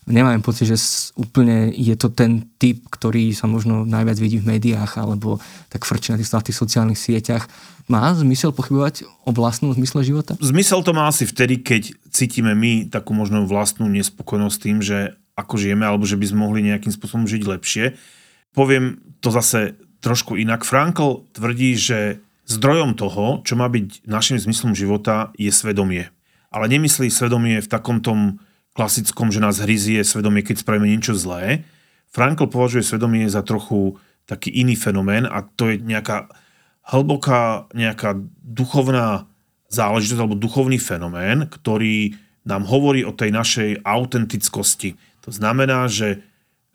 nemáme 0.09 0.40
pocit, 0.40 0.72
že 0.72 0.80
úplne 1.20 1.68
je 1.76 1.92
to 1.94 2.09
ten 2.09 2.49
typ, 2.57 2.88
ktorý 2.88 3.36
sa 3.36 3.44
možno 3.44 3.84
najviac 3.84 4.16
vidí 4.16 4.40
v 4.40 4.57
médiách 4.57 4.96
alebo 4.96 5.36
tak 5.68 5.84
frčí 5.84 6.16
na 6.16 6.18
tých, 6.18 6.32
na 6.32 6.40
tých 6.40 6.57
sociálnych 6.57 6.99
sieťach. 6.99 7.44
Má 7.88 8.12
zmysel 8.16 8.53
pochybovať 8.53 9.05
o 9.24 9.30
vlastnom 9.32 9.72
zmysle 9.76 10.05
života? 10.05 10.36
Zmysel 10.40 10.80
to 10.84 10.92
má 10.96 11.09
asi 11.09 11.28
vtedy, 11.28 11.61
keď 11.61 11.92
cítime 12.12 12.53
my 12.57 12.88
takú 12.88 13.12
možno 13.12 13.44
vlastnú 13.44 13.88
nespokojnosť 13.88 14.57
tým, 14.61 14.78
že 14.80 15.16
ako 15.38 15.55
žijeme, 15.55 15.86
alebo 15.86 16.03
že 16.05 16.18
by 16.18 16.26
sme 16.26 16.38
mohli 16.42 16.66
nejakým 16.66 16.90
spôsobom 16.90 17.24
žiť 17.30 17.42
lepšie. 17.46 17.84
Poviem 18.59 18.98
to 19.22 19.30
zase 19.30 19.78
trošku 20.02 20.34
inak. 20.34 20.66
Frankl 20.66 21.30
tvrdí, 21.30 21.78
že 21.78 22.18
zdrojom 22.50 22.98
toho, 22.98 23.46
čo 23.46 23.54
má 23.54 23.70
byť 23.70 24.02
našim 24.02 24.34
zmyslom 24.34 24.74
života, 24.74 25.30
je 25.38 25.54
svedomie. 25.54 26.11
Ale 26.50 26.66
nemyslí 26.66 27.06
svedomie 27.06 27.62
v 27.62 27.70
takom 27.70 28.02
tom 28.02 28.42
klasickom, 28.74 29.30
že 29.30 29.38
nás 29.38 29.62
hryzie 29.62 30.02
svedomie, 30.02 30.42
keď 30.42 30.66
spravíme 30.66 30.90
niečo 30.90 31.14
zlé. 31.14 31.62
Frankl 32.11 32.50
považuje 32.50 32.82
svedomie 32.82 33.30
za 33.30 33.46
trochu 33.46 33.94
taký 34.26 34.50
iný 34.50 34.74
fenomén 34.74 35.22
a 35.22 35.46
to 35.46 35.70
je 35.70 35.78
nejaká 35.78 36.26
hlboká, 36.88 37.70
nejaká 37.78 38.18
duchovná 38.42 39.30
záležitosť 39.68 40.18
alebo 40.18 40.34
duchovný 40.34 40.80
fenomén, 40.80 41.46
ktorý 41.46 42.16
nám 42.48 42.64
hovorí 42.64 43.04
o 43.04 43.12
tej 43.12 43.28
našej 43.30 43.70
autentickosti. 43.84 44.96
To 45.22 45.30
znamená, 45.30 45.84
že 45.86 46.24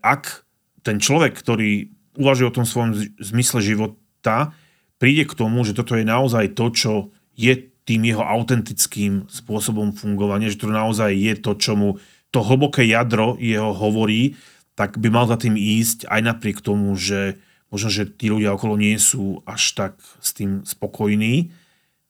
ak 0.05 0.43
ten 0.84 0.99
človek, 0.99 1.34
ktorý 1.34 1.89
uvažuje 2.19 2.47
o 2.47 2.55
tom 2.55 2.67
svojom 2.67 2.93
zmysle 3.17 3.59
života, 3.63 4.53
príde 5.01 5.25
k 5.25 5.34
tomu, 5.34 5.65
že 5.65 5.73
toto 5.73 5.97
je 5.97 6.05
naozaj 6.05 6.53
to, 6.53 6.65
čo 6.69 6.91
je 7.34 7.73
tým 7.84 8.07
jeho 8.07 8.23
autentickým 8.23 9.27
spôsobom 9.27 9.91
fungovania, 9.91 10.47
že 10.47 10.61
to 10.61 10.71
naozaj 10.71 11.11
je 11.11 11.34
to, 11.36 11.51
čo 11.59 11.73
mu 11.75 11.89
to 12.31 12.39
hlboké 12.39 12.88
jadro 12.88 13.36
jeho 13.38 13.75
hovorí, 13.75 14.39
tak 14.73 14.97
by 14.97 15.11
mal 15.11 15.29
za 15.29 15.38
tým 15.38 15.53
ísť 15.53 16.09
aj 16.09 16.21
napriek 16.23 16.63
tomu, 16.63 16.95
že 16.97 17.38
možno, 17.69 17.89
že 17.89 18.09
tí 18.09 18.31
ľudia 18.31 18.55
okolo 18.55 18.79
nie 18.79 18.95
sú 18.97 19.41
až 19.45 19.75
tak 19.75 19.93
s 20.21 20.34
tým 20.34 20.65
spokojní, 20.65 21.53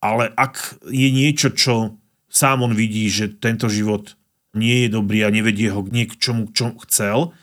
ale 0.03 0.31
ak 0.35 0.83
je 0.87 1.09
niečo, 1.11 1.51
čo 1.55 1.95
sám 2.27 2.63
on 2.63 2.75
vidí, 2.75 3.07
že 3.07 3.31
tento 3.31 3.67
život 3.71 4.15
nie 4.53 4.85
je 4.85 4.89
dobrý 4.93 5.25
a 5.25 5.33
nevedie 5.33 5.73
ho 5.73 5.81
k 5.81 6.13
čomu, 6.19 6.53
čo 6.53 6.75
chcel, 6.85 7.33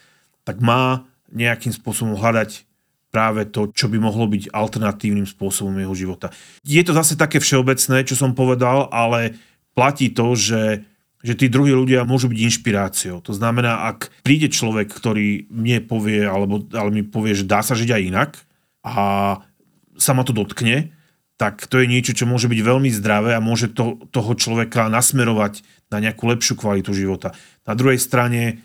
tak 0.46 0.62
má 0.62 1.09
nejakým 1.34 1.74
spôsobom 1.74 2.18
hľadať 2.18 2.66
práve 3.10 3.42
to, 3.50 3.74
čo 3.74 3.90
by 3.90 3.98
mohlo 3.98 4.30
byť 4.30 4.54
alternatívnym 4.54 5.26
spôsobom 5.26 5.74
jeho 5.76 5.94
života. 5.98 6.30
Je 6.62 6.80
to 6.86 6.94
zase 6.94 7.18
také 7.18 7.42
všeobecné, 7.42 8.06
čo 8.06 8.14
som 8.14 8.38
povedal, 8.38 8.86
ale 8.94 9.34
platí 9.74 10.14
to, 10.14 10.38
že, 10.38 10.86
že 11.20 11.34
tí 11.34 11.50
druhí 11.50 11.74
ľudia 11.74 12.06
môžu 12.06 12.30
byť 12.30 12.38
inšpiráciou. 12.38 13.18
To 13.26 13.34
znamená, 13.34 13.90
ak 13.90 14.14
príde 14.22 14.46
človek, 14.46 14.94
ktorý 14.94 15.50
mne 15.50 15.82
povie, 15.84 16.22
alebo 16.22 16.62
ale 16.70 16.90
mi 16.94 17.02
povie, 17.02 17.34
že 17.34 17.50
dá 17.50 17.66
sa 17.66 17.74
žiť 17.74 17.90
aj 17.90 18.02
inak 18.06 18.30
a 18.86 18.94
sa 19.98 20.12
ma 20.14 20.22
to 20.22 20.30
dotkne, 20.30 20.94
tak 21.40 21.64
to 21.66 21.80
je 21.80 21.88
niečo, 21.88 22.12
čo 22.12 22.28
môže 22.28 22.52
byť 22.52 22.60
veľmi 22.60 22.92
zdravé 22.92 23.32
a 23.32 23.40
môže 23.40 23.72
to, 23.72 23.96
toho 24.12 24.36
človeka 24.36 24.92
nasmerovať 24.92 25.64
na 25.88 25.98
nejakú 25.98 26.28
lepšiu 26.28 26.54
kvalitu 26.54 26.92
života. 26.92 27.32
Na 27.64 27.72
druhej 27.72 27.96
strane, 27.96 28.60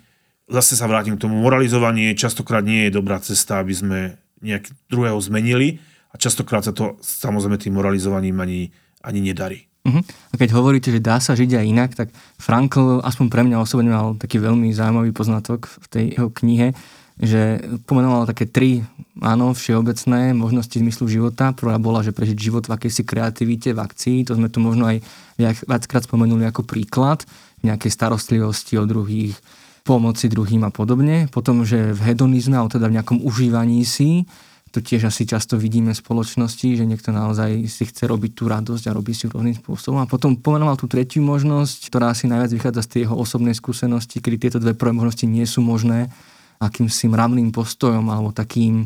zase 0.46 0.78
sa 0.78 0.86
vrátim 0.86 1.18
k 1.18 1.22
tomu, 1.22 1.38
moralizovanie 1.42 2.14
častokrát 2.14 2.62
nie 2.62 2.86
je 2.86 2.94
dobrá 2.94 3.18
cesta, 3.18 3.58
aby 3.58 3.74
sme 3.74 3.98
nejak 4.42 4.70
druhého 4.86 5.18
zmenili 5.18 5.82
a 6.12 6.18
častokrát 6.18 6.62
sa 6.62 6.72
to 6.72 6.96
samozrejme 7.02 7.58
tým 7.58 7.74
moralizovaním 7.74 8.38
ani, 8.40 8.70
ani 9.02 9.20
nedarí. 9.20 9.66
Uh-huh. 9.86 10.02
A 10.02 10.34
keď 10.34 10.58
hovoríte, 10.58 10.90
že 10.90 10.98
dá 10.98 11.22
sa 11.22 11.38
žiť 11.38 11.62
aj 11.62 11.66
inak, 11.66 11.90
tak 11.94 12.10
Frankl, 12.42 12.98
aspoň 13.06 13.26
pre 13.30 13.42
mňa 13.46 13.62
osobne 13.62 13.94
mal 13.94 14.18
taký 14.18 14.42
veľmi 14.42 14.74
zaujímavý 14.74 15.14
poznatok 15.14 15.70
v 15.70 15.86
tej 15.86 16.04
jeho 16.18 16.28
knihe, 16.30 16.74
že 17.16 17.62
pomenovala 17.88 18.28
také 18.28 18.44
tri, 18.44 18.84
áno, 19.22 19.56
všeobecné 19.56 20.36
možnosti 20.36 20.76
zmyslu 20.76 21.08
života. 21.08 21.54
Prvá 21.56 21.80
bola, 21.80 22.04
že 22.04 22.12
prežiť 22.12 22.36
život 22.36 22.68
v 22.68 22.76
akejsi 22.76 23.02
kreativite, 23.08 23.72
v 23.72 23.80
akcii, 23.80 24.18
to 24.26 24.36
sme 24.36 24.52
tu 24.52 24.60
možno 24.60 24.90
aj 24.90 25.00
viackrát 25.40 26.04
spomenuli 26.04 26.44
ako 26.44 26.66
príklad, 26.66 27.24
nejakej 27.64 27.88
starostlivosti 27.88 28.76
o 28.76 28.84
druhých, 28.84 29.38
pomoci 29.86 30.26
druhým 30.26 30.66
a 30.66 30.74
podobne. 30.74 31.30
Potom, 31.30 31.62
že 31.62 31.94
v 31.94 32.00
hedonizme, 32.10 32.58
alebo 32.58 32.74
teda 32.74 32.90
v 32.90 32.98
nejakom 32.98 33.22
užívaní 33.22 33.86
si, 33.86 34.26
to 34.74 34.84
tiež 34.84 35.08
asi 35.08 35.24
často 35.24 35.56
vidíme 35.56 35.94
v 35.94 36.02
spoločnosti, 36.04 36.76
že 36.76 36.84
niekto 36.84 37.08
naozaj 37.08 37.64
si 37.70 37.88
chce 37.88 38.04
robiť 38.04 38.36
tú 38.36 38.44
radosť 38.50 38.90
a 38.90 38.96
robí 38.98 39.16
si 39.16 39.24
rôznym 39.24 39.56
spôsobom. 39.56 40.04
A 40.04 40.10
potom 40.10 40.36
pomenoval 40.36 40.76
tú 40.76 40.84
tretiu 40.84 41.24
možnosť, 41.24 41.88
ktorá 41.88 42.12
asi 42.12 42.28
najviac 42.28 42.52
vychádza 42.52 42.82
z 42.84 42.90
tej 42.92 43.00
jeho 43.08 43.16
osobnej 43.16 43.56
skúsenosti, 43.56 44.20
kedy 44.20 44.36
tieto 44.36 44.58
dve 44.60 44.76
prvé 44.76 44.92
možnosti 44.92 45.24
nie 45.24 45.48
sú 45.48 45.64
možné 45.64 46.12
akýmsi 46.60 47.08
mravným 47.08 47.56
postojom 47.56 48.04
alebo 48.12 48.36
takým, 48.36 48.84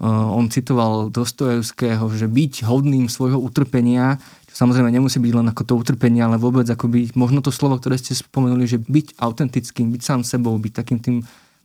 uh, 0.00 0.32
on 0.32 0.48
citoval 0.48 1.12
Dostojevského, 1.12 2.08
že 2.16 2.24
byť 2.24 2.64
hodným 2.64 3.12
svojho 3.12 3.36
utrpenia, 3.36 4.16
samozrejme 4.52 4.92
nemusí 4.92 5.18
byť 5.18 5.32
len 5.32 5.46
ako 5.50 5.62
to 5.64 5.74
utrpenie, 5.74 6.20
ale 6.22 6.36
vôbec 6.36 6.68
byť, 6.68 7.16
možno 7.16 7.40
to 7.40 7.50
slovo, 7.50 7.80
ktoré 7.80 7.96
ste 7.98 8.12
spomenuli, 8.12 8.68
že 8.68 8.78
byť 8.78 9.18
autentickým, 9.18 9.90
byť 9.90 10.02
sám 10.04 10.20
sebou, 10.22 10.54
byť 10.60 10.72
takým 10.72 10.98
tým 11.00 11.16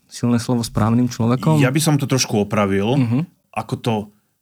silné 0.08 0.40
slovo 0.40 0.64
správnym 0.64 1.12
človekom. 1.12 1.60
Ja 1.60 1.72
by 1.72 1.82
som 1.84 2.00
to 2.00 2.08
trošku 2.08 2.48
opravil, 2.48 2.96
uh-huh. 2.96 3.22
ako 3.52 3.76
to 3.78 3.94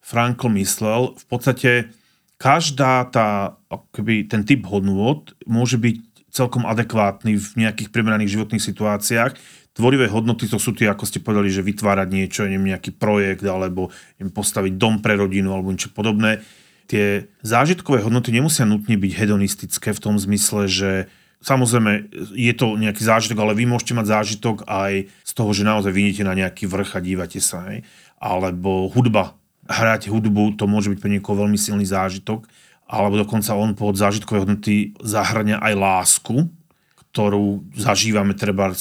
Frankl 0.06 0.54
myslel. 0.54 1.18
V 1.18 1.26
podstate 1.26 1.90
každá 2.38 3.10
tá, 3.10 3.58
akoby 3.68 4.30
ten 4.30 4.46
typ 4.46 4.62
hodnôt 4.70 5.26
môže 5.50 5.82
byť 5.82 6.30
celkom 6.30 6.70
adekvátny 6.70 7.40
v 7.40 7.48
nejakých 7.66 7.90
primeraných 7.90 8.38
životných 8.38 8.62
situáciách 8.62 9.34
tvorivé 9.76 10.08
hodnoty 10.08 10.48
to 10.48 10.56
sú 10.56 10.72
tie, 10.72 10.88
ako 10.88 11.04
ste 11.04 11.20
povedali, 11.20 11.52
že 11.52 11.60
vytvárať 11.60 12.08
niečo, 12.08 12.48
neviem, 12.48 12.72
nejaký 12.72 12.96
projekt 12.96 13.44
alebo 13.44 13.92
neviem, 14.18 14.32
postaviť 14.32 14.74
dom 14.80 15.04
pre 15.04 15.20
rodinu 15.20 15.52
alebo 15.52 15.70
niečo 15.70 15.92
podobné. 15.92 16.40
Tie 16.86 17.32
zážitkové 17.42 18.06
hodnoty 18.06 18.30
nemusia 18.30 18.66
nutne 18.66 18.94
byť 18.94 19.12
hedonistické 19.18 19.90
v 19.94 20.04
tom 20.04 20.16
zmysle, 20.22 20.70
že 20.70 20.92
Samozrejme, 21.46 22.10
je 22.34 22.54
to 22.58 22.74
nejaký 22.74 23.06
zážitok, 23.06 23.38
ale 23.38 23.54
vy 23.54 23.70
môžete 23.70 23.94
mať 23.94 24.18
zážitok 24.18 24.66
aj 24.66 25.06
z 25.06 25.32
toho, 25.38 25.54
že 25.54 25.62
naozaj 25.62 25.94
vyjdete 25.94 26.26
na 26.26 26.34
nejaký 26.34 26.66
vrch 26.66 26.98
a 26.98 27.00
dívate 27.06 27.38
sa. 27.38 27.70
Hej? 27.70 27.86
Alebo 28.18 28.90
hudba. 28.90 29.38
Hrať 29.70 30.10
hudbu, 30.10 30.58
to 30.58 30.66
môže 30.66 30.90
byť 30.90 30.98
pre 30.98 31.14
niekoho 31.14 31.46
veľmi 31.46 31.54
silný 31.54 31.86
zážitok. 31.86 32.50
Alebo 32.90 33.22
dokonca 33.22 33.54
on 33.54 33.78
pod 33.78 33.94
zážitkové 33.94 34.42
hodnoty 34.42 34.98
zahrania 35.06 35.62
aj 35.62 35.74
lásku, 35.78 36.50
ktorú 37.14 37.62
zažívame 37.78 38.34
treba 38.34 38.74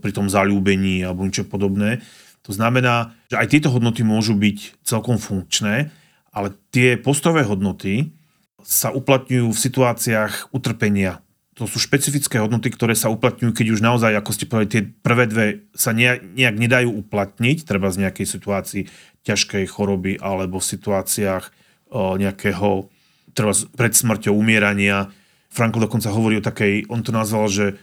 pri 0.00 0.12
tom 0.12 0.28
zalúbení 0.28 1.00
alebo 1.00 1.24
niečo 1.24 1.48
podobné. 1.48 2.04
To 2.44 2.52
znamená, 2.52 3.16
že 3.32 3.40
aj 3.40 3.48
tieto 3.48 3.72
hodnoty 3.72 4.04
môžu 4.04 4.36
byť 4.36 4.84
celkom 4.84 5.16
funkčné, 5.16 5.88
ale 6.30 6.54
tie 6.70 6.94
postové 6.96 7.42
hodnoty 7.42 8.14
sa 8.62 8.94
uplatňujú 8.94 9.50
v 9.50 9.62
situáciách 9.62 10.54
utrpenia. 10.54 11.22
To 11.58 11.68
sú 11.68 11.76
špecifické 11.76 12.40
hodnoty, 12.40 12.72
ktoré 12.72 12.96
sa 12.96 13.12
uplatňujú, 13.12 13.52
keď 13.52 13.66
už 13.74 13.80
naozaj, 13.84 14.16
ako 14.16 14.30
ste 14.32 14.48
povedali, 14.48 14.72
tie 14.72 14.82
prvé 14.86 15.24
dve 15.28 15.46
sa 15.76 15.92
nejak 15.92 16.56
nedajú 16.56 16.88
uplatniť, 17.04 17.68
treba 17.68 17.92
z 17.92 18.06
nejakej 18.06 18.26
situácii 18.26 18.82
ťažkej 19.26 19.64
choroby 19.68 20.16
alebo 20.16 20.56
v 20.56 20.70
situáciách 20.72 21.44
nejakého 21.92 22.88
treba 23.34 23.54
pred 23.76 23.92
smrťou 23.94 24.34
umierania, 24.34 25.10
Frankl 25.50 25.82
dokonca 25.82 26.14
hovorí 26.14 26.38
o 26.38 26.46
takej, 26.46 26.86
on 26.86 27.02
to 27.02 27.10
nazval, 27.10 27.50
že 27.50 27.74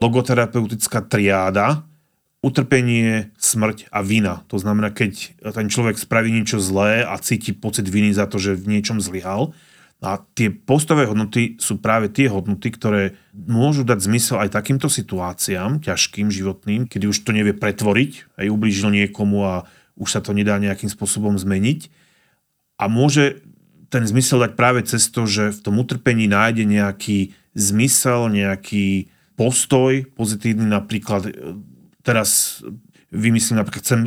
logoterapeutická 0.00 1.00
triáda, 1.08 1.88
utrpenie, 2.44 3.32
smrť 3.40 3.88
a 3.88 4.04
vina. 4.04 4.44
To 4.52 4.60
znamená, 4.60 4.92
keď 4.92 5.32
ten 5.40 5.72
človek 5.72 5.96
spraví 5.96 6.28
niečo 6.28 6.60
zlé 6.60 7.00
a 7.00 7.16
cíti 7.16 7.56
pocit 7.56 7.88
viny 7.88 8.12
za 8.12 8.28
to, 8.28 8.36
že 8.36 8.52
v 8.52 8.76
niečom 8.76 9.00
zlyhal. 9.00 9.56
A 10.04 10.20
tie 10.36 10.52
postové 10.52 11.08
hodnoty 11.08 11.56
sú 11.56 11.80
práve 11.80 12.12
tie 12.12 12.28
hodnoty, 12.28 12.68
ktoré 12.68 13.16
môžu 13.32 13.88
dať 13.88 14.04
zmysel 14.04 14.36
aj 14.44 14.52
takýmto 14.52 14.92
situáciám, 14.92 15.80
ťažkým, 15.80 16.28
životným, 16.28 16.84
kedy 16.84 17.08
už 17.08 17.24
to 17.24 17.32
nevie 17.32 17.56
pretvoriť, 17.56 18.36
aj 18.36 18.46
ublížil 18.52 18.92
niekomu 18.92 19.48
a 19.48 19.54
už 19.96 20.08
sa 20.12 20.20
to 20.20 20.36
nedá 20.36 20.60
nejakým 20.60 20.92
spôsobom 20.92 21.40
zmeniť. 21.40 21.88
A 22.76 22.92
môže 22.92 23.40
ten 23.88 24.04
zmysel 24.04 24.44
dať 24.44 24.52
práve 24.52 24.84
cez 24.84 25.08
to, 25.08 25.24
že 25.24 25.56
v 25.56 25.62
tom 25.64 25.80
utrpení 25.80 26.28
nájde 26.28 26.68
nejaký 26.68 27.32
zmysel, 27.56 28.28
nejaký 28.28 29.08
postoj 29.40 30.04
pozitívny, 30.12 30.68
napríklad 30.68 31.32
teraz 32.04 32.60
vymyslím, 33.08 33.58
napríklad 33.58 33.82
chcem 33.82 34.00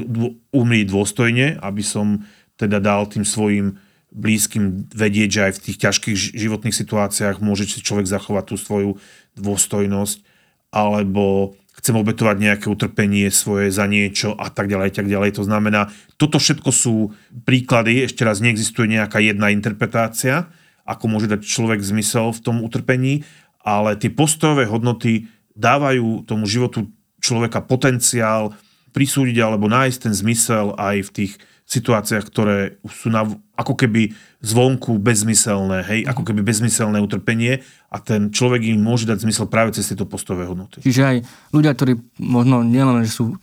umrieť 0.54 0.88
dôstojne, 0.94 1.58
aby 1.60 1.84
som 1.84 2.24
teda 2.56 2.78
dal 2.78 3.10
tým 3.10 3.26
svojim 3.26 3.82
blízkym 4.14 4.88
vedieť, 4.92 5.30
že 5.30 5.42
aj 5.50 5.54
v 5.60 5.64
tých 5.68 5.78
ťažkých 5.84 6.18
životných 6.38 6.76
situáciách 6.76 7.44
môže 7.44 7.68
si 7.68 7.84
človek 7.84 8.08
zachovať 8.08 8.44
tú 8.50 8.56
svoju 8.56 8.92
dôstojnosť, 9.36 10.24
alebo 10.72 11.56
chcem 11.78 11.94
obetovať 11.94 12.38
nejaké 12.42 12.68
utrpenie 12.68 13.30
svoje 13.30 13.70
za 13.70 13.86
niečo 13.86 14.34
a 14.34 14.50
tak 14.50 14.66
ďalej, 14.68 14.98
tak 14.98 15.06
ďalej. 15.06 15.38
To 15.38 15.44
znamená, 15.46 15.94
toto 16.18 16.42
všetko 16.42 16.70
sú 16.74 17.14
príklady, 17.46 18.10
ešte 18.10 18.26
raz 18.26 18.42
neexistuje 18.42 18.90
nejaká 18.98 19.22
jedna 19.22 19.54
interpretácia, 19.54 20.50
ako 20.88 21.06
môže 21.06 21.30
dať 21.30 21.46
človek 21.46 21.84
zmysel 21.84 22.34
v 22.34 22.42
tom 22.42 22.58
utrpení, 22.66 23.28
ale 23.62 24.00
tie 24.00 24.10
postojové 24.10 24.66
hodnoty 24.66 25.30
dávajú 25.54 26.26
tomu 26.26 26.50
životu 26.50 26.90
človeka 27.28 27.60
potenciál 27.60 28.56
prisúdiť 28.96 29.38
alebo 29.44 29.68
nájsť 29.68 29.98
ten 30.08 30.14
zmysel 30.16 30.72
aj 30.80 31.12
v 31.12 31.14
tých 31.14 31.32
situáciách, 31.68 32.24
ktoré 32.32 32.80
sú 32.88 33.12
na, 33.12 33.28
ako 33.60 33.76
keby 33.76 34.16
zvonku 34.40 35.04
bezmyselné, 35.04 35.84
hej, 35.84 36.00
ako 36.08 36.24
keby 36.24 36.40
bezmyselné 36.40 37.04
utrpenie 37.04 37.60
a 37.92 38.00
ten 38.00 38.32
človek 38.32 38.64
im 38.72 38.80
môže 38.80 39.04
dať 39.04 39.28
zmysel 39.28 39.52
práve 39.52 39.76
cez 39.76 39.92
tieto 39.92 40.08
postové 40.08 40.48
hodnoty. 40.48 40.80
Čiže 40.80 41.04
aj 41.04 41.18
ľudia, 41.52 41.76
ktorí 41.76 42.00
možno 42.24 42.64
nielen, 42.64 43.04
že 43.04 43.12
sú 43.12 43.36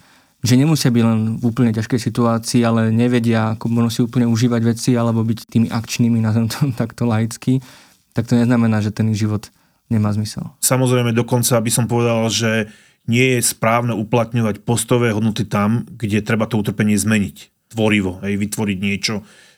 že 0.45 0.61
nemusia 0.61 0.93
byť 0.93 1.05
len 1.09 1.41
v 1.41 1.45
úplne 1.49 1.73
ťažkej 1.73 2.01
situácii, 2.05 2.61
ale 2.69 2.93
nevedia, 2.93 3.57
ako 3.57 3.65
možno 3.73 3.89
si 3.89 4.05
úplne 4.05 4.29
užívať 4.29 4.61
veci 4.61 4.93
alebo 4.93 5.25
byť 5.25 5.49
tými 5.49 5.69
akčnými, 5.73 6.21
nazvem 6.21 6.53
to 6.53 6.69
takto 6.81 7.09
laicky, 7.09 7.65
tak 8.13 8.29
to 8.29 8.37
neznamená, 8.37 8.85
že 8.85 8.93
ten 8.93 9.09
ich 9.09 9.25
život 9.25 9.49
nemá 9.89 10.13
zmysel. 10.13 10.53
Samozrejme, 10.61 11.17
dokonca 11.17 11.57
by 11.57 11.71
som 11.73 11.89
povedal, 11.89 12.29
že 12.29 12.69
nie 13.05 13.37
je 13.37 13.41
správne 13.45 13.93
uplatňovať 13.93 14.65
postové 14.65 15.13
hodnoty 15.13 15.45
tam, 15.45 15.85
kde 15.85 16.25
treba 16.25 16.49
to 16.49 16.57
utrpenie 16.57 16.97
zmeniť 16.97 17.53
tvorivo, 17.73 18.23
hej, 18.25 18.39
vytvoriť 18.41 18.79
niečo, 18.81 19.15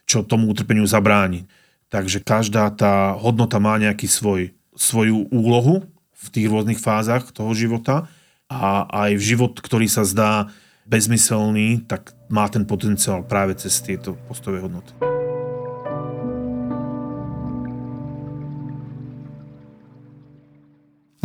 čo 0.09 0.27
tomu 0.27 0.51
utrpeniu 0.51 0.87
zabráni. 0.89 1.47
Takže 1.87 2.23
každá 2.25 2.71
tá 2.75 3.15
hodnota 3.15 3.63
má 3.63 3.79
nejaký 3.79 4.11
svoj, 4.11 4.51
svoju 4.75 5.31
úlohu 5.31 5.87
v 6.17 6.27
tých 6.33 6.47
rôznych 6.51 6.83
fázach 6.83 7.31
toho 7.31 7.55
života 7.55 8.11
a 8.51 8.87
aj 9.07 9.23
život, 9.23 9.53
ktorý 9.59 9.87
sa 9.87 10.03
zdá 10.03 10.51
bezmyselný, 10.87 11.87
tak 11.87 12.15
má 12.31 12.47
ten 12.51 12.67
potenciál 12.67 13.27
práve 13.27 13.59
cez 13.59 13.79
tieto 13.83 14.19
postové 14.27 14.63
hodnoty. 14.63 15.16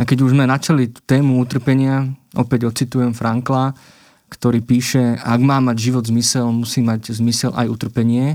A 0.02 0.08
keď 0.08 0.26
už 0.26 0.34
sme 0.34 0.50
načali 0.50 0.90
tému 0.90 1.38
utrpenia, 1.38 2.10
opäť 2.34 2.66
ocitujem 2.66 3.14
Frankla, 3.14 3.70
ktorý 4.26 4.58
píše, 4.58 5.14
ak 5.22 5.38
má 5.38 5.62
mať 5.62 5.78
život 5.78 6.02
zmysel, 6.02 6.50
musí 6.50 6.82
mať 6.82 7.14
zmysel 7.14 7.54
aj 7.54 7.70
utrpenie. 7.70 8.34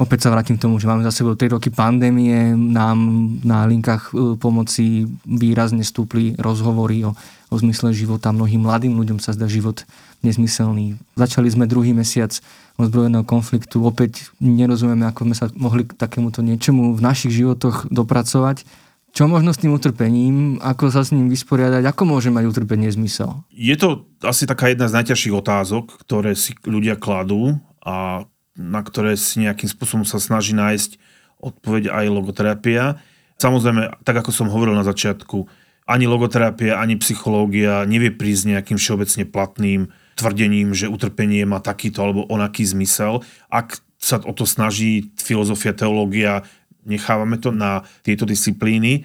Opäť 0.00 0.24
sa 0.24 0.32
vrátim 0.32 0.56
k 0.56 0.64
tomu, 0.64 0.80
že 0.80 0.88
máme 0.88 1.04
za 1.04 1.12
sebou 1.12 1.36
3 1.36 1.60
roky 1.60 1.68
pandémie, 1.68 2.56
nám 2.56 2.96
na 3.44 3.68
linkách 3.68 4.16
e, 4.16 4.40
pomoci 4.40 5.04
výrazne 5.28 5.84
stúpli 5.84 6.32
rozhovory 6.40 7.04
o, 7.04 7.12
o 7.52 7.54
zmysle 7.60 7.92
života. 7.92 8.32
Mnohým 8.32 8.64
mladým 8.64 8.96
ľuďom 8.96 9.20
sa 9.20 9.36
zdá 9.36 9.44
život 9.44 9.84
nezmyselný. 10.24 10.96
Začali 11.20 11.52
sme 11.52 11.68
druhý 11.68 11.92
mesiac 11.92 12.32
ozbrojeného 12.80 13.28
konfliktu. 13.28 13.82
Opäť 13.84 14.32
nerozumieme, 14.40 15.04
ako 15.04 15.20
sme 15.28 15.36
sa 15.36 15.52
mohli 15.52 15.84
k 15.84 15.98
takémuto 15.98 16.40
niečomu 16.40 16.96
v 16.96 17.04
našich 17.04 17.34
životoch 17.34 17.90
dopracovať. 17.92 18.87
Čo 19.16 19.26
možno 19.26 19.50
s 19.50 19.58
tým 19.58 19.74
utrpením, 19.74 20.62
ako 20.62 20.92
sa 20.92 21.02
s 21.02 21.10
ním 21.10 21.32
vysporiadať, 21.32 21.82
ako 21.82 22.02
môže 22.06 22.30
mať 22.30 22.44
utrpenie 22.48 22.92
zmysel? 22.92 23.42
Je 23.50 23.74
to 23.74 24.06
asi 24.22 24.46
taká 24.46 24.70
jedna 24.70 24.86
z 24.86 24.96
najťažších 25.00 25.34
otázok, 25.34 25.98
ktoré 26.06 26.36
si 26.38 26.54
ľudia 26.62 26.94
kladú 26.94 27.58
a 27.82 28.28
na 28.58 28.80
ktoré 28.82 29.14
si 29.14 29.42
nejakým 29.42 29.70
spôsobom 29.70 30.04
sa 30.04 30.22
snaží 30.22 30.52
nájsť 30.54 30.98
odpoveď 31.38 31.94
aj 31.94 32.06
logoterapia. 32.10 32.98
Samozrejme, 33.38 34.02
tak 34.02 34.18
ako 34.18 34.30
som 34.34 34.50
hovoril 34.50 34.74
na 34.74 34.82
začiatku, 34.82 35.46
ani 35.88 36.04
logoterapia, 36.04 36.76
ani 36.76 37.00
psychológia 37.00 37.88
nevie 37.88 38.12
prísť 38.12 38.52
nejakým 38.52 38.76
všeobecne 38.76 39.24
platným 39.24 39.88
tvrdením, 40.20 40.76
že 40.76 40.90
utrpenie 40.90 41.48
má 41.48 41.64
takýto 41.64 42.04
alebo 42.04 42.28
onaký 42.28 42.66
zmysel. 42.66 43.24
Ak 43.48 43.80
sa 43.96 44.20
o 44.20 44.32
to 44.36 44.44
snaží 44.44 45.14
filozofia, 45.16 45.72
teológia, 45.72 46.44
nechávame 46.88 47.36
to 47.38 47.52
na 47.52 47.84
tieto 48.02 48.24
disciplíny. 48.24 49.04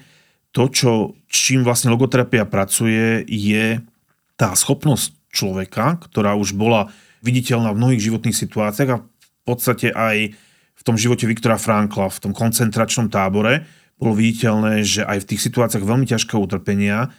To, 0.55 0.69
čo, 0.69 1.19
čím 1.27 1.67
vlastne 1.67 1.91
logoterapia 1.91 2.47
pracuje, 2.47 3.25
je 3.27 3.81
tá 4.39 4.55
schopnosť 4.55 5.13
človeka, 5.34 5.99
ktorá 6.07 6.38
už 6.38 6.53
bola 6.53 6.93
viditeľná 7.25 7.73
v 7.73 7.79
mnohých 7.79 8.05
životných 8.11 8.38
situáciách 8.38 8.89
a 8.93 9.01
v 9.01 9.41
podstate 9.43 9.89
aj 9.91 10.38
v 10.73 10.81
tom 10.81 10.95
živote 10.99 11.25
Viktora 11.25 11.57
Frankla, 11.57 12.11
v 12.11 12.21
tom 12.29 12.34
koncentračnom 12.36 13.09
tábore, 13.09 13.65
bolo 13.97 14.19
viditeľné, 14.19 14.84
že 14.84 15.01
aj 15.05 15.23
v 15.23 15.29
tých 15.34 15.41
situáciách 15.47 15.86
veľmi 15.86 16.05
ťažkého 16.09 16.43
utrpenia 16.43 17.13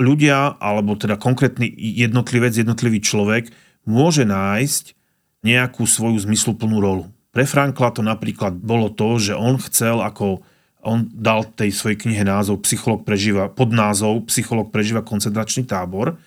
ľudia, 0.00 0.56
alebo 0.56 0.96
teda 0.96 1.20
konkrétny 1.20 1.68
jednotlivec, 1.76 2.56
jednotlivý 2.56 3.04
človek 3.04 3.52
môže 3.84 4.24
nájsť 4.24 4.96
nejakú 5.44 5.84
svoju 5.84 6.22
zmysluplnú 6.22 6.78
rolu. 6.80 7.04
Pre 7.32 7.44
Frankla 7.48 7.96
to 7.96 8.04
napríklad 8.04 8.60
bolo 8.60 8.92
to, 8.92 9.16
že 9.16 9.32
on 9.32 9.56
chcel 9.56 10.04
ako 10.04 10.44
on 10.82 11.06
dal 11.14 11.46
tej 11.46 11.70
svojej 11.70 11.96
knihe 11.96 12.26
názov 12.26 12.66
Psycholog 12.66 13.06
prežíva, 13.06 13.48
pod 13.48 13.70
názov 13.70 14.26
Psycholog 14.28 14.74
prežíva 14.74 15.00
koncentračný 15.00 15.64
tábor 15.64 16.18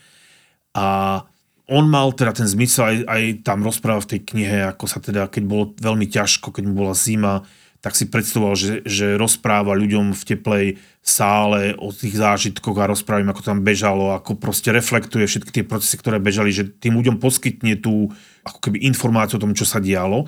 a 0.73 1.21
on 1.65 1.85
mal 1.89 2.13
teda 2.13 2.31
ten 2.31 2.47
zmysel, 2.47 2.83
aj, 2.85 2.97
aj 3.09 3.23
tam 3.41 3.65
rozpráva 3.65 4.01
v 4.05 4.15
tej 4.15 4.21
knihe, 4.23 4.57
ako 4.69 4.85
sa 4.85 5.01
teda, 5.01 5.27
keď 5.27 5.43
bolo 5.43 5.73
veľmi 5.75 6.05
ťažko, 6.07 6.53
keď 6.53 6.63
mu 6.71 6.73
bola 6.77 6.93
zima, 6.93 7.41
tak 7.81 7.93
si 7.93 8.09
predstavoval, 8.09 8.57
že, 8.57 8.81
že 8.85 9.13
rozpráva 9.13 9.77
ľuďom 9.77 10.13
v 10.13 10.23
teplej 10.25 10.65
sále 11.05 11.77
o 11.77 11.93
tých 11.93 12.17
zážitkoch 12.17 12.77
a 12.81 12.89
rozpráva 12.89 13.21
im, 13.21 13.29
ako 13.29 13.45
tam 13.45 13.61
bežalo, 13.61 14.13
ako 14.13 14.41
proste 14.41 14.73
reflektuje 14.73 15.25
všetky 15.25 15.51
tie 15.53 15.65
procesy, 15.65 16.01
ktoré 16.01 16.17
bežali, 16.17 16.49
že 16.49 16.65
tým 16.65 16.97
ľuďom 16.97 17.21
poskytne 17.21 17.77
tú 17.77 18.09
ako 18.41 18.57
keby 18.57 18.85
informáciu 18.89 19.37
o 19.37 19.43
tom, 19.45 19.53
čo 19.53 19.69
sa 19.69 19.77
dialo. 19.77 20.25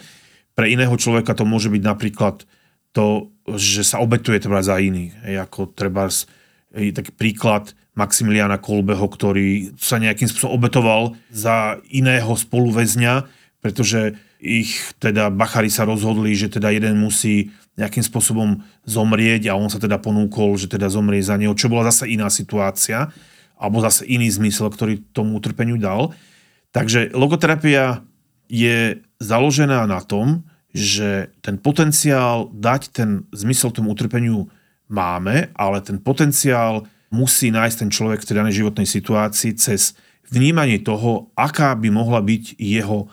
Pre 0.57 0.65
iného 0.65 0.97
človeka 0.97 1.37
to 1.37 1.45
môže 1.45 1.69
byť 1.69 1.83
napríklad 1.85 2.49
to, 2.97 3.29
že 3.53 3.85
sa 3.85 4.01
obetuje 4.01 4.41
treba 4.41 4.65
za 4.65 4.81
iných. 4.81 5.13
Hej, 5.21 5.35
ako 5.45 5.69
treba 5.77 6.09
taký 6.73 7.13
príklad 7.13 7.77
Maximiliana 7.93 8.57
Kolbeho, 8.57 9.05
ktorý 9.05 9.77
sa 9.77 10.01
nejakým 10.01 10.25
spôsobom 10.25 10.57
obetoval 10.57 11.01
za 11.29 11.77
iného 11.93 12.33
spoluväzňa, 12.33 13.29
pretože 13.61 14.17
ich 14.41 14.97
teda 14.97 15.29
Bachari 15.29 15.69
sa 15.69 15.85
rozhodli, 15.85 16.33
že 16.33 16.49
teda 16.49 16.73
jeden 16.73 16.97
musí 16.97 17.53
nejakým 17.77 18.01
spôsobom 18.01 18.65
zomrieť 18.85 19.53
a 19.53 19.57
on 19.57 19.69
sa 19.69 19.77
teda 19.77 20.01
ponúkol, 20.01 20.57
že 20.57 20.65
teda 20.65 20.89
zomrie 20.89 21.21
za 21.21 21.37
neho, 21.37 21.53
čo 21.53 21.69
bola 21.69 21.89
zase 21.93 22.09
iná 22.09 22.29
situácia, 22.33 23.13
alebo 23.57 23.81
zase 23.81 24.09
iný 24.09 24.29
zmysel, 24.29 24.73
ktorý 24.73 25.05
tomu 25.13 25.37
utrpeniu 25.37 25.77
dal. 25.77 26.13
Takže 26.73 27.13
logoterapia 27.13 28.01
je 28.47 28.99
založená 29.19 29.87
na 29.87 30.01
tom, 30.03 30.47
že 30.71 31.33
ten 31.41 31.57
potenciál 31.57 32.51
dať 32.53 32.81
ten 32.91 33.09
zmysel 33.33 33.71
tomu 33.73 33.95
utrpeniu 33.95 34.47
máme, 34.87 35.51
ale 35.55 35.77
ten 35.83 35.99
potenciál 35.99 36.87
musí 37.09 37.51
nájsť 37.51 37.77
ten 37.81 37.89
človek 37.91 38.19
v 38.23 38.27
tej 38.27 38.35
danej 38.35 38.55
životnej 38.63 38.87
situácii 38.87 39.55
cez 39.55 39.95
vnímanie 40.27 40.83
toho, 40.83 41.31
aká 41.39 41.71
by 41.75 41.87
mohla 41.87 42.19
byť 42.19 42.59
jeho 42.59 43.07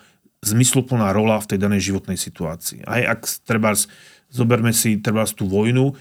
zmysluplná 0.45 1.14
rola 1.14 1.41
v 1.41 1.55
tej 1.55 1.59
danej 1.62 1.89
životnej 1.91 2.18
situácii. 2.18 2.85
Aj 2.85 3.16
ak 3.16 3.20
treba, 3.47 3.72
zoberme 4.28 4.74
si 4.74 5.01
treba 5.01 5.24
tú 5.24 5.49
vojnu, 5.49 5.95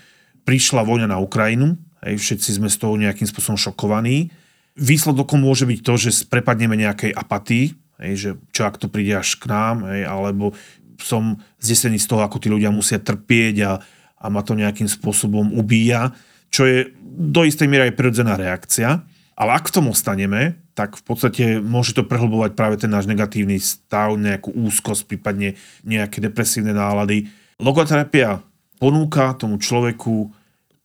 prišla 0.44 0.84
vojna 0.84 1.08
na 1.08 1.22
Ukrajinu, 1.22 1.80
aj 2.04 2.20
všetci 2.20 2.60
sme 2.60 2.68
z 2.68 2.76
toho 2.76 3.00
nejakým 3.00 3.30
spôsobom 3.30 3.56
šokovaní. 3.56 4.28
Výsledkom 4.76 5.40
môže 5.40 5.64
byť 5.64 5.80
to, 5.80 5.94
že 5.96 6.28
prepadneme 6.28 6.76
nejakej 6.76 7.16
apatii, 7.16 7.78
Hej, 8.04 8.14
že 8.20 8.30
čo 8.52 8.68
ak 8.68 8.76
to 8.76 8.92
príde 8.92 9.16
až 9.16 9.40
k 9.40 9.48
nám, 9.48 9.88
hej, 9.88 10.04
alebo 10.04 10.52
som 11.00 11.40
zdesený 11.64 11.98
z 12.04 12.08
toho, 12.12 12.22
ako 12.22 12.38
tí 12.44 12.52
ľudia 12.52 12.70
musia 12.70 13.00
trpieť 13.00 13.56
a, 13.64 13.72
a 14.20 14.26
ma 14.28 14.44
to 14.44 14.60
nejakým 14.60 14.92
spôsobom 14.92 15.56
ubíja, 15.56 16.12
čo 16.52 16.68
je 16.68 16.92
do 17.02 17.48
istej 17.48 17.66
miery 17.72 17.90
aj 17.90 17.98
prirodzená 17.98 18.36
reakcia. 18.36 19.02
Ale 19.34 19.52
ak 19.58 19.72
k 19.72 19.76
tomu 19.82 19.96
ostaneme, 19.96 20.62
tak 20.78 20.94
v 20.94 21.04
podstate 21.06 21.44
môže 21.58 21.98
to 21.98 22.06
prehlbovať 22.06 22.54
práve 22.54 22.76
ten 22.78 22.90
náš 22.90 23.10
negatívny 23.10 23.58
stav, 23.58 24.14
nejakú 24.14 24.54
úzkosť, 24.54 25.10
prípadne 25.10 25.58
nejaké 25.82 26.22
depresívne 26.22 26.74
nálady. 26.74 27.30
Logoterapia 27.58 28.46
ponúka 28.78 29.34
tomu 29.38 29.58
človeku 29.58 30.30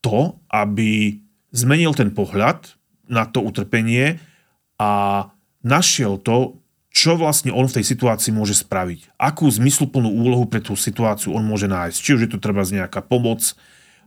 to, 0.01 0.37
aby 0.49 1.19
zmenil 1.53 1.93
ten 1.93 2.13
pohľad 2.13 2.73
na 3.09 3.25
to 3.25 3.41
utrpenie 3.41 4.21
a 4.77 5.25
našiel 5.65 6.21
to, 6.21 6.57
čo 6.89 7.15
vlastne 7.15 7.53
on 7.53 7.69
v 7.69 7.79
tej 7.79 7.85
situácii 7.85 8.33
môže 8.33 8.57
spraviť. 8.57 9.13
Akú 9.21 9.45
zmysluplnú 9.45 10.09
úlohu 10.09 10.49
pre 10.49 10.59
tú 10.59 10.73
situáciu 10.73 11.37
on 11.37 11.45
môže 11.45 11.69
nájsť. 11.69 11.97
Či 12.01 12.13
už 12.17 12.21
je 12.25 12.31
to 12.33 12.41
treba 12.41 12.65
z 12.65 12.81
nejaká 12.81 13.05
pomoc 13.05 13.53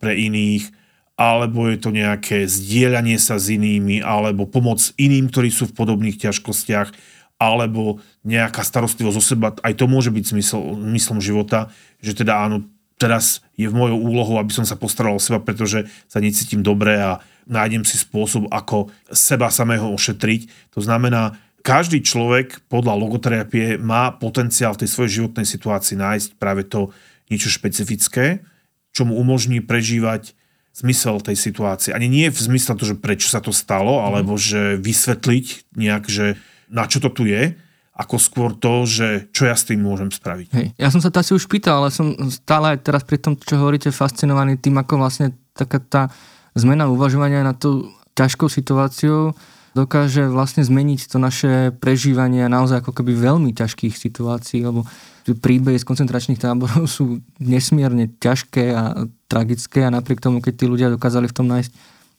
pre 0.02 0.18
iných, 0.18 0.66
alebo 1.14 1.70
je 1.70 1.78
to 1.78 1.94
nejaké 1.94 2.50
zdieľanie 2.50 3.20
sa 3.22 3.38
s 3.38 3.54
inými, 3.54 4.02
alebo 4.02 4.50
pomoc 4.50 4.82
iným, 4.98 5.30
ktorí 5.30 5.54
sú 5.54 5.70
v 5.70 5.76
podobných 5.78 6.18
ťažkostiach, 6.18 6.90
alebo 7.38 8.02
nejaká 8.26 8.62
starostlivosť 8.66 9.18
o 9.18 9.22
seba. 9.22 9.48
Aj 9.62 9.74
to 9.74 9.86
môže 9.86 10.10
byť 10.10 10.24
zmysl, 10.34 11.18
života, 11.22 11.70
že 12.02 12.14
teda 12.18 12.38
áno, 12.42 12.66
teraz 12.98 13.42
je 13.58 13.66
v 13.66 13.74
mojou 13.74 13.98
úlohou, 13.98 14.38
aby 14.38 14.54
som 14.54 14.62
sa 14.62 14.78
postaral 14.78 15.18
o 15.18 15.22
seba, 15.22 15.42
pretože 15.42 15.90
sa 16.06 16.22
necítim 16.22 16.62
dobre 16.62 16.98
a 16.98 17.18
nájdem 17.50 17.82
si 17.82 17.98
spôsob, 17.98 18.46
ako 18.50 18.94
seba 19.10 19.50
samého 19.50 19.90
ošetriť. 19.90 20.74
To 20.78 20.80
znamená, 20.82 21.34
každý 21.62 22.02
človek 22.02 22.66
podľa 22.66 22.98
logoterapie 22.98 23.78
má 23.78 24.10
potenciál 24.10 24.74
v 24.74 24.84
tej 24.84 24.90
svojej 24.90 25.12
životnej 25.22 25.46
situácii 25.46 25.96
nájsť 25.96 26.28
práve 26.36 26.66
to 26.66 26.90
niečo 27.30 27.48
špecifické, 27.48 28.42
čo 28.92 29.08
mu 29.08 29.16
umožní 29.16 29.62
prežívať 29.64 30.34
zmysel 30.74 31.22
tej 31.22 31.38
situácie. 31.38 31.94
Ani 31.94 32.10
nie 32.10 32.28
v 32.28 32.36
zmysle 32.36 32.74
to, 32.76 32.84
že 32.84 32.98
prečo 32.98 33.30
sa 33.30 33.40
to 33.40 33.54
stalo, 33.54 34.00
mhm. 34.00 34.02
alebo 34.04 34.34
že 34.36 34.76
vysvetliť 34.82 35.72
nejak, 35.78 36.04
že 36.10 36.36
na 36.72 36.84
čo 36.90 36.98
to 36.98 37.08
tu 37.12 37.24
je, 37.28 37.56
ako 37.92 38.16
skôr 38.16 38.50
to, 38.56 38.88
že 38.88 39.28
čo 39.36 39.44
ja 39.44 39.52
s 39.52 39.68
tým 39.68 39.84
môžem 39.84 40.08
spraviť. 40.08 40.48
Hej. 40.56 40.66
Ja 40.80 40.88
som 40.88 41.04
sa 41.04 41.12
to 41.12 41.20
asi 41.20 41.36
už 41.36 41.44
pýtal, 41.44 41.84
ale 41.84 41.92
som 41.92 42.16
stále 42.32 42.74
aj 42.74 42.88
teraz 42.88 43.04
pri 43.04 43.20
tom, 43.20 43.36
čo 43.36 43.60
hovoríte, 43.60 43.92
fascinovaný 43.92 44.56
tým, 44.56 44.80
ako 44.80 44.96
vlastne 44.96 45.36
taká 45.52 45.78
tá 45.78 46.02
zmena 46.56 46.88
uvažovania 46.88 47.44
na 47.44 47.52
tú 47.52 47.92
ťažkou 48.16 48.48
situáciou 48.48 49.36
dokáže 49.72 50.28
vlastne 50.28 50.60
zmeniť 50.64 51.00
to 51.08 51.16
naše 51.16 51.52
prežívanie 51.80 52.44
naozaj 52.48 52.84
ako 52.84 52.92
keby 53.00 53.16
veľmi 53.16 53.50
ťažkých 53.56 53.96
situácií, 53.96 54.64
lebo 54.64 54.84
príbehy 55.24 55.78
z 55.80 55.88
koncentračných 55.88 56.40
táborov 56.40 56.88
sú 56.96 57.24
nesmierne 57.40 58.12
ťažké 58.20 58.64
a 58.72 59.08
tragické 59.26 59.86
a 59.86 59.94
napriek 59.94 60.20
tomu, 60.20 60.44
keď 60.44 60.54
tí 60.54 60.64
ľudia 60.68 60.92
dokázali 60.92 61.28
v 61.30 61.36
tom 61.36 61.48
nájsť 61.48 61.72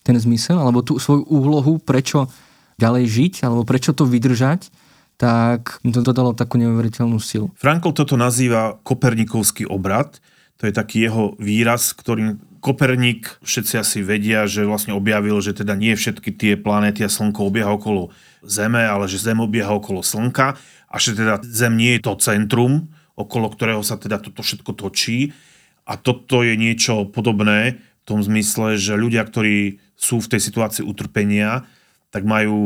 ten 0.04 0.16
zmysel, 0.20 0.60
alebo 0.60 0.84
tú 0.84 1.00
svoju 1.00 1.24
úlohu, 1.32 1.80
prečo 1.80 2.28
ďalej 2.76 3.04
žiť, 3.08 3.34
alebo 3.48 3.64
prečo 3.64 3.96
to 3.96 4.04
vydržať, 4.04 4.68
tak 5.16 5.78
mi 5.86 5.94
to 5.94 6.02
dodalo 6.02 6.34
takú 6.34 6.58
neuveriteľnú 6.58 7.16
silu. 7.22 7.48
Frankl 7.56 7.94
toto 7.94 8.18
nazýva 8.18 8.76
Kopernikovský 8.82 9.64
obrad. 9.64 10.18
To 10.58 10.66
je 10.66 10.74
taký 10.74 11.06
jeho 11.06 11.38
výraz, 11.38 11.94
ktorým 11.94 12.36
Koperník, 12.64 13.44
všetci 13.44 13.74
asi 13.76 14.00
vedia, 14.00 14.48
že 14.48 14.64
vlastne 14.64 14.96
objavil, 14.96 15.36
že 15.44 15.52
teda 15.52 15.76
nie 15.76 15.92
všetky 15.92 16.32
tie 16.32 16.56
planéty 16.56 17.04
a 17.04 17.12
Slnko 17.12 17.52
obieha 17.52 17.68
okolo 17.68 18.08
Zeme, 18.40 18.80
ale 18.80 19.04
že 19.04 19.20
Zem 19.20 19.36
obieha 19.44 19.68
okolo 19.68 20.00
Slnka 20.00 20.56
a 20.88 20.96
že 20.96 21.12
teda 21.12 21.44
Zem 21.44 21.76
nie 21.76 22.00
je 22.00 22.08
to 22.08 22.16
centrum, 22.16 22.88
okolo 23.20 23.52
ktorého 23.52 23.84
sa 23.84 24.00
teda 24.00 24.16
toto 24.16 24.40
všetko 24.40 24.80
točí. 24.80 25.36
A 25.84 26.00
toto 26.00 26.40
je 26.40 26.56
niečo 26.56 27.04
podobné 27.04 27.84
v 28.00 28.04
tom 28.08 28.24
zmysle, 28.24 28.80
že 28.80 28.96
ľudia, 28.96 29.28
ktorí 29.28 29.84
sú 29.92 30.24
v 30.24 30.30
tej 30.32 30.40
situácii 30.40 30.88
utrpenia, 30.88 31.68
tak 32.08 32.24
majú 32.24 32.56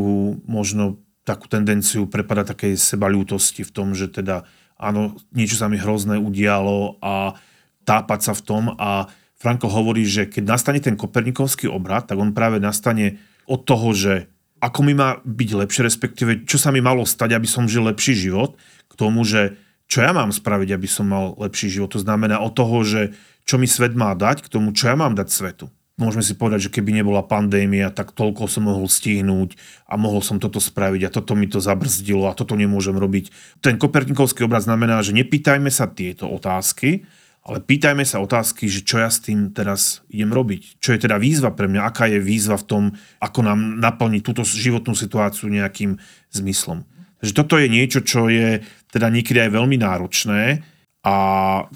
možno 0.47 1.03
takú 1.27 1.51
tendenciu 1.51 2.07
prepadať 2.07 2.55
takej 2.55 2.79
sebalútosti 2.79 3.67
v 3.67 3.75
tom, 3.75 3.99
že 3.99 4.07
teda 4.07 4.47
áno, 4.79 5.19
niečo 5.35 5.59
sa 5.59 5.67
mi 5.67 5.75
hrozné 5.75 6.23
udialo 6.23 7.03
a 7.03 7.35
tápať 7.83 8.31
sa 8.31 8.33
v 8.39 8.43
tom 8.47 8.65
a 8.79 9.11
Franko 9.39 9.71
hovorí, 9.71 10.03
že 10.03 10.27
keď 10.27 10.45
nastane 10.45 10.83
ten 10.83 10.99
kopernikovský 10.99 11.71
obrad, 11.71 12.11
tak 12.11 12.19
on 12.19 12.35
práve 12.35 12.59
nastane 12.59 13.23
od 13.47 13.63
toho, 13.63 13.95
že 13.95 14.27
ako 14.59 14.83
mi 14.83 14.95
má 14.99 15.23
byť 15.23 15.51
lepšie, 15.55 15.87
respektíve 15.87 16.31
čo 16.43 16.59
sa 16.59 16.75
mi 16.75 16.83
malo 16.83 17.07
stať, 17.07 17.39
aby 17.39 17.47
som 17.47 17.71
žil 17.71 17.87
lepší 17.87 18.19
život, 18.19 18.59
k 18.91 18.93
tomu, 18.99 19.23
že 19.23 19.55
čo 19.87 20.03
ja 20.03 20.11
mám 20.11 20.35
spraviť, 20.35 20.75
aby 20.75 20.89
som 20.91 21.07
mal 21.07 21.39
lepší 21.39 21.71
život. 21.71 21.95
To 21.95 22.03
znamená 22.03 22.43
od 22.43 22.53
toho, 22.53 22.83
že 22.83 23.15
čo 23.47 23.57
mi 23.57 23.71
svet 23.71 23.95
má 23.95 24.13
dať, 24.19 24.45
k 24.45 24.51
tomu, 24.51 24.75
čo 24.75 24.91
ja 24.91 24.99
mám 24.99 25.15
dať 25.15 25.29
svetu 25.31 25.67
môžeme 25.99 26.23
si 26.23 26.39
povedať, 26.39 26.71
že 26.71 26.75
keby 26.79 26.95
nebola 26.95 27.27
pandémia, 27.27 27.91
tak 27.91 28.15
toľko 28.15 28.47
som 28.47 28.71
mohol 28.71 28.87
stihnúť 28.87 29.59
a 29.91 29.99
mohol 29.99 30.23
som 30.23 30.39
toto 30.39 30.63
spraviť 30.63 31.11
a 31.11 31.13
toto 31.13 31.35
mi 31.35 31.51
to 31.51 31.59
zabrzdilo 31.59 32.31
a 32.31 32.39
toto 32.39 32.55
nemôžem 32.55 32.95
robiť. 32.95 33.35
Ten 33.59 33.77
kopernikovský 33.77 34.47
obraz 34.47 34.71
znamená, 34.71 35.03
že 35.03 35.13
nepýtajme 35.13 35.69
sa 35.69 35.91
tieto 35.91 36.31
otázky, 36.31 37.05
ale 37.49 37.65
pýtajme 37.65 38.05
sa 38.05 38.21
otázky, 38.21 38.69
že 38.69 38.85
čo 38.85 39.01
ja 39.01 39.09
s 39.09 39.25
tým 39.25 39.57
teraz 39.57 40.05
idem 40.13 40.29
robiť. 40.29 40.85
Čo 40.85 40.93
je 40.93 41.09
teda 41.09 41.17
výzva 41.17 41.57
pre 41.57 41.65
mňa, 41.65 41.81
aká 41.81 42.05
je 42.13 42.21
výzva 42.21 42.61
v 42.61 42.69
tom, 42.69 42.85
ako 43.25 43.41
nám 43.41 43.81
naplniť 43.81 44.21
túto 44.21 44.45
životnú 44.45 44.93
situáciu 44.93 45.49
nejakým 45.49 45.97
zmyslom. 46.29 46.85
Takže 47.25 47.33
toto 47.33 47.57
je 47.57 47.73
niečo, 47.73 48.05
čo 48.05 48.29
je 48.29 48.61
teda 48.93 49.09
niekedy 49.09 49.49
aj 49.49 49.51
veľmi 49.57 49.81
náročné, 49.81 50.61
a 51.07 51.15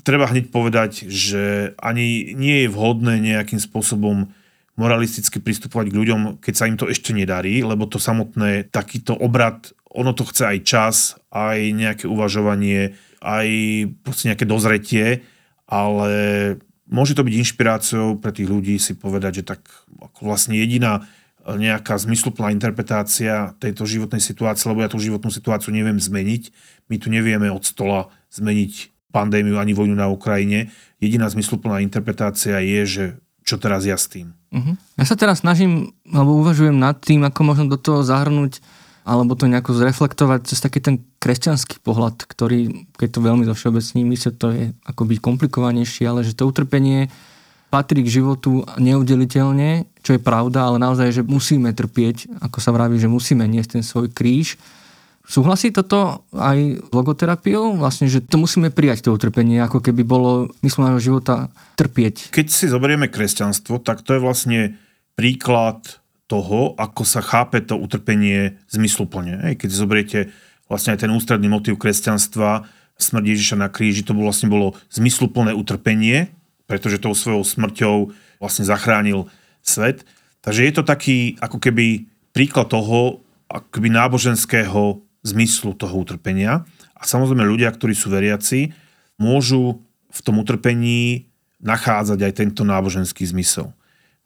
treba 0.03 0.29
hneď 0.29 0.51
povedať, 0.51 1.07
že 1.07 1.73
ani 1.79 2.35
nie 2.35 2.67
je 2.67 2.73
vhodné 2.73 3.23
nejakým 3.23 3.63
spôsobom 3.63 4.29
moralisticky 4.75 5.39
pristupovať 5.39 5.89
k 5.89 5.99
ľuďom, 6.05 6.21
keď 6.43 6.55
sa 6.57 6.69
im 6.69 6.77
to 6.77 6.91
ešte 6.91 7.15
nedarí, 7.15 7.63
lebo 7.63 7.87
to 7.87 8.03
samotné, 8.03 8.69
takýto 8.69 9.15
obrad, 9.15 9.71
ono 9.89 10.13
to 10.17 10.27
chce 10.29 10.43
aj 10.43 10.59
čas, 10.65 10.97
aj 11.31 11.59
nejaké 11.71 12.05
uvažovanie, 12.09 12.97
aj 13.23 13.49
proste 14.03 14.33
nejaké 14.33 14.45
dozretie, 14.49 15.23
ale 15.67 16.13
môže 16.89 17.17
to 17.17 17.25
byť 17.25 17.35
inšpiráciou 17.41 18.21
pre 18.21 18.31
tých 18.35 18.49
ľudí 18.49 18.77
si 18.77 18.93
povedať, 18.93 19.43
že 19.43 19.45
tak 19.57 19.61
ako 20.01 20.21
vlastne 20.29 20.59
jediná 20.59 21.07
nejaká 21.43 21.99
zmysluplná 21.99 22.55
interpretácia 22.55 23.59
tejto 23.59 23.83
životnej 23.83 24.23
situácie, 24.23 24.71
lebo 24.71 24.87
ja 24.87 24.93
tú 24.93 25.03
životnú 25.03 25.27
situáciu 25.27 25.75
neviem 25.75 25.99
zmeniť. 25.99 26.55
My 26.87 27.03
tu 27.03 27.11
nevieme 27.11 27.51
od 27.51 27.67
stola 27.67 28.15
zmeniť 28.31 28.95
pandémiu 29.11 29.59
ani 29.59 29.75
vojnu 29.75 29.99
na 29.99 30.07
Ukrajine. 30.07 30.71
Jediná 31.03 31.27
zmysluplná 31.27 31.83
interpretácia 31.83 32.63
je, 32.63 32.81
že 32.87 33.05
čo 33.43 33.59
teraz 33.59 33.83
ja 33.83 33.99
s 33.99 34.07
tým. 34.07 34.39
Uh-huh. 34.55 34.79
Ja 34.95 35.05
sa 35.05 35.19
teraz 35.19 35.43
snažím, 35.43 35.91
alebo 36.07 36.39
uvažujem 36.47 36.79
nad 36.79 37.03
tým, 37.03 37.27
ako 37.27 37.41
možno 37.43 37.67
do 37.67 37.79
toho 37.79 38.07
zahrnúť 38.07 38.63
alebo 39.03 39.35
to 39.35 39.51
nejako 39.51 39.75
zreflektovať 39.75 40.47
cez 40.47 40.63
taký 40.63 40.79
ten 40.79 41.03
kresťanský 41.19 41.83
pohľad, 41.83 42.23
ktorý, 42.23 42.87
keď 42.95 43.09
to 43.11 43.21
veľmi 43.21 43.45
do 43.47 43.55
všeobecní, 43.55 44.07
myslí, 44.07 44.31
to 44.39 44.49
je 44.55 44.65
ako 44.87 45.03
byť 45.07 45.19
komplikovanejšie, 45.19 46.05
ale 46.07 46.23
že 46.23 46.39
to 46.39 46.47
utrpenie 46.47 47.11
patrí 47.73 48.05
k 48.05 48.21
životu 48.21 48.69
neudeliteľne, 48.79 49.89
čo 50.05 50.15
je 50.15 50.21
pravda, 50.21 50.69
ale 50.69 50.77
naozaj, 50.77 51.09
že 51.11 51.23
musíme 51.25 51.73
trpieť, 51.73 52.29
ako 52.45 52.59
sa 52.61 52.71
vraví, 52.71 53.01
že 53.01 53.09
musíme 53.09 53.49
niesť 53.49 53.81
ten 53.81 53.85
svoj 53.85 54.13
kríž 54.13 54.61
Súhlasí 55.23 55.71
toto 55.71 56.27
aj 56.35 56.91
logoterapiou? 56.91 57.79
Vlastne, 57.79 58.11
že 58.11 58.19
to 58.19 58.43
musíme 58.43 58.75
prijať 58.75 59.07
to 59.07 59.15
utrpenie, 59.15 59.63
ako 59.63 59.79
keby 59.79 60.03
bolo 60.03 60.51
nášho 60.61 60.99
života 60.99 61.47
trpieť. 61.79 62.35
Keď 62.35 62.47
si 62.51 62.67
zoberieme 62.67 63.07
kresťanstvo, 63.07 63.79
tak 63.79 64.03
to 64.03 64.19
je 64.19 64.21
vlastne 64.21 64.61
príklad 65.15 66.02
toho, 66.33 66.73
ako 66.81 67.05
sa 67.05 67.21
chápe 67.21 67.61
to 67.61 67.77
utrpenie 67.77 68.57
zmysluplne. 68.73 69.53
Keď 69.61 69.69
zoberiete 69.69 70.33
vlastne 70.65 70.97
aj 70.97 71.05
ten 71.05 71.13
ústredný 71.13 71.53
motív 71.53 71.77
kresťanstva, 71.77 72.65
smrť 72.97 73.25
Ježiša 73.37 73.57
na 73.61 73.69
kríži, 73.69 74.01
to 74.01 74.17
vlastne 74.17 74.49
bolo 74.49 74.73
zmysluplné 74.89 75.53
utrpenie, 75.53 76.33
pretože 76.65 77.05
tou 77.05 77.13
svojou 77.13 77.45
smrťou 77.45 77.97
vlastne 78.41 78.65
zachránil 78.65 79.29
svet. 79.61 80.09
Takže 80.41 80.65
je 80.65 80.73
to 80.73 80.83
taký 80.89 81.37
ako 81.45 81.61
keby 81.61 82.09
príklad 82.33 82.73
toho, 82.73 83.21
akoby 83.53 83.93
náboženského 83.93 85.05
zmyslu 85.21 85.77
toho 85.77 85.93
utrpenia. 86.01 86.65
A 86.97 87.05
samozrejme 87.05 87.45
ľudia, 87.45 87.69
ktorí 87.69 87.93
sú 87.93 88.09
veriaci, 88.09 88.73
môžu 89.21 89.85
v 90.09 90.21
tom 90.25 90.41
utrpení 90.41 91.29
nachádzať 91.61 92.19
aj 92.25 92.33
tento 92.33 92.63
náboženský 92.65 93.29
zmysel. 93.29 93.77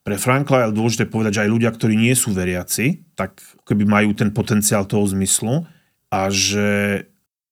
Pre 0.06 0.14
Frankla 0.14 0.70
je 0.70 0.78
dôležité 0.78 1.10
povedať, 1.10 1.42
že 1.42 1.42
aj 1.42 1.50
ľudia, 1.50 1.74
ktorí 1.74 1.98
nie 1.98 2.14
sú 2.14 2.30
veriaci, 2.30 3.02
tak 3.18 3.42
keby 3.66 3.82
majú 3.82 4.14
ten 4.14 4.30
potenciál 4.30 4.86
toho 4.86 5.02
zmyslu 5.02 5.66
a 6.14 6.30
že 6.30 7.02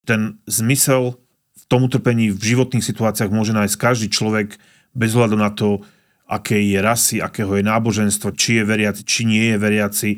ten 0.07 0.39
zmysel 0.47 1.19
v 1.51 1.63
tom 1.67 1.83
utrpení 1.83 2.31
v 2.31 2.39
životných 2.39 2.79
situáciách 2.79 3.27
môže 3.27 3.51
nájsť 3.51 3.75
každý 3.75 4.07
človek 4.07 4.55
bez 4.95 5.11
hľadu 5.11 5.35
na 5.35 5.51
to, 5.51 5.83
aké 6.31 6.55
je 6.63 6.79
rasy, 6.79 7.19
akého 7.19 7.59
je 7.59 7.67
náboženstvo, 7.67 8.31
či 8.39 8.63
je 8.63 8.63
veriaci, 8.63 9.03
či 9.03 9.27
nie 9.27 9.51
je 9.51 9.57
veriaci, 9.59 10.09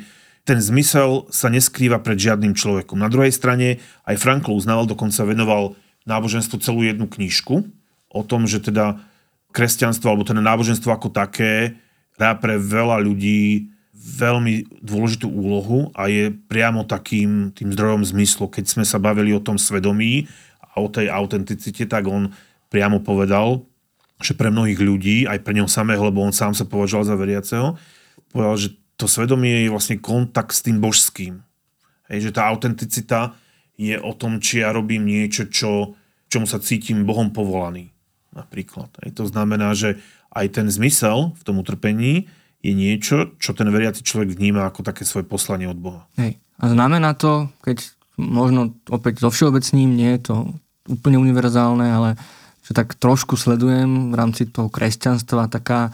ten 0.46 0.62
zmysel 0.62 1.26
sa 1.34 1.50
neskrýva 1.50 2.06
pred 2.06 2.22
žiadnym 2.22 2.54
človekom. 2.54 3.02
Na 3.02 3.10
druhej 3.10 3.34
strane 3.34 3.82
aj 4.06 4.22
Frankl 4.22 4.54
uznával, 4.54 4.86
dokonca 4.86 5.26
venoval 5.26 5.74
náboženstvu 6.06 6.62
celú 6.62 6.86
jednu 6.86 7.10
knižku 7.10 7.66
o 8.14 8.22
tom, 8.22 8.46
že 8.46 8.62
teda 8.62 9.02
kresťanstvo 9.58 10.06
alebo 10.06 10.22
teda 10.22 10.40
náboženstvo 10.46 10.94
ako 10.94 11.10
také 11.10 11.82
hrá 12.18 12.36
pre 12.38 12.58
veľa 12.58 12.98
ľudí 13.06 13.70
veľmi 13.98 14.82
dôležitú 14.82 15.30
úlohu 15.30 15.94
a 15.94 16.10
je 16.10 16.34
priamo 16.34 16.86
takým 16.86 17.54
tým 17.54 17.74
zdrojom 17.74 18.06
zmyslu. 18.06 18.50
Keď 18.50 18.66
sme 18.66 18.84
sa 18.86 18.98
bavili 18.98 19.34
o 19.34 19.44
tom 19.44 19.62
svedomí 19.62 20.26
a 20.62 20.82
o 20.82 20.88
tej 20.90 21.10
autenticite, 21.10 21.86
tak 21.86 22.10
on 22.10 22.34
priamo 22.74 23.02
povedal, 23.02 23.66
že 24.18 24.34
pre 24.34 24.50
mnohých 24.50 24.82
ľudí, 24.82 25.18
aj 25.30 25.46
pre 25.46 25.54
neho 25.54 25.70
samého, 25.70 26.02
lebo 26.02 26.26
on 26.26 26.34
sám 26.34 26.58
sa 26.58 26.66
považoval 26.66 27.06
za 27.06 27.16
veriaceho, 27.18 27.78
povedal, 28.34 28.56
že 28.58 28.70
to 28.98 29.06
svedomie 29.06 29.66
je 29.66 29.74
vlastne 29.74 30.02
kontakt 30.02 30.58
s 30.58 30.66
tým 30.66 30.82
božským. 30.82 31.46
Hej, 32.10 32.30
že 32.30 32.32
tá 32.34 32.50
autenticita 32.50 33.38
je 33.78 33.94
o 33.94 34.12
tom, 34.18 34.42
či 34.42 34.66
ja 34.66 34.74
robím 34.74 35.06
niečo, 35.06 35.46
čo, 35.46 35.94
čomu 36.34 36.50
sa 36.50 36.58
cítim 36.58 37.06
Bohom 37.06 37.30
povolaný. 37.30 37.94
Napríklad. 38.34 38.90
Hej, 39.06 39.22
to 39.22 39.24
znamená, 39.30 39.78
že 39.78 40.02
aj 40.38 40.48
ten 40.54 40.68
zmysel 40.70 41.34
v 41.34 41.42
tom 41.42 41.58
utrpení 41.58 42.30
je 42.62 42.74
niečo, 42.74 43.34
čo 43.42 43.58
ten 43.58 43.70
veriaci 43.70 44.06
človek 44.06 44.38
vníma 44.38 44.70
ako 44.70 44.86
také 44.86 45.06
svoje 45.06 45.26
poslanie 45.26 45.66
od 45.66 45.78
Boha. 45.78 46.06
Hej. 46.18 46.38
A 46.58 46.74
znamená 46.74 47.14
to, 47.14 47.50
keď 47.62 47.86
možno 48.18 48.74
opäť 48.90 49.22
so 49.22 49.30
všeobecným, 49.30 49.90
nie 49.94 50.18
je 50.18 50.22
to 50.34 50.36
úplne 50.90 51.22
univerzálne, 51.22 51.86
ale 51.86 52.10
čo 52.66 52.74
tak 52.74 52.98
trošku 52.98 53.38
sledujem 53.38 54.12
v 54.12 54.16
rámci 54.18 54.50
toho 54.50 54.68
kresťanstva, 54.68 55.54
taká 55.54 55.94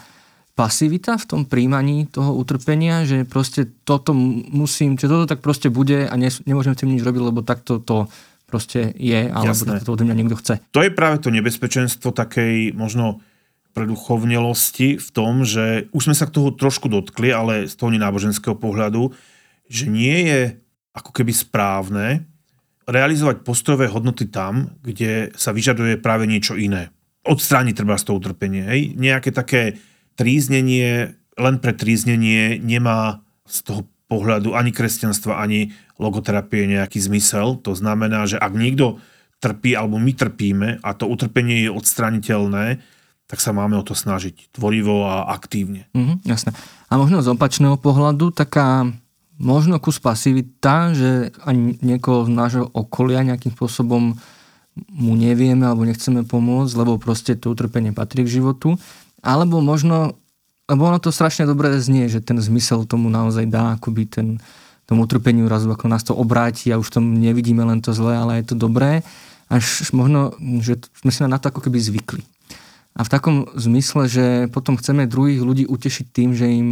pasivita 0.54 1.18
v 1.18 1.26
tom 1.26 1.42
príjmaní 1.50 2.06
toho 2.08 2.38
utrpenia, 2.38 3.04
že 3.10 3.26
proste 3.26 3.66
toto 3.84 4.14
musím, 4.14 4.96
že 4.98 5.10
toto 5.10 5.26
tak 5.26 5.42
proste 5.42 5.74
bude 5.74 6.06
a 6.06 6.14
ne, 6.14 6.30
nemôžem 6.46 6.78
s 6.78 6.80
tým 6.82 6.94
nič 6.94 7.02
robiť, 7.02 7.22
lebo 7.26 7.42
takto 7.42 7.82
to 7.82 8.06
proste 8.46 8.94
je, 9.02 9.34
alebo 9.34 9.50
Jasné. 9.50 9.82
takto 9.82 9.86
to 9.90 9.94
ode 9.98 10.06
mňa 10.06 10.18
niekto 10.18 10.38
chce. 10.38 10.62
To 10.78 10.86
je 10.86 10.94
práve 10.94 11.26
to 11.26 11.34
nebezpečenstvo 11.34 12.14
takej 12.14 12.78
možno 12.78 13.26
preduchovnelosti 13.74 15.02
v 15.02 15.10
tom, 15.10 15.42
že 15.42 15.90
už 15.92 16.10
sme 16.10 16.16
sa 16.16 16.30
k 16.30 16.36
toho 16.38 16.54
trošku 16.54 16.88
dotkli, 16.88 17.34
ale 17.34 17.66
z 17.66 17.74
toho 17.74 17.90
nenáboženského 17.90 18.54
pohľadu, 18.54 19.10
že 19.66 19.90
nie 19.90 20.30
je 20.30 20.42
ako 20.94 21.10
keby 21.10 21.34
správne 21.34 22.30
realizovať 22.86 23.42
postrojové 23.42 23.90
hodnoty 23.90 24.30
tam, 24.30 24.78
kde 24.86 25.34
sa 25.34 25.50
vyžaduje 25.50 25.98
práve 25.98 26.30
niečo 26.30 26.54
iné. 26.54 26.94
Odstrániť 27.26 27.74
treba 27.82 27.98
z 27.98 28.06
toho 28.06 28.20
utrpenie. 28.20 28.64
Hej? 28.68 28.82
Nejaké 29.00 29.34
také 29.34 29.82
tríznenie 30.14 31.18
len 31.34 31.56
pre 31.58 31.74
tríznenie 31.74 32.62
nemá 32.62 33.26
z 33.50 33.58
toho 33.66 33.82
pohľadu 34.06 34.54
ani 34.54 34.70
kresťanstva, 34.70 35.42
ani 35.42 35.74
logoterapie 35.98 36.70
nejaký 36.70 37.02
zmysel. 37.02 37.58
To 37.66 37.74
znamená, 37.74 38.30
že 38.30 38.38
ak 38.38 38.54
niekto 38.54 39.02
trpí 39.42 39.74
alebo 39.74 39.98
my 39.98 40.14
trpíme 40.14 40.70
a 40.86 40.90
to 40.94 41.10
utrpenie 41.10 41.66
je 41.68 41.70
odstraniteľné, 41.74 42.80
tak 43.34 43.42
sa 43.42 43.50
máme 43.50 43.74
o 43.74 43.82
to 43.82 43.98
snažiť 43.98 44.54
tvorivo 44.54 45.10
a 45.10 45.26
aktívne. 45.34 45.90
Mm, 45.98 46.22
jasné. 46.22 46.54
A 46.86 47.02
možno 47.02 47.26
z 47.26 47.34
opačného 47.34 47.82
pohľadu 47.82 48.30
taká 48.30 48.86
možno 49.42 49.82
kus 49.82 49.98
pasivita, 49.98 50.94
že 50.94 51.34
ani 51.42 51.82
niekoho 51.82 52.30
z 52.30 52.32
nášho 52.32 52.70
okolia 52.70 53.26
nejakým 53.26 53.58
spôsobom 53.58 54.14
mu 54.78 55.14
nevieme 55.18 55.66
alebo 55.66 55.82
nechceme 55.82 56.30
pomôcť, 56.30 56.78
lebo 56.78 57.02
proste 57.02 57.34
to 57.34 57.58
utrpenie 57.58 57.90
patrí 57.90 58.22
k 58.22 58.38
životu. 58.38 58.78
Alebo 59.26 59.66
možno, 59.66 60.14
lebo 60.70 60.86
ono 60.86 61.02
to 61.02 61.10
strašne 61.10 61.50
dobre 61.50 61.74
znie, 61.82 62.14
že 62.14 62.22
ten 62.22 62.38
zmysel 62.38 62.86
tomu 62.86 63.10
naozaj 63.10 63.50
dá 63.50 63.82
akoby 63.82 64.14
ten, 64.14 64.28
tomu 64.86 65.10
utrpeniu 65.10 65.50
razu, 65.50 65.74
ako 65.74 65.90
nás 65.90 66.06
to 66.06 66.14
obráti 66.14 66.70
a 66.70 66.78
už 66.78 67.02
tom 67.02 67.18
nevidíme 67.18 67.66
len 67.66 67.82
to 67.82 67.98
zlé, 67.98 68.14
ale 68.14 68.46
je 68.46 68.54
to 68.54 68.70
dobré. 68.70 69.02
Až 69.50 69.90
možno, 69.90 70.38
že 70.62 70.78
sme 71.02 71.10
si 71.10 71.26
na 71.26 71.42
to 71.42 71.50
ako 71.50 71.66
keby 71.66 71.82
zvykli. 71.82 72.22
A 72.94 73.02
v 73.02 73.10
takom 73.10 73.50
zmysle, 73.58 74.06
že 74.06 74.26
potom 74.54 74.78
chceme 74.78 75.10
druhých 75.10 75.42
ľudí 75.42 75.66
utešiť 75.66 76.06
tým, 76.14 76.38
že 76.38 76.46
im 76.46 76.70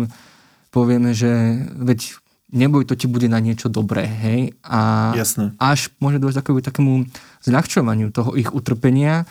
povieme, 0.69 1.17
že 1.17 1.65
veď 1.81 2.21
neboj, 2.51 2.85
to 2.85 2.93
ti 2.93 3.07
bude 3.07 3.25
na 3.31 3.39
niečo 3.39 3.71
dobré, 3.71 4.05
hej? 4.05 4.53
A 4.61 5.11
Jasné. 5.17 5.55
až 5.57 5.89
môže 5.97 6.19
dôjsť 6.19 6.37
takému, 6.43 6.59
takému 6.61 6.93
zľahčovaniu 7.41 8.11
toho 8.13 8.35
ich 8.37 8.51
utrpenia, 8.51 9.25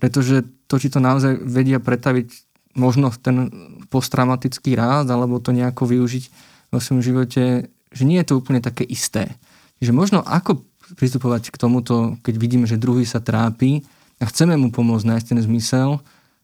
pretože 0.00 0.46
to, 0.70 0.80
či 0.80 0.88
to 0.88 1.02
naozaj 1.02 1.36
vedia 1.44 1.82
pretaviť 1.82 2.30
možno 2.78 3.10
ten 3.10 3.50
posttraumatický 3.90 4.78
ráz, 4.78 5.10
alebo 5.10 5.42
to 5.42 5.50
nejako 5.50 5.90
využiť 5.90 6.24
vo 6.70 6.78
svojom 6.78 7.02
živote, 7.02 7.68
že 7.90 8.02
nie 8.06 8.22
je 8.22 8.26
to 8.30 8.38
úplne 8.38 8.62
také 8.62 8.86
isté. 8.86 9.34
Že 9.82 9.90
možno 9.90 10.18
ako 10.22 10.62
pristupovať 10.94 11.50
k 11.50 11.56
tomuto, 11.58 12.16
keď 12.22 12.34
vidíme, 12.38 12.66
že 12.70 12.78
druhý 12.78 13.02
sa 13.02 13.18
trápi 13.18 13.82
a 14.22 14.24
chceme 14.30 14.54
mu 14.54 14.70
pomôcť 14.70 15.06
nájsť 15.06 15.26
ten 15.34 15.40
zmysel, 15.42 15.98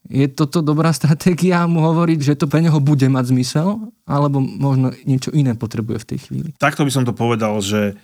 je 0.07 0.26
toto 0.30 0.62
dobrá 0.62 0.94
stratégia 0.94 1.66
mu 1.66 1.82
hovoriť, 1.82 2.18
že 2.22 2.38
to 2.38 2.46
pre 2.46 2.62
neho 2.62 2.78
bude 2.78 3.07
mať 3.11 3.24
zmysel, 3.34 3.90
alebo 4.07 4.38
možno 4.38 4.94
niečo 5.04 5.34
iné 5.34 5.59
potrebuje 5.59 5.98
v 6.02 6.09
tej 6.14 6.18
chvíli? 6.28 6.48
Takto 6.57 6.86
by 6.86 6.90
som 6.94 7.04
to 7.04 7.14
povedal, 7.14 7.59
že 7.59 7.98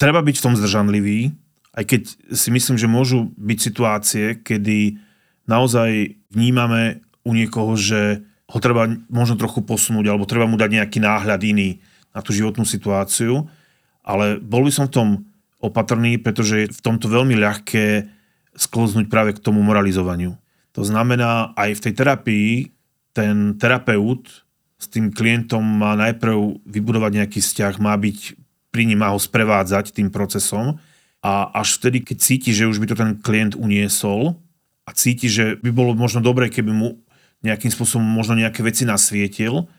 treba 0.00 0.24
byť 0.24 0.36
v 0.40 0.44
tom 0.44 0.54
zdržanlivý, 0.56 1.32
aj 1.74 1.84
keď 1.84 2.02
si 2.32 2.48
myslím, 2.54 2.76
že 2.78 2.90
môžu 2.90 3.34
byť 3.34 3.58
situácie, 3.58 4.26
kedy 4.40 4.96
naozaj 5.50 6.16
vnímame 6.30 7.02
u 7.26 7.34
niekoho, 7.34 7.74
že 7.74 8.22
ho 8.48 8.58
treba 8.60 8.86
možno 9.10 9.34
trochu 9.34 9.64
posunúť, 9.64 10.06
alebo 10.06 10.28
treba 10.28 10.46
mu 10.46 10.54
dať 10.54 10.70
nejaký 10.70 10.98
náhľad 11.02 11.40
iný 11.42 11.82
na 12.14 12.22
tú 12.22 12.30
životnú 12.30 12.62
situáciu. 12.62 13.48
Ale 14.04 14.38
bol 14.38 14.68
by 14.68 14.70
som 14.70 14.86
v 14.86 14.94
tom 14.94 15.08
opatrný, 15.58 16.20
pretože 16.20 16.54
je 16.62 16.66
v 16.70 16.84
tomto 16.84 17.08
veľmi 17.08 17.34
ľahké 17.40 18.06
skloznúť 18.54 19.08
práve 19.10 19.34
k 19.34 19.42
tomu 19.42 19.64
moralizovaniu. 19.64 20.36
To 20.74 20.82
znamená, 20.82 21.54
aj 21.54 21.78
v 21.78 21.82
tej 21.88 21.94
terapii 21.94 22.50
ten 23.14 23.54
terapeut 23.56 24.26
s 24.74 24.86
tým 24.90 25.14
klientom 25.14 25.62
má 25.62 25.94
najprv 25.94 26.66
vybudovať 26.66 27.12
nejaký 27.22 27.38
vzťah, 27.38 27.74
má 27.78 27.94
byť 27.94 28.18
pri 28.74 28.82
ním, 28.90 29.06
má 29.06 29.14
ho 29.14 29.20
sprevádzať 29.22 29.94
tým 29.94 30.10
procesom 30.10 30.82
a 31.22 31.48
až 31.54 31.78
vtedy, 31.78 32.02
keď 32.02 32.16
cíti, 32.18 32.50
že 32.50 32.66
už 32.66 32.82
by 32.82 32.86
to 32.90 32.98
ten 32.98 33.16
klient 33.22 33.54
uniesol 33.54 34.36
a 34.84 34.90
cíti, 34.92 35.30
že 35.30 35.56
by 35.62 35.70
bolo 35.70 35.94
možno 35.94 36.18
dobré, 36.18 36.50
keby 36.50 36.74
mu 36.74 37.00
nejakým 37.46 37.70
spôsobom 37.70 38.04
možno 38.04 38.34
nejaké 38.34 38.66
veci 38.66 38.82
nasvietil, 38.82 39.70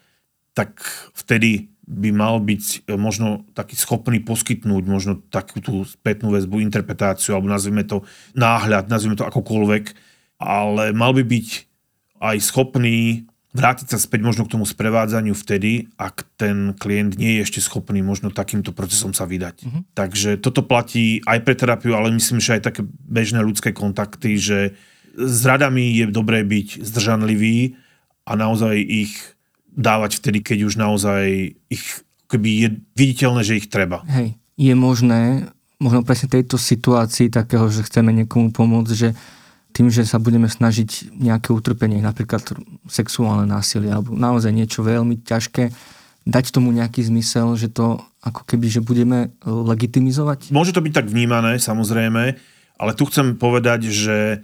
tak 0.55 0.79
vtedy 1.11 1.75
by 1.85 2.09
mal 2.09 2.41
byť 2.41 2.89
e, 2.89 2.97
možno 2.97 3.45
taký 3.53 3.77
schopný 3.77 4.17
poskytnúť 4.25 4.83
možno 4.89 5.21
takú 5.29 5.61
tú 5.61 5.85
spätnú 5.85 6.33
väzbu, 6.33 6.63
interpretáciu, 6.65 7.37
alebo 7.37 7.51
nazvime 7.51 7.85
to 7.85 8.01
náhľad, 8.33 8.89
nazvime 8.89 9.13
to 9.13 9.27
akokoľvek, 9.27 9.83
ale 10.41 10.91
mal 10.91 11.15
by 11.15 11.23
byť 11.23 11.47
aj 12.19 12.37
schopný 12.41 13.27
vrátiť 13.55 13.87
sa 13.95 13.97
späť 13.97 14.19
možno 14.19 14.43
k 14.43 14.51
tomu 14.51 14.67
sprevádzaniu 14.67 15.31
vtedy, 15.31 15.87
ak 15.95 16.27
ten 16.35 16.75
klient 16.75 17.15
nie 17.15 17.39
je 17.39 17.47
ešte 17.47 17.63
schopný 17.63 18.03
možno 18.03 18.27
takýmto 18.27 18.75
procesom 18.75 19.15
sa 19.15 19.23
vydať. 19.23 19.55
Mm-hmm. 19.63 19.81
Takže 19.95 20.29
toto 20.43 20.59
platí 20.67 21.23
aj 21.23 21.39
pre 21.47 21.55
terapiu, 21.55 21.95
ale 21.95 22.11
myslím, 22.11 22.43
že 22.43 22.59
aj 22.59 22.67
také 22.67 22.83
bežné 23.07 23.39
ľudské 23.39 23.71
kontakty, 23.71 24.35
že 24.35 24.75
s 25.15 25.39
radami 25.47 25.95
je 25.95 26.05
dobré 26.11 26.43
byť 26.43 26.83
zdržanlivý 26.83 27.79
a 28.27 28.35
naozaj 28.35 28.75
ich 28.75 29.15
dávať 29.71 30.19
vtedy, 30.19 30.43
keď 30.43 30.57
už 30.67 30.75
naozaj 30.75 31.55
ich 31.71 31.85
keby 32.27 32.49
je 32.59 32.69
viditeľné, 32.99 33.41
že 33.47 33.55
ich 33.63 33.71
treba. 33.71 34.03
Hej, 34.11 34.35
je 34.59 34.73
možné, 34.75 35.47
možno 35.79 36.03
presne 36.03 36.27
tejto 36.27 36.59
situácii 36.59 37.31
takého, 37.31 37.71
že 37.71 37.87
chceme 37.87 38.11
niekomu 38.11 38.51
pomôcť, 38.51 38.91
že 38.91 39.15
tým, 39.75 39.91
že 39.91 40.07
sa 40.07 40.23
budeme 40.23 40.47
snažiť 40.47 41.11
nejaké 41.19 41.51
utrpenie, 41.51 41.99
napríklad 41.99 42.47
sexuálne 42.87 43.43
násilie 43.43 43.91
alebo 43.91 44.15
naozaj 44.15 44.55
niečo 44.55 44.87
veľmi 44.87 45.19
ťažké, 45.19 45.75
dať 46.23 46.45
tomu 46.55 46.71
nejaký 46.71 47.03
zmysel, 47.03 47.59
že 47.59 47.67
to 47.67 47.99
ako 48.23 48.47
keby, 48.47 48.71
že 48.71 48.79
budeme 48.79 49.35
legitimizovať? 49.43 50.55
Môže 50.55 50.71
to 50.71 50.81
byť 50.81 50.93
tak 50.95 51.07
vnímané, 51.11 51.59
samozrejme, 51.59 52.23
ale 52.79 52.91
tu 52.95 53.03
chcem 53.11 53.35
povedať, 53.35 53.91
že 53.91 54.41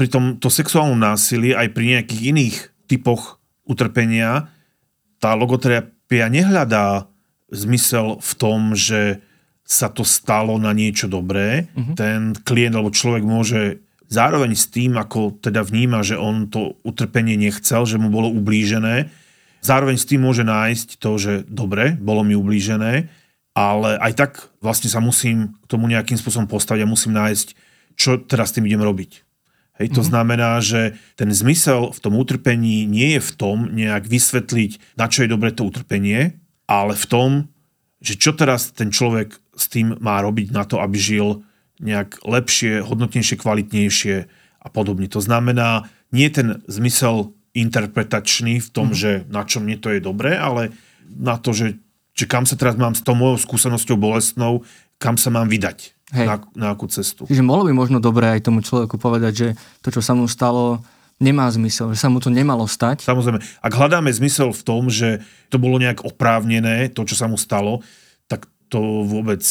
pri 0.00 0.08
tomto 0.08 0.48
sexuálnom 0.48 0.98
násilí 0.98 1.52
aj 1.52 1.76
pri 1.76 1.84
nejakých 2.00 2.22
iných 2.32 2.56
typoch 2.88 3.38
utrpenia 3.68 4.48
tá 5.20 5.36
logoterapia 5.36 6.32
nehľadá 6.32 7.08
zmysel 7.52 8.18
v 8.18 8.32
tom, 8.36 8.72
že 8.72 9.20
sa 9.66 9.90
to 9.90 10.06
stalo 10.06 10.58
na 10.62 10.70
niečo 10.70 11.10
dobré. 11.10 11.66
Uh-huh. 11.74 11.94
Ten 11.98 12.34
klient 12.34 12.74
alebo 12.78 12.94
človek 12.94 13.22
môže 13.26 13.82
zároveň 14.06 14.54
s 14.54 14.70
tým, 14.70 14.98
ako 14.98 15.38
teda 15.42 15.62
vníma, 15.66 16.02
že 16.06 16.18
on 16.18 16.46
to 16.46 16.78
utrpenie 16.86 17.34
nechcel, 17.34 17.86
že 17.86 17.98
mu 17.98 18.10
bolo 18.10 18.30
ublížené, 18.30 19.10
zároveň 19.62 19.96
s 19.98 20.06
tým 20.06 20.22
môže 20.22 20.46
nájsť 20.46 21.02
to, 21.02 21.10
že 21.18 21.32
dobre, 21.50 21.98
bolo 21.98 22.22
mi 22.22 22.38
ublížené, 22.38 23.10
ale 23.56 23.90
aj 23.98 24.12
tak 24.14 24.32
vlastne 24.60 24.92
sa 24.92 25.00
musím 25.00 25.56
k 25.64 25.66
tomu 25.66 25.88
nejakým 25.88 26.20
spôsobom 26.20 26.46
postaviť 26.46 26.84
a 26.84 26.92
musím 26.92 27.16
nájsť, 27.16 27.48
čo 27.96 28.20
teraz 28.20 28.52
s 28.52 28.60
tým 28.60 28.68
idem 28.68 28.84
robiť. 28.84 29.24
Hej, 29.76 29.92
to 29.92 30.00
mm-hmm. 30.00 30.08
znamená, 30.08 30.50
že 30.64 30.96
ten 31.20 31.28
zmysel 31.28 31.92
v 31.92 32.00
tom 32.00 32.16
utrpení 32.16 32.88
nie 32.88 33.16
je 33.16 33.20
v 33.20 33.32
tom 33.36 33.56
nejak 33.72 34.08
vysvetliť, 34.08 34.96
na 34.96 35.08
čo 35.08 35.24
je 35.24 35.32
dobré 35.32 35.52
to 35.52 35.68
utrpenie, 35.68 36.36
ale 36.64 36.96
v 36.96 37.06
tom, 37.08 37.30
že 38.00 38.16
čo 38.16 38.32
teraz 38.32 38.72
ten 38.72 38.88
človek 38.88 39.36
s 39.56 39.68
tým 39.72 39.96
má 40.00 40.20
robiť 40.20 40.52
na 40.52 40.64
to, 40.64 40.80
aby 40.80 40.96
žil 40.96 41.44
nejak 41.80 42.24
lepšie, 42.24 42.80
hodnotnejšie, 42.84 43.36
kvalitnejšie 43.36 44.16
a 44.62 44.68
podobne. 44.72 45.06
To 45.12 45.20
znamená, 45.20 45.88
nie 46.10 46.28
ten 46.32 46.64
zmysel 46.66 47.36
interpretačný 47.56 48.60
v 48.60 48.68
tom, 48.68 48.92
mm-hmm. 48.92 49.00
že 49.00 49.10
na 49.32 49.42
čo 49.48 49.64
mne 49.64 49.80
to 49.80 49.88
je 49.92 50.00
dobré, 50.00 50.36
ale 50.36 50.76
na 51.06 51.40
to, 51.40 51.56
že, 51.56 51.80
že 52.12 52.28
kam 52.28 52.44
sa 52.44 52.58
teraz 52.58 52.76
mám 52.76 52.92
s 52.92 53.00
tou 53.00 53.16
mojou 53.16 53.40
skúsenosťou 53.40 53.96
bolestnou, 53.96 54.64
kam 55.00 55.16
sa 55.16 55.32
mám 55.32 55.48
vydať. 55.48 55.96
Hej. 56.14 56.26
Na, 56.30 56.36
na 56.54 56.66
akú 56.70 56.86
cestu. 56.86 57.26
Čiže 57.26 57.42
mohlo 57.42 57.66
by 57.66 57.74
možno 57.74 57.98
dobré 57.98 58.30
aj 58.38 58.46
tomu 58.46 58.62
človeku 58.62 58.94
povedať, 58.94 59.32
že 59.34 59.48
to, 59.82 59.90
čo 59.90 59.98
sa 59.98 60.14
mu 60.14 60.30
stalo, 60.30 60.78
nemá 61.18 61.50
zmysel, 61.50 61.90
že 61.90 61.98
sa 61.98 62.06
mu 62.06 62.22
to 62.22 62.30
nemalo 62.30 62.62
stať. 62.70 63.02
Samozrejme, 63.02 63.42
ak 63.42 63.72
hľadáme 63.74 64.14
zmysel 64.14 64.54
v 64.54 64.62
tom, 64.62 64.86
že 64.86 65.24
to 65.50 65.58
bolo 65.58 65.82
nejak 65.82 66.06
oprávnené, 66.06 66.94
to, 66.94 67.02
čo 67.02 67.18
sa 67.18 67.26
mu 67.26 67.34
stalo, 67.34 67.82
to 68.68 69.06
vôbec 69.06 69.42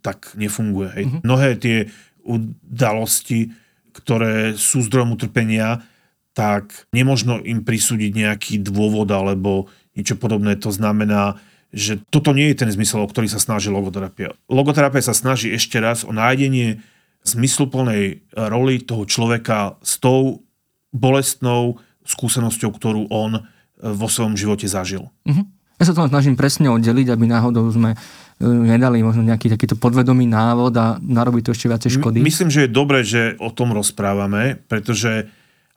tak 0.00 0.32
nefunguje. 0.38 0.88
Hej. 0.94 1.04
Mm-hmm. 1.06 1.22
Mnohé 1.26 1.48
tie 1.58 1.78
udalosti, 2.22 3.50
ktoré 3.96 4.54
sú 4.54 4.84
zdrojom 4.86 5.18
utrpenia, 5.18 5.82
tak 6.30 6.86
nemožno 6.94 7.42
im 7.42 7.66
prisúdiť 7.66 8.12
nejaký 8.14 8.54
dôvod 8.62 9.10
alebo 9.10 9.66
niečo 9.98 10.14
podobné. 10.14 10.54
To 10.62 10.70
znamená, 10.70 11.36
že 11.74 11.98
toto 12.10 12.30
nie 12.34 12.50
je 12.50 12.66
ten 12.66 12.70
zmysel, 12.70 13.02
o 13.02 13.10
ktorý 13.10 13.26
sa 13.26 13.42
snaží 13.42 13.70
logoterapia. 13.70 14.34
Logoterapia 14.46 15.02
sa 15.02 15.14
snaží 15.14 15.50
ešte 15.50 15.78
raz 15.82 16.06
o 16.06 16.14
nájdenie 16.14 16.82
zmysluplnej 17.26 18.24
roli 18.32 18.80
toho 18.80 19.04
človeka 19.04 19.76
s 19.84 20.00
tou 20.00 20.46
bolestnou 20.90 21.78
skúsenosťou, 22.06 22.70
ktorú 22.74 23.02
on 23.12 23.44
vo 23.80 24.08
svojom 24.08 24.34
živote 24.34 24.66
zažil. 24.66 25.08
Uh-huh. 25.28 25.44
Ja 25.80 25.88
sa 25.88 25.96
to 25.96 26.10
snažím 26.10 26.36
presne 26.36 26.68
oddeliť, 26.68 27.08
aby 27.12 27.24
náhodou 27.24 27.64
sme 27.72 27.96
nedali 28.40 29.04
možno 29.04 29.20
nejaký 29.20 29.52
takýto 29.52 29.76
podvedomý 29.76 30.24
návod 30.24 30.72
a 30.80 30.96
narobiť 30.96 31.42
to 31.44 31.52
ešte 31.52 31.68
viacej 31.68 31.90
škody. 32.00 32.18
Myslím, 32.24 32.48
že 32.48 32.64
je 32.64 32.72
dobré, 32.72 33.04
že 33.04 33.36
o 33.36 33.52
tom 33.52 33.76
rozprávame, 33.76 34.56
pretože 34.66 35.28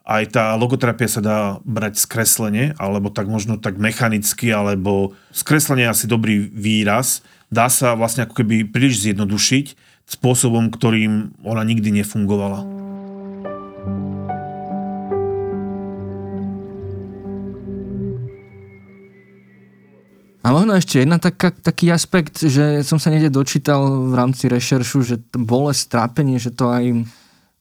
aj 0.03 0.35
tá 0.35 0.45
logoterapia 0.59 1.07
sa 1.07 1.21
dá 1.23 1.39
brať 1.63 1.99
skreslenie, 1.99 2.75
alebo 2.75 3.07
tak 3.07 3.27
možno 3.27 3.55
tak 3.55 3.79
mechanicky, 3.79 4.51
alebo 4.51 5.15
skreslenie 5.31 5.87
je 5.87 5.93
asi 5.95 6.05
dobrý 6.07 6.43
výraz. 6.43 7.23
Dá 7.47 7.71
sa 7.71 7.95
vlastne 7.95 8.27
ako 8.27 8.43
keby 8.43 8.67
príliš 8.67 9.03
zjednodušiť 9.07 9.65
spôsobom, 10.03 10.67
ktorým 10.71 11.39
ona 11.47 11.63
nikdy 11.63 12.03
nefungovala. 12.03 12.67
A 20.43 20.51
možno 20.51 20.75
ešte 20.75 20.99
jedna 20.99 21.23
taká, 21.23 21.55
taký 21.55 21.87
aspekt, 21.87 22.43
že 22.43 22.83
som 22.83 22.99
sa 22.99 23.07
niekde 23.07 23.31
dočítal 23.31 24.11
v 24.11 24.13
rámci 24.13 24.51
rešeršu, 24.51 24.99
že 25.07 25.15
bolesť, 25.31 25.95
trápenie, 25.95 26.35
že 26.35 26.51
to 26.51 26.67
aj 26.67 27.07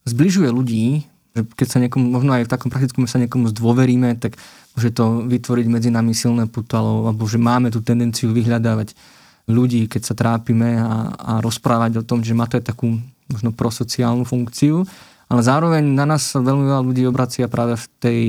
zbližuje 0.03 0.51
ľudí, 0.51 1.07
že 1.31 1.47
keď 1.47 1.67
sa 1.71 1.79
niekomu, 1.79 2.11
možno 2.11 2.35
aj 2.35 2.45
v 2.45 2.53
takom 2.53 2.75
praktickom 2.75 3.07
sa 3.07 3.23
niekomu 3.23 3.55
zdôveríme, 3.55 4.19
tak 4.19 4.35
môže 4.75 4.91
to 4.99 5.23
vytvoriť 5.31 5.67
medzi 5.71 5.95
nami 5.95 6.11
silné 6.11 6.51
puto, 6.51 6.75
alebo 6.75 7.23
že 7.31 7.39
máme 7.39 7.71
tú 7.71 7.87
tendenciu 7.87 8.35
vyhľadávať 8.35 8.99
ľudí, 9.47 9.87
keď 9.87 10.03
sa 10.03 10.15
trápime 10.19 10.83
a, 10.83 11.15
a 11.15 11.33
rozprávať 11.39 12.03
o 12.03 12.07
tom, 12.07 12.27
že 12.27 12.35
má 12.35 12.51
to 12.51 12.59
aj 12.59 12.67
takú 12.67 12.99
možno 13.31 13.55
prosociálnu 13.55 14.27
funkciu, 14.27 14.83
ale 15.31 15.41
zároveň 15.41 15.87
na 15.87 16.05
nás 16.05 16.35
veľmi 16.35 16.67
veľa 16.67 16.83
ľudí 16.83 17.07
obracia 17.07 17.47
práve 17.47 17.79
v 17.79 17.87
tej 18.03 18.21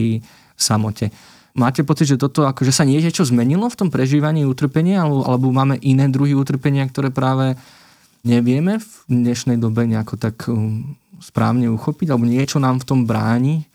samote. 0.56 1.12
Máte 1.54 1.86
pocit, 1.86 2.10
že 2.10 2.18
toto 2.18 2.50
akože 2.50 2.74
sa 2.74 2.82
niečo 2.82 3.22
zmenilo 3.22 3.70
v 3.70 3.78
tom 3.78 3.90
prežívaní 3.94 4.42
utrpenia, 4.42 5.06
alebo, 5.06 5.22
alebo 5.22 5.48
máme 5.54 5.78
iné 5.86 6.10
druhy 6.10 6.34
utrpenia, 6.34 6.90
ktoré 6.90 7.14
práve 7.14 7.54
nevieme 8.26 8.82
v 8.82 8.90
dnešnej 9.06 9.62
dobe 9.62 9.86
nejako 9.86 10.18
tak 10.18 10.50
um, 10.50 10.98
správne 11.22 11.70
uchopiť, 11.70 12.10
alebo 12.10 12.26
niečo 12.26 12.58
nám 12.58 12.82
v 12.82 12.88
tom 12.90 13.00
bráni, 13.06 13.70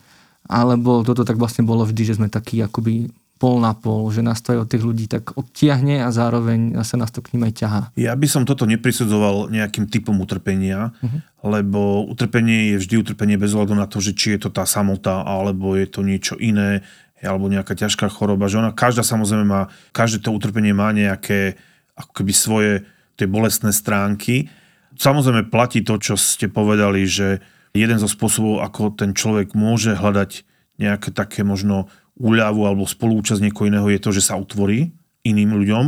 alebo 0.51 1.07
toto 1.07 1.23
tak 1.23 1.39
vlastne 1.39 1.63
bolo 1.63 1.87
vždy, 1.87 2.03
že 2.03 2.17
sme 2.19 2.27
takí 2.27 2.59
akoby 2.59 3.15
pol 3.39 3.63
na 3.63 3.71
pol, 3.71 4.11
že 4.11 4.19
nás 4.19 4.43
to 4.43 4.51
aj 4.51 4.67
od 4.67 4.69
tých 4.75 4.83
ľudí 4.83 5.07
tak 5.07 5.31
odtiahne 5.39 6.03
a 6.03 6.11
zároveň 6.11 6.75
sa 6.83 6.99
nás 6.99 7.15
to 7.15 7.23
k 7.23 7.39
ním 7.39 7.47
aj 7.47 7.55
ťahá. 7.55 7.83
Ja 7.95 8.19
by 8.19 8.27
som 8.27 8.43
toto 8.43 8.67
neprisudzoval 8.67 9.55
nejakým 9.55 9.87
typom 9.87 10.19
utrpenia, 10.19 10.91
uh-huh. 10.99 11.23
lebo 11.47 12.03
utrpenie 12.11 12.75
je 12.75 12.83
vždy 12.83 12.95
utrpenie 13.07 13.39
bez 13.39 13.55
ohľadu 13.55 13.79
na 13.79 13.87
to, 13.87 14.03
že 14.03 14.19
či 14.19 14.35
je 14.35 14.43
to 14.43 14.51
tá 14.51 14.67
samota, 14.67 15.23
alebo 15.23 15.79
je 15.79 15.87
to 15.87 16.03
niečo 16.03 16.35
iné, 16.43 16.83
alebo 17.23 17.51
nejaká 17.51 17.75
ťažká 17.75 18.07
choroba, 18.13 18.47
že 18.47 18.63
ona 18.63 18.71
každá 18.71 19.03
samozrejme 19.03 19.47
má, 19.47 19.63
každé 19.91 20.23
to 20.23 20.31
utrpenie 20.31 20.71
má 20.71 20.95
nejaké 20.95 21.59
ako 21.99 22.23
keby 22.23 22.33
svoje 22.33 22.73
tie 23.19 23.27
bolestné 23.27 23.75
stránky. 23.75 24.47
Samozrejme 24.95 25.51
platí 25.51 25.83
to, 25.83 25.99
čo 25.99 26.15
ste 26.15 26.47
povedali, 26.47 27.03
že 27.07 27.43
jeden 27.75 27.99
zo 27.99 28.07
spôsobov, 28.07 28.63
ako 28.63 28.95
ten 28.95 29.13
človek 29.13 29.59
môže 29.59 29.99
hľadať 29.99 30.47
nejaké 30.79 31.11
také 31.11 31.43
možno 31.43 31.91
úľavu 32.19 32.67
alebo 32.67 32.87
spolúčasť 32.87 33.43
niekoho 33.43 33.71
iného 33.71 33.87
je 33.91 34.01
to, 34.03 34.11
že 34.15 34.27
sa 34.31 34.39
utvorí 34.39 34.95
iným 35.27 35.55
ľuďom 35.59 35.85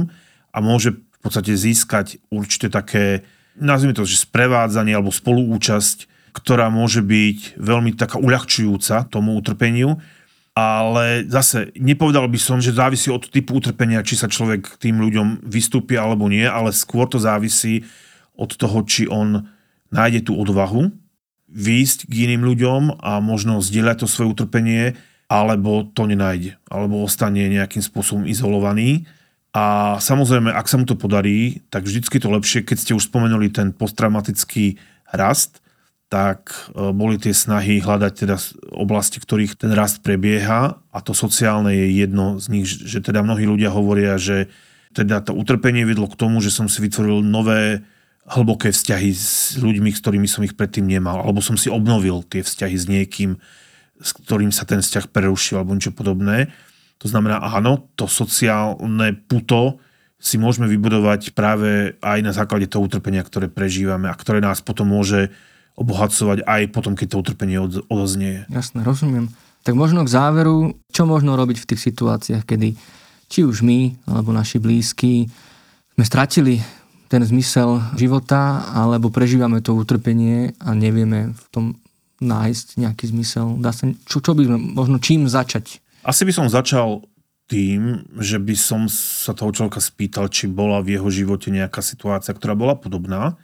a 0.50 0.58
môže 0.58 0.98
v 0.98 1.18
podstate 1.22 1.54
získať 1.54 2.22
určite 2.32 2.70
také, 2.70 3.26
nazvime 3.58 3.94
to, 3.94 4.06
že 4.06 4.26
sprevádzanie 4.26 4.94
alebo 4.94 5.14
spoluúčasť, 5.14 6.10
ktorá 6.30 6.70
môže 6.70 7.02
byť 7.02 7.58
veľmi 7.58 7.98
taká 7.98 8.22
uľahčujúca 8.22 9.10
tomu 9.10 9.34
utrpeniu 9.34 9.98
ale 10.54 11.24
zase 11.30 11.70
nepovedal 11.78 12.26
by 12.26 12.38
som, 12.40 12.58
že 12.58 12.74
závisí 12.74 13.08
od 13.08 13.26
typu 13.30 13.56
utrpenia, 13.56 14.02
či 14.02 14.18
sa 14.18 14.26
človek 14.26 14.82
tým 14.82 14.98
ľuďom 14.98 15.46
vystúpi 15.46 15.94
alebo 15.94 16.26
nie, 16.26 16.42
ale 16.42 16.74
skôr 16.74 17.06
to 17.06 17.22
závisí 17.22 17.86
od 18.34 18.50
toho, 18.58 18.82
či 18.82 19.06
on 19.06 19.46
nájde 19.94 20.30
tú 20.30 20.38
odvahu 20.38 20.90
výjsť 21.50 22.06
k 22.06 22.30
iným 22.30 22.46
ľuďom 22.46 23.02
a 23.02 23.18
možno 23.18 23.58
zdieľať 23.58 24.06
to 24.06 24.06
svoje 24.06 24.38
utrpenie, 24.38 24.94
alebo 25.26 25.86
to 25.86 26.06
nenájde, 26.06 26.58
alebo 26.70 27.02
ostane 27.02 27.46
nejakým 27.50 27.82
spôsobom 27.82 28.26
izolovaný. 28.26 29.06
A 29.50 29.98
samozrejme, 29.98 30.54
ak 30.54 30.70
sa 30.70 30.78
mu 30.78 30.86
to 30.86 30.94
podarí, 30.94 31.66
tak 31.74 31.82
vždycky 31.82 32.22
to 32.22 32.30
lepšie, 32.30 32.62
keď 32.62 32.76
ste 32.78 32.92
už 32.94 33.10
spomenuli 33.10 33.50
ten 33.50 33.74
posttraumatický 33.74 34.78
rast, 35.10 35.58
tak 36.10 36.50
e, 36.74 36.90
boli 36.90 37.22
tie 37.22 37.30
snahy 37.30 37.78
hľadať 37.78 38.12
teda 38.26 38.36
oblasti, 38.74 39.22
ktorých 39.22 39.54
ten 39.54 39.70
rast 39.70 40.02
prebieha 40.02 40.82
a 40.90 40.98
to 40.98 41.14
sociálne 41.14 41.70
je 41.70 41.86
jedno 42.02 42.42
z 42.42 42.46
nich, 42.50 42.66
že 42.66 42.98
teda 42.98 43.22
mnohí 43.22 43.46
ľudia 43.46 43.70
hovoria, 43.70 44.18
že 44.18 44.50
teda 44.90 45.22
to 45.22 45.38
utrpenie 45.38 45.86
vedlo 45.86 46.10
k 46.10 46.18
tomu, 46.18 46.42
že 46.42 46.50
som 46.50 46.66
si 46.66 46.82
vytvoril 46.82 47.22
nové 47.22 47.86
hlboké 48.26 48.74
vzťahy 48.74 49.10
s 49.14 49.54
ľuďmi, 49.62 49.94
s 49.94 50.02
ktorými 50.02 50.26
som 50.26 50.42
ich 50.42 50.58
predtým 50.58 50.84
nemal, 50.84 51.22
alebo 51.22 51.38
som 51.38 51.54
si 51.54 51.70
obnovil 51.70 52.26
tie 52.26 52.42
vzťahy 52.42 52.76
s 52.76 52.84
niekým, 52.90 53.38
s 54.02 54.10
ktorým 54.10 54.50
sa 54.50 54.66
ten 54.66 54.82
vzťah 54.82 55.14
prerušil, 55.14 55.62
alebo 55.62 55.78
niečo 55.78 55.94
podobné. 55.94 56.50
To 57.00 57.06
znamená, 57.06 57.38
áno, 57.38 57.86
to 57.94 58.10
sociálne 58.10 59.14
puto 59.30 59.78
si 60.20 60.36
môžeme 60.36 60.68
vybudovať 60.68 61.32
práve 61.32 61.96
aj 62.04 62.18
na 62.20 62.32
základe 62.36 62.68
toho 62.68 62.84
utrpenia, 62.84 63.24
ktoré 63.24 63.48
prežívame 63.48 64.10
a 64.10 64.18
ktoré 64.18 64.44
nás 64.44 64.60
potom 64.60 64.92
môže 64.92 65.32
obohacovať 65.78 66.44
aj 66.44 66.62
potom, 66.74 66.94
keď 66.98 67.06
to 67.14 67.20
utrpenie 67.22 67.58
od, 67.60 67.82
odoznie. 67.86 68.46
Jasné, 68.50 68.82
rozumiem. 68.82 69.30
Tak 69.60 69.76
možno 69.76 70.08
k 70.08 70.12
záveru, 70.12 70.76
čo 70.88 71.04
možno 71.04 71.36
robiť 71.36 71.60
v 71.60 71.68
tých 71.74 71.80
situáciách, 71.92 72.44
kedy 72.48 72.74
či 73.30 73.46
už 73.46 73.62
my, 73.62 73.94
alebo 74.10 74.34
naši 74.34 74.58
blízki 74.58 75.30
sme 75.94 76.04
stratili 76.04 76.64
ten 77.10 77.22
zmysel 77.26 77.82
života, 77.98 78.70
alebo 78.70 79.10
prežívame 79.10 79.60
to 79.60 79.74
utrpenie 79.74 80.54
a 80.62 80.72
nevieme 80.72 81.34
v 81.34 81.44
tom 81.50 81.64
nájsť 82.22 82.66
nejaký 82.78 83.04
zmysel. 83.10 83.58
Dá 83.58 83.74
sa, 83.74 83.90
čo, 84.06 84.22
čo 84.22 84.32
by 84.36 84.46
sme, 84.46 84.58
možno 84.76 84.96
čím 85.02 85.26
začať? 85.26 85.80
Asi 86.06 86.22
by 86.24 86.32
som 86.32 86.46
začal 86.48 87.04
tým, 87.50 88.06
že 88.14 88.38
by 88.38 88.54
som 88.54 88.86
sa 88.86 89.34
toho 89.34 89.50
človeka 89.50 89.82
spýtal, 89.82 90.30
či 90.30 90.46
bola 90.46 90.78
v 90.78 90.94
jeho 90.94 91.10
živote 91.10 91.50
nejaká 91.50 91.82
situácia, 91.82 92.30
ktorá 92.30 92.54
bola 92.54 92.78
podobná 92.78 93.34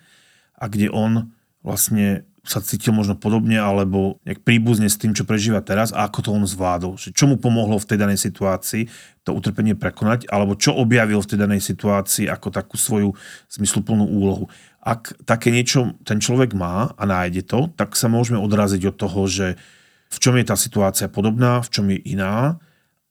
a 0.55 0.64
kde 0.70 0.89
on 0.95 1.35
vlastne 1.67 2.23
sa 2.47 2.62
cítil 2.62 2.95
možno 2.95 3.19
podobne 3.19 3.59
alebo 3.59 4.23
nejak 4.23 4.47
príbuzne 4.47 4.87
s 4.87 4.95
tým, 4.95 5.11
čo 5.11 5.27
prežíva 5.27 5.59
teraz 5.67 5.91
a 5.91 6.07
ako 6.07 6.19
to 6.23 6.31
on 6.31 6.47
zvládol. 6.47 6.95
Čo 6.95 7.27
mu 7.27 7.37
pomohlo 7.43 7.75
v 7.83 7.89
tej 7.91 7.99
danej 7.99 8.23
situácii 8.23 8.87
to 9.27 9.35
utrpenie 9.35 9.75
prekonať 9.75 10.31
alebo 10.31 10.55
čo 10.55 10.71
objavil 10.71 11.19
v 11.19 11.31
tej 11.35 11.39
danej 11.43 11.61
situácii 11.67 12.31
ako 12.31 12.55
takú 12.55 12.79
svoju 12.79 13.19
zmysluplnú 13.51 14.07
úlohu. 14.07 14.47
Ak 14.79 15.19
také 15.27 15.51
niečo 15.51 15.99
ten 16.07 16.23
človek 16.23 16.55
má 16.55 16.95
a 16.95 17.03
nájde 17.03 17.43
to, 17.43 17.67
tak 17.75 17.99
sa 17.99 18.07
môžeme 18.07 18.39
odraziť 18.39 18.95
od 18.95 18.97
toho, 18.97 19.21
že 19.27 19.59
v 20.07 20.19
čom 20.23 20.39
je 20.39 20.47
tá 20.47 20.55
situácia 20.55 21.11
podobná, 21.11 21.59
v 21.67 21.71
čom 21.75 21.91
je 21.91 21.99
iná 21.99 22.62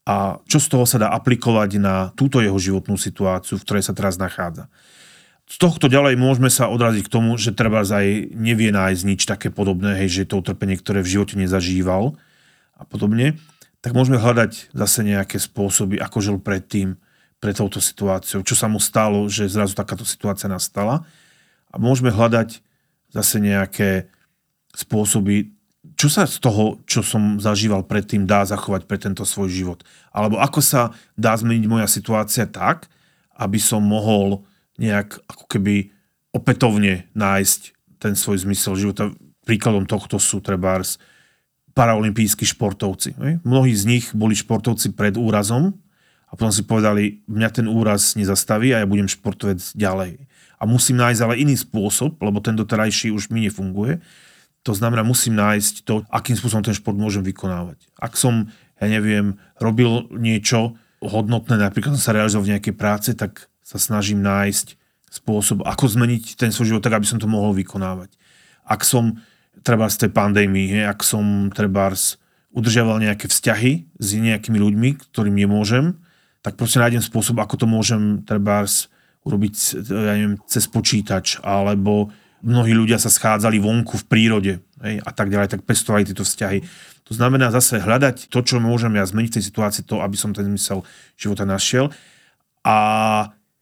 a 0.07 0.39
čo 0.47 0.63
z 0.63 0.71
toho 0.71 0.87
sa 0.87 0.95
dá 0.95 1.11
aplikovať 1.11 1.75
na 1.83 2.15
túto 2.15 2.39
jeho 2.39 2.55
životnú 2.55 2.95
situáciu, 2.95 3.59
v 3.59 3.65
ktorej 3.67 3.83
sa 3.83 3.91
teraz 3.91 4.15
nachádza 4.15 4.71
z 5.45 5.55
tohto 5.61 5.85
ďalej 5.85 6.17
môžeme 6.17 6.49
sa 6.49 6.73
odraziť 6.73 7.05
k 7.05 7.13
tomu, 7.13 7.37
že 7.37 7.53
treba 7.53 7.85
aj 7.85 8.33
nevie 8.33 8.73
nájsť 8.73 9.01
nič 9.05 9.21
také 9.29 9.53
podobné, 9.53 9.93
hej, 10.01 10.09
že 10.25 10.29
to 10.33 10.41
utrpenie, 10.41 10.75
ktoré 10.77 11.05
v 11.05 11.11
živote 11.19 11.37
nezažíval 11.37 12.17
a 12.75 12.83
podobne, 12.83 13.37
tak 13.85 13.93
môžeme 13.93 14.17
hľadať 14.17 14.73
zase 14.73 15.05
nejaké 15.05 15.37
spôsoby, 15.37 16.01
ako 16.01 16.17
žil 16.17 16.37
predtým, 16.41 16.97
pre 17.45 17.53
touto 17.53 17.77
situáciou, 17.77 18.41
čo 18.41 18.57
sa 18.57 18.65
mu 18.65 18.81
stalo, 18.81 19.29
že 19.29 19.45
zrazu 19.45 19.77
takáto 19.77 20.01
situácia 20.01 20.49
nastala 20.49 21.05
a 21.69 21.75
môžeme 21.77 22.09
hľadať 22.09 22.63
zase 23.13 23.37
nejaké 23.37 24.09
spôsoby, 24.73 25.53
čo 25.93 26.09
sa 26.09 26.25
z 26.25 26.41
toho, 26.41 26.81
čo 26.89 27.05
som 27.05 27.37
zažíval 27.37 27.85
predtým, 27.85 28.25
dá 28.25 28.41
zachovať 28.49 28.89
pre 28.89 28.97
tento 28.97 29.21
svoj 29.23 29.53
život. 29.53 29.79
Alebo 30.09 30.41
ako 30.41 30.57
sa 30.57 30.89
dá 31.13 31.37
zmeniť 31.37 31.69
moja 31.69 31.85
situácia 31.85 32.49
tak, 32.49 32.89
aby 33.37 33.61
som 33.61 33.85
mohol 33.85 34.41
nejak 34.79 35.19
ako 35.27 35.45
keby 35.47 35.91
opätovne 36.35 37.07
nájsť 37.15 37.61
ten 37.99 38.13
svoj 38.13 38.43
zmysel 38.43 38.75
života. 38.75 39.11
Príkladom 39.47 39.87
tohto 39.87 40.19
sú 40.19 40.43
trebárs 40.43 40.99
paraolimpijskí 41.75 42.47
športovci. 42.55 43.15
Mnohí 43.43 43.75
z 43.75 43.83
nich 43.85 44.05
boli 44.15 44.35
športovci 44.35 44.95
pred 44.95 45.19
úrazom 45.19 45.75
a 46.27 46.33
potom 46.33 46.51
si 46.51 46.63
povedali, 46.63 47.23
mňa 47.27 47.49
ten 47.51 47.67
úraz 47.67 48.15
nezastaví 48.15 48.71
a 48.71 48.81
ja 48.83 48.87
budem 48.87 49.11
športovec 49.11 49.59
ďalej. 49.75 50.23
A 50.55 50.63
musím 50.63 50.99
nájsť 51.03 51.21
ale 51.21 51.39
iný 51.43 51.55
spôsob, 51.59 52.15
lebo 52.23 52.39
ten 52.39 52.55
doterajší 52.55 53.11
už 53.11 53.27
mi 53.31 53.43
nefunguje. 53.47 53.99
To 54.65 54.73
znamená, 54.73 55.05
musím 55.05 55.37
nájsť 55.37 55.85
to, 55.85 56.01
akým 56.09 56.33
spôsobom 56.33 56.65
ten 56.65 56.73
šport 56.73 56.97
môžem 56.97 57.21
vykonávať. 57.21 57.85
Ak 57.99 58.17
som, 58.17 58.49
ja 58.81 58.87
neviem, 58.89 59.37
robil 59.61 60.09
niečo 60.15 60.79
hodnotné, 61.03 61.59
napríklad 61.59 61.99
som 61.99 62.03
sa 62.09 62.15
realizoval 62.17 62.49
v 62.49 62.51
nejakej 62.57 62.73
práce, 62.73 63.09
tak 63.13 63.51
sa 63.65 63.81
snažím 63.81 64.21
nájsť 64.21 64.77
spôsob, 65.09 65.65
ako 65.65 65.89
zmeniť 65.89 66.37
ten 66.37 66.53
svoj 66.53 66.75
život 66.77 66.83
tak, 66.85 67.01
aby 67.01 67.07
som 67.09 67.17
to 67.17 67.25
mohol 67.25 67.49
vykonávať. 67.57 68.13
ak 68.65 68.81
som 68.85 69.17
treba 69.65 69.89
z 69.89 70.05
tej 70.05 70.11
pandémii, 70.13 70.85
ak 70.85 71.01
som 71.01 71.49
treba 71.49 71.93
udržiaval 72.53 73.01
nejaké 73.01 73.25
vzťahy 73.25 73.71
s 73.97 74.07
nejakými 74.13 74.57
ľuďmi, 74.61 74.89
ktorým 75.09 75.33
nemôžem, 75.33 75.97
tak 76.45 76.61
proste 76.61 76.77
nájdem 76.77 77.01
spôsob, 77.01 77.41
ako 77.41 77.65
to 77.65 77.65
môžem 77.65 78.21
treba 78.21 78.65
urobiť 79.25 79.53
ja 79.89 80.13
neviem, 80.17 80.37
cez 80.45 80.69
počítač, 80.69 81.41
alebo 81.41 82.13
mnohí 82.45 82.77
ľudia 82.77 83.01
sa 83.01 83.09
schádzali 83.09 83.57
vonku 83.57 83.97
v 83.97 84.05
prírode 84.05 84.53
hej, 84.85 84.95
a 85.01 85.09
tak 85.09 85.33
ďalej, 85.33 85.57
tak 85.57 85.65
pestovali 85.65 86.05
tieto 86.05 86.21
vzťahy. 86.21 86.61
To 87.09 87.11
znamená 87.17 87.49
zase 87.49 87.81
hľadať 87.81 88.29
to, 88.29 88.39
čo 88.45 88.61
môžem 88.61 88.93
ja 88.93 89.05
zmeniť 89.05 89.29
v 89.33 89.35
tej 89.41 89.45
situácii, 89.49 89.83
to, 89.85 90.05
aby 90.05 90.13
som 90.13 90.33
ten 90.33 90.45
zmysel 90.45 90.85
života 91.17 91.45
našiel. 91.45 91.89
A 92.61 92.77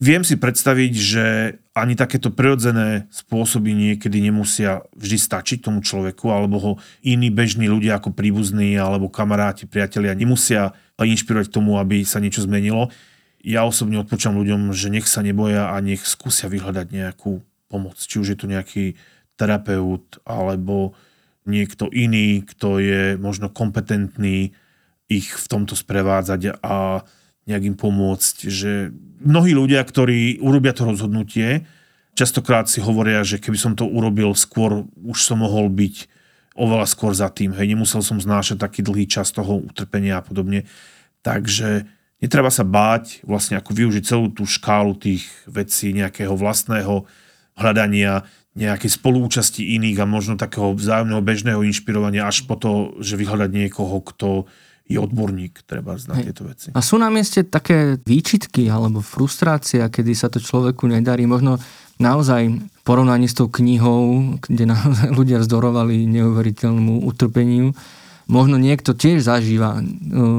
viem 0.04 0.20
si 0.20 0.36
predstaviť, 0.36 0.92
že 0.92 1.24
ani 1.72 1.96
takéto 1.96 2.28
prirodzené 2.28 3.08
spôsoby 3.08 3.72
niekedy 3.72 4.20
nemusia 4.20 4.84
vždy 4.92 5.16
stačiť 5.16 5.58
tomu 5.64 5.80
človeku, 5.80 6.28
alebo 6.28 6.56
ho 6.60 6.72
iní 7.00 7.32
bežní 7.32 7.66
ľudia 7.66 7.96
ako 7.96 8.12
príbuzní 8.12 8.76
alebo 8.76 9.08
kamaráti, 9.08 9.64
priatelia 9.64 10.12
nemusia 10.12 10.76
inšpirovať 11.00 11.48
k 11.48 11.56
tomu, 11.56 11.80
aby 11.80 12.04
sa 12.04 12.20
niečo 12.20 12.44
zmenilo. 12.44 12.92
Ja 13.40 13.64
osobne 13.64 13.98
odporúčam 14.00 14.36
ľuďom, 14.36 14.76
že 14.76 14.92
nech 14.92 15.08
sa 15.08 15.24
neboja 15.24 15.72
a 15.72 15.76
nech 15.80 16.04
skúsia 16.04 16.52
vyhľadať 16.52 16.86
nejakú 16.92 17.40
pomoc. 17.72 17.96
Či 17.96 18.20
už 18.20 18.28
je 18.36 18.38
to 18.38 18.46
nejaký 18.46 18.84
terapeut 19.34 20.20
alebo 20.28 20.94
niekto 21.44 21.88
iný, 21.92 22.44
kto 22.44 22.80
je 22.80 23.02
možno 23.20 23.52
kompetentný 23.52 24.56
ich 25.08 25.28
v 25.36 25.46
tomto 25.48 25.76
sprevádzať 25.76 26.60
a 26.64 27.04
nejak 27.44 27.62
im 27.64 27.76
pomôcť. 27.76 28.36
Že 28.48 28.72
mnohí 29.20 29.52
ľudia, 29.56 29.84
ktorí 29.84 30.40
urobia 30.40 30.72
to 30.72 30.88
rozhodnutie, 30.88 31.64
častokrát 32.16 32.68
si 32.68 32.80
hovoria, 32.80 33.24
že 33.26 33.40
keby 33.40 33.58
som 33.58 33.72
to 33.72 33.84
urobil 33.88 34.32
skôr, 34.36 34.86
už 35.04 35.18
som 35.24 35.42
mohol 35.42 35.68
byť 35.68 36.08
oveľa 36.54 36.86
skôr 36.86 37.12
za 37.12 37.28
tým. 37.28 37.52
Hej, 37.54 37.74
nemusel 37.74 38.00
som 38.00 38.22
znášať 38.22 38.62
taký 38.62 38.80
dlhý 38.86 39.10
čas 39.10 39.34
toho 39.34 39.58
utrpenia 39.58 40.22
a 40.22 40.24
podobne. 40.24 40.64
Takže 41.26 41.88
netreba 42.22 42.48
sa 42.48 42.62
báť 42.62 43.26
vlastne 43.26 43.58
ako 43.58 43.74
využiť 43.74 44.02
celú 44.06 44.30
tú 44.30 44.46
škálu 44.46 44.94
tých 44.94 45.26
vecí, 45.50 45.90
nejakého 45.90 46.38
vlastného 46.38 47.04
hľadania 47.58 48.26
nejakej 48.54 49.02
spolúčasti 49.02 49.74
iných 49.74 49.98
a 49.98 50.06
možno 50.06 50.38
takého 50.38 50.78
vzájomného 50.78 51.22
bežného 51.26 51.60
inšpirovania 51.66 52.30
až 52.30 52.46
po 52.46 52.54
to, 52.54 52.94
že 53.02 53.18
vyhľadať 53.18 53.50
niekoho, 53.50 53.98
kto 53.98 54.46
je 54.84 55.00
odborník 55.00 55.64
treba 55.64 55.96
na 56.12 56.20
tieto 56.20 56.44
veci. 56.44 56.68
A 56.76 56.80
sú 56.84 57.00
na 57.00 57.08
mieste 57.08 57.40
také 57.40 57.96
výčitky 58.04 58.68
alebo 58.68 59.00
frustrácia, 59.00 59.88
kedy 59.88 60.12
sa 60.12 60.28
to 60.28 60.44
človeku 60.44 60.84
nedarí. 60.84 61.24
Možno 61.24 61.56
naozaj 61.96 62.52
porovnaní 62.84 63.24
s 63.24 63.38
tou 63.38 63.48
knihou, 63.48 64.36
kde 64.44 64.68
naozaj 64.68 65.08
ľudia 65.18 65.40
vzdorovali 65.40 66.04
neuveriteľnému 66.04 67.00
utrpeniu, 67.08 67.72
možno 68.28 68.60
niekto 68.60 68.92
tiež 68.92 69.24
zažíva 69.24 69.80
e, 69.80 69.82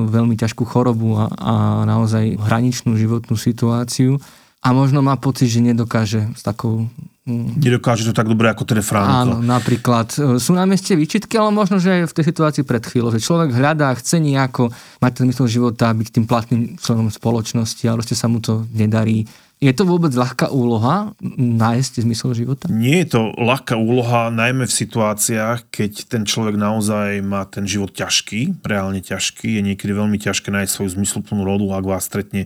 veľmi 0.10 0.38
ťažkú 0.38 0.62
chorobu 0.66 1.18
a, 1.18 1.26
a 1.34 1.54
naozaj 1.90 2.38
hraničnú 2.38 2.98
životnú 2.98 3.38
situáciu 3.38 4.22
a 4.66 4.68
možno 4.74 5.06
má 5.06 5.14
pocit, 5.22 5.54
že 5.54 5.62
nedokáže 5.62 6.26
s 6.34 6.42
takou 6.42 6.90
Mm. 7.26 7.58
Nedokáže 7.58 8.06
to 8.06 8.14
tak 8.14 8.30
dobre 8.30 8.54
ako 8.54 8.70
ten 8.70 8.86
Franko. 8.86 9.10
Áno, 9.26 9.36
napríklad. 9.42 10.14
E, 10.14 10.38
sú 10.38 10.54
na 10.54 10.62
mieste 10.70 10.94
výčitky, 10.94 11.42
ale 11.42 11.50
možno, 11.50 11.82
že 11.82 12.06
aj 12.06 12.14
v 12.14 12.16
tej 12.22 12.26
situácii 12.30 12.62
pred 12.62 12.86
chvíľou, 12.86 13.10
že 13.10 13.26
človek 13.26 13.50
hľadá, 13.50 13.98
chce 13.98 14.22
nejako 14.22 14.70
mať 15.02 15.12
ten 15.18 15.26
mysl 15.34 15.50
života, 15.50 15.90
byť 15.90 16.08
tým 16.14 16.30
platným 16.30 16.62
členom 16.78 17.10
spoločnosti, 17.10 17.82
ale 17.90 18.06
proste 18.06 18.14
sa 18.14 18.30
mu 18.30 18.38
to 18.46 18.70
nedarí. 18.70 19.26
Je 19.58 19.74
to 19.74 19.90
vôbec 19.90 20.14
ľahká 20.14 20.54
úloha 20.54 21.18
nájsť 21.42 22.06
zmysel 22.06 22.38
života? 22.38 22.70
Nie 22.70 23.02
je 23.02 23.18
to 23.18 23.34
ľahká 23.42 23.74
úloha, 23.74 24.30
najmä 24.30 24.70
v 24.70 24.78
situáciách, 24.86 25.74
keď 25.74 26.06
ten 26.06 26.30
človek 26.30 26.62
naozaj 26.62 27.26
má 27.26 27.50
ten 27.50 27.66
život 27.66 27.90
ťažký, 27.90 28.62
reálne 28.62 29.02
ťažký. 29.02 29.58
Je 29.58 29.66
niekedy 29.66 29.98
veľmi 29.98 30.22
ťažké 30.22 30.54
nájsť 30.54 30.70
svoju 30.78 30.90
zmysluplnú 31.02 31.42
rodu, 31.42 31.66
ak 31.74 31.90
vás 31.90 32.06
stretne 32.06 32.46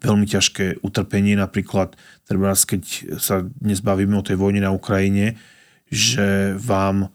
veľmi 0.00 0.26
ťažké 0.28 0.84
utrpenie, 0.84 1.38
napríklad 1.38 1.96
treba 2.28 2.52
keď 2.52 2.82
sa 3.16 3.44
dnes 3.44 3.80
bavíme 3.80 4.16
o 4.18 4.26
tej 4.26 4.36
vojne 4.36 4.60
na 4.60 4.74
Ukrajine, 4.74 5.40
že 5.88 6.58
vám 6.58 7.06
e, 7.06 7.08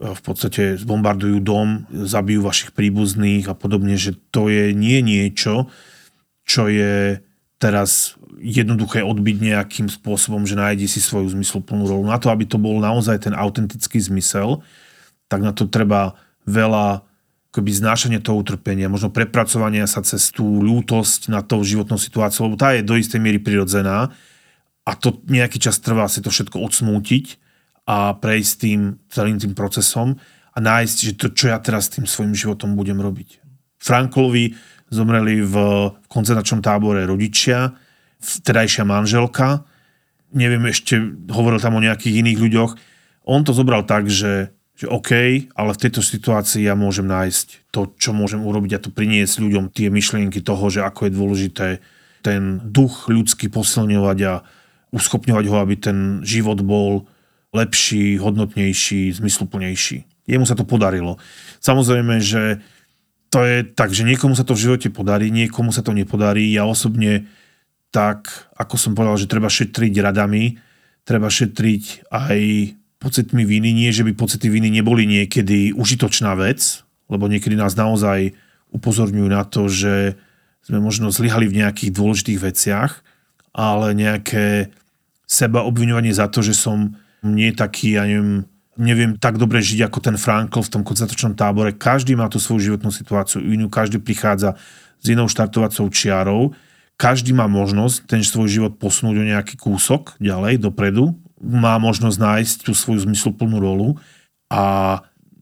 v 0.00 0.20
podstate 0.22 0.78
zbombardujú 0.80 1.38
dom, 1.42 1.84
zabijú 1.90 2.46
vašich 2.46 2.72
príbuzných 2.72 3.50
a 3.50 3.54
podobne, 3.58 3.98
že 3.98 4.16
to 4.32 4.48
je 4.48 4.72
nie 4.72 5.02
niečo, 5.04 5.68
čo 6.48 6.70
je 6.70 7.20
teraz 7.60 8.18
jednoduché 8.42 9.06
odbiť 9.06 9.36
nejakým 9.38 9.86
spôsobom, 9.86 10.42
že 10.42 10.58
nájde 10.58 10.90
si 10.90 10.98
svoju 10.98 11.30
zmysluplnú 11.30 11.86
rolu. 11.86 12.10
Na 12.10 12.18
to, 12.18 12.26
aby 12.34 12.42
to 12.42 12.58
bol 12.58 12.82
naozaj 12.82 13.22
ten 13.22 13.34
autentický 13.38 14.02
zmysel, 14.02 14.66
tak 15.30 15.46
na 15.46 15.54
to 15.54 15.70
treba 15.70 16.18
veľa 16.42 17.06
akoby 17.52 17.68
znášanie 17.68 18.24
toho 18.24 18.40
utrpenia, 18.40 18.88
možno 18.88 19.12
prepracovanie 19.12 19.84
sa 19.84 20.00
cez 20.00 20.32
tú 20.32 20.64
ľútosť 20.64 21.28
na 21.28 21.44
tou 21.44 21.60
životnou 21.60 22.00
situáciou, 22.00 22.48
lebo 22.48 22.56
tá 22.56 22.72
je 22.72 22.80
do 22.80 22.96
istej 22.96 23.20
miery 23.20 23.36
prirodzená 23.36 24.08
a 24.88 24.90
to 24.96 25.20
nejaký 25.28 25.60
čas 25.60 25.76
trvá 25.76 26.08
si 26.08 26.24
to 26.24 26.32
všetko 26.32 26.56
odsmútiť 26.56 27.36
a 27.84 28.16
prejsť 28.16 28.52
tým 28.56 28.80
celým 29.12 29.36
tým 29.36 29.52
procesom 29.52 30.16
a 30.52 30.58
nájsť, 30.64 30.96
že 30.96 31.12
to, 31.12 31.28
čo 31.28 31.52
ja 31.52 31.60
teraz 31.60 31.92
tým 31.92 32.08
svojim 32.08 32.32
životom 32.32 32.72
budem 32.72 32.96
robiť. 32.96 33.44
Franklovi 33.76 34.56
zomreli 34.88 35.44
v 35.44 35.56
koncentračnom 36.08 36.64
tábore 36.64 37.04
rodičia, 37.04 37.76
vtedajšia 38.16 38.88
manželka, 38.88 39.68
neviem 40.32 40.72
ešte, 40.72 40.96
hovoril 41.28 41.60
tam 41.60 41.76
o 41.76 41.84
nejakých 41.84 42.24
iných 42.24 42.38
ľuďoch. 42.40 42.70
On 43.28 43.44
to 43.44 43.52
zobral 43.52 43.84
tak, 43.84 44.08
že 44.08 44.56
že 44.72 44.88
OK, 44.88 45.10
ale 45.52 45.70
v 45.76 45.82
tejto 45.82 46.00
situácii 46.00 46.64
ja 46.64 46.72
môžem 46.72 47.04
nájsť 47.04 47.70
to, 47.70 47.92
čo 48.00 48.16
môžem 48.16 48.40
urobiť 48.40 48.72
a 48.76 48.82
to 48.82 48.90
priniesť 48.90 49.44
ľuďom 49.44 49.68
tie 49.70 49.92
myšlienky 49.92 50.40
toho, 50.40 50.72
že 50.72 50.80
ako 50.80 51.06
je 51.06 51.12
dôležité 51.12 51.68
ten 52.24 52.62
duch 52.64 53.10
ľudský 53.10 53.52
posilňovať 53.52 54.18
a 54.24 54.34
uschopňovať 54.94 55.44
ho, 55.48 55.56
aby 55.60 55.74
ten 55.76 55.98
život 56.24 56.60
bol 56.64 57.04
lepší, 57.52 58.16
hodnotnejší, 58.16 59.12
zmysluplnejší. 59.12 60.08
Jemu 60.24 60.46
sa 60.48 60.56
to 60.56 60.64
podarilo. 60.64 61.20
Samozrejme, 61.60 62.22
že 62.22 62.62
to 63.32 63.44
je 63.44 63.64
tak, 63.64 63.92
že 63.92 64.04
niekomu 64.04 64.36
sa 64.36 64.44
to 64.44 64.56
v 64.56 64.64
živote 64.68 64.88
podarí, 64.92 65.32
niekomu 65.32 65.72
sa 65.72 65.80
to 65.80 65.96
nepodarí. 65.96 66.52
Ja 66.52 66.68
osobne 66.68 67.28
tak, 67.92 68.28
ako 68.56 68.74
som 68.76 68.92
povedal, 68.96 69.20
že 69.20 69.28
treba 69.28 69.52
šetriť 69.52 69.94
radami, 70.00 70.56
treba 71.04 71.28
šetriť 71.28 72.08
aj 72.12 72.38
pocitmi 73.02 73.42
viny. 73.42 73.74
Nie, 73.74 73.90
že 73.90 74.06
by 74.06 74.14
pocity 74.14 74.46
viny 74.46 74.70
neboli 74.70 75.02
niekedy 75.10 75.74
užitočná 75.74 76.38
vec, 76.38 76.86
lebo 77.10 77.26
niekedy 77.26 77.58
nás 77.58 77.74
naozaj 77.74 78.38
upozorňujú 78.70 79.28
na 79.28 79.42
to, 79.42 79.66
že 79.66 80.14
sme 80.62 80.78
možno 80.78 81.10
zlyhali 81.10 81.50
v 81.50 81.66
nejakých 81.66 81.90
dôležitých 81.90 82.38
veciach, 82.38 83.02
ale 83.50 83.98
nejaké 83.98 84.70
seba 85.26 85.66
obviňovanie 85.66 86.14
za 86.14 86.30
to, 86.30 86.40
že 86.40 86.54
som 86.54 86.94
nie 87.26 87.50
taký, 87.50 87.98
ja 87.98 88.06
neviem, 88.06 88.46
neviem 88.78 89.12
tak 89.18 89.36
dobre 89.36 89.58
žiť 89.58 89.90
ako 89.90 89.98
ten 89.98 90.16
Frankl 90.16 90.62
v 90.62 90.72
tom 90.72 90.82
koncentračnom 90.86 91.34
tábore. 91.34 91.74
Každý 91.74 92.14
má 92.14 92.30
tú 92.30 92.38
svoju 92.38 92.72
životnú 92.72 92.94
situáciu 92.94 93.42
inú, 93.42 93.66
každý 93.66 93.98
prichádza 93.98 94.54
s 95.02 95.04
inou 95.10 95.26
štartovacou 95.26 95.90
čiarou, 95.90 96.54
každý 96.94 97.34
má 97.34 97.50
možnosť 97.50 98.06
ten 98.06 98.22
svoj 98.22 98.46
život 98.46 98.72
posunúť 98.78 99.16
o 99.18 99.24
nejaký 99.26 99.58
kúsok 99.58 100.14
ďalej, 100.22 100.62
dopredu 100.62 101.18
má 101.42 101.76
možnosť 101.82 102.18
nájsť 102.18 102.56
tú 102.64 102.72
svoju 102.72 103.04
zmysluplnú 103.04 103.58
rolu 103.58 103.98
a 104.46 104.98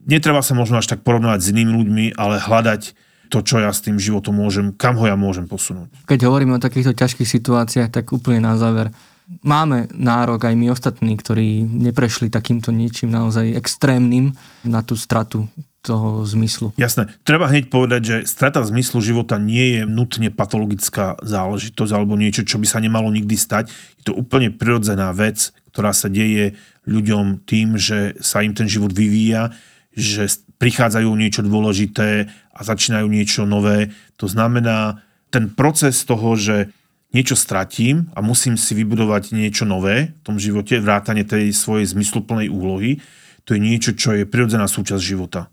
netreba 0.09 0.41
sa 0.41 0.57
možno 0.57 0.81
až 0.81 0.89
tak 0.89 1.05
porovnávať 1.05 1.39
s 1.45 1.51
inými 1.53 1.71
ľuďmi, 1.77 2.05
ale 2.17 2.41
hľadať 2.41 2.97
to, 3.31 3.39
čo 3.39 3.63
ja 3.63 3.71
s 3.71 3.79
tým 3.79 3.95
životom 3.95 4.35
môžem, 4.35 4.75
kam 4.75 4.99
ho 4.99 5.07
ja 5.07 5.15
môžem 5.15 5.47
posunúť. 5.47 5.87
Keď 6.09 6.19
hovoríme 6.27 6.59
o 6.59 6.63
takýchto 6.63 6.91
ťažkých 6.91 7.29
situáciách, 7.29 7.89
tak 7.93 8.11
úplne 8.11 8.43
na 8.43 8.59
záver. 8.59 8.91
Máme 9.47 9.87
nárok 9.95 10.51
aj 10.51 10.55
my 10.59 10.75
ostatní, 10.75 11.15
ktorí 11.15 11.63
neprešli 11.63 12.27
takýmto 12.27 12.75
niečím 12.75 13.15
naozaj 13.15 13.55
extrémnym 13.55 14.35
na 14.67 14.83
tú 14.83 14.99
stratu 14.99 15.47
toho 15.81 16.21
zmyslu. 16.29 16.71
Jasné. 16.77 17.09
Treba 17.25 17.49
hneď 17.49 17.73
povedať, 17.73 18.01
že 18.01 18.17
strata 18.29 18.61
zmyslu 18.61 19.01
života 19.01 19.41
nie 19.41 19.77
je 19.77 19.81
nutne 19.89 20.29
patologická 20.29 21.17
záležitosť 21.25 21.91
alebo 21.91 22.13
niečo, 22.13 22.45
čo 22.45 22.61
by 22.61 22.69
sa 22.69 22.77
nemalo 22.77 23.09
nikdy 23.09 23.33
stať. 23.33 23.73
Je 24.01 24.03
to 24.09 24.13
úplne 24.13 24.53
prirodzená 24.53 25.09
vec, 25.11 25.49
ktorá 25.73 25.89
sa 25.89 26.05
deje 26.05 26.53
ľuďom 26.85 27.45
tým, 27.49 27.81
že 27.81 28.13
sa 28.21 28.45
im 28.45 28.53
ten 28.53 28.69
život 28.69 28.93
vyvíja, 28.93 29.53
že 29.97 30.29
prichádzajú 30.61 31.09
niečo 31.17 31.41
dôležité 31.41 32.29
a 32.53 32.59
začínajú 32.61 33.09
niečo 33.09 33.49
nové. 33.49 33.89
To 34.21 34.29
znamená, 34.29 35.01
ten 35.33 35.49
proces 35.49 36.05
toho, 36.05 36.37
že 36.37 36.69
niečo 37.11 37.35
stratím 37.35 38.13
a 38.13 38.21
musím 38.21 38.55
si 38.55 38.77
vybudovať 38.77 39.33
niečo 39.35 39.65
nové 39.65 40.13
v 40.13 40.21
tom 40.23 40.37
živote, 40.37 40.79
vrátane 40.79 41.25
tej 41.27 41.51
svojej 41.51 41.89
zmysluplnej 41.89 42.47
úlohy, 42.47 43.01
to 43.43 43.57
je 43.57 43.59
niečo, 43.59 43.91
čo 43.97 44.13
je 44.15 44.29
prirodzená 44.29 44.69
súčasť 44.69 45.01
života. 45.01 45.49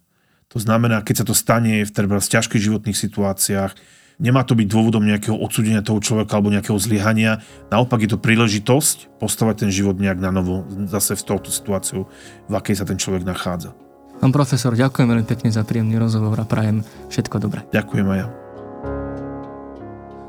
To 0.52 0.58
znamená, 0.58 1.04
keď 1.04 1.22
sa 1.22 1.24
to 1.28 1.36
stane 1.36 1.84
v, 1.84 1.90
treba, 1.92 2.16
v 2.16 2.24
ťažkých 2.24 2.64
životných 2.72 2.96
situáciách, 2.96 3.76
nemá 4.16 4.42
to 4.48 4.56
byť 4.56 4.66
dôvodom 4.66 5.04
nejakého 5.04 5.36
odsudenia 5.36 5.84
toho 5.84 6.00
človeka 6.00 6.40
alebo 6.40 6.48
nejakého 6.48 6.80
zlyhania. 6.80 7.44
Naopak 7.68 8.04
je 8.04 8.16
to 8.16 8.18
príležitosť 8.18 9.20
postavať 9.20 9.68
ten 9.68 9.70
život 9.70 10.00
nejak 10.00 10.18
na 10.18 10.32
novo, 10.32 10.64
zase 10.88 11.20
v 11.20 11.22
touto 11.24 11.52
situáciu, 11.52 12.08
v 12.48 12.52
akej 12.56 12.80
sa 12.80 12.88
ten 12.88 12.96
človek 12.96 13.28
nachádza. 13.28 13.76
Pán 14.18 14.34
profesor, 14.34 14.74
ďakujem 14.74 15.06
veľmi 15.06 15.26
pekne 15.28 15.54
za 15.54 15.62
príjemný 15.62 15.94
rozhovor 16.00 16.40
a 16.42 16.48
prajem 16.48 16.82
všetko 17.12 17.36
dobré. 17.38 17.62
Ďakujem 17.70 18.08
aj 18.08 18.18
ja. 18.18 18.47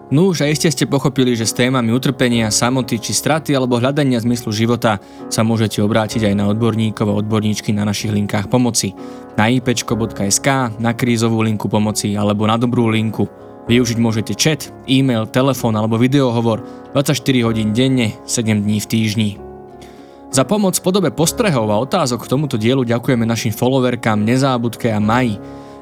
No 0.09 0.33
už 0.33 0.41
a 0.41 0.49
ste 0.49 0.89
pochopili, 0.89 1.37
že 1.37 1.45
s 1.45 1.53
témami 1.53 1.93
utrpenia, 1.93 2.49
samoty 2.49 2.97
či 2.97 3.13
straty 3.13 3.53
alebo 3.53 3.77
hľadania 3.77 4.17
zmyslu 4.17 4.49
života 4.49 4.97
sa 5.29 5.45
môžete 5.45 5.85
obrátiť 5.85 6.25
aj 6.25 6.33
na 6.33 6.49
odborníkov 6.49 7.13
a 7.13 7.17
odborníčky 7.21 7.69
na 7.77 7.85
našich 7.85 8.09
linkách 8.09 8.49
pomoci. 8.49 8.97
Na 9.37 9.53
ipečko.sk, 9.53 10.81
na 10.81 10.97
krízovú 10.97 11.45
linku 11.45 11.69
pomoci 11.69 12.17
alebo 12.17 12.49
na 12.49 12.57
dobrú 12.57 12.89
linku. 12.89 13.29
Využiť 13.69 13.97
môžete 14.01 14.33
chat, 14.33 14.73
e-mail, 14.89 15.29
telefón 15.29 15.77
alebo 15.77 16.01
videohovor 16.01 16.65
24 16.97 17.45
hodín 17.45 17.69
denne, 17.77 18.17
7 18.25 18.65
dní 18.65 18.81
v 18.81 18.89
týždni. 18.89 19.29
Za 20.33 20.41
pomoc 20.41 20.73
v 20.73 20.85
podobe 20.89 21.13
postrehov 21.13 21.69
a 21.69 21.77
otázok 21.85 22.25
k 22.25 22.31
tomuto 22.33 22.57
dielu 22.57 22.81
ďakujeme 22.81 23.29
našim 23.29 23.53
followerkám 23.53 24.25
Nezábudke 24.25 24.89
a 24.89 24.97
Maji. 24.97 25.37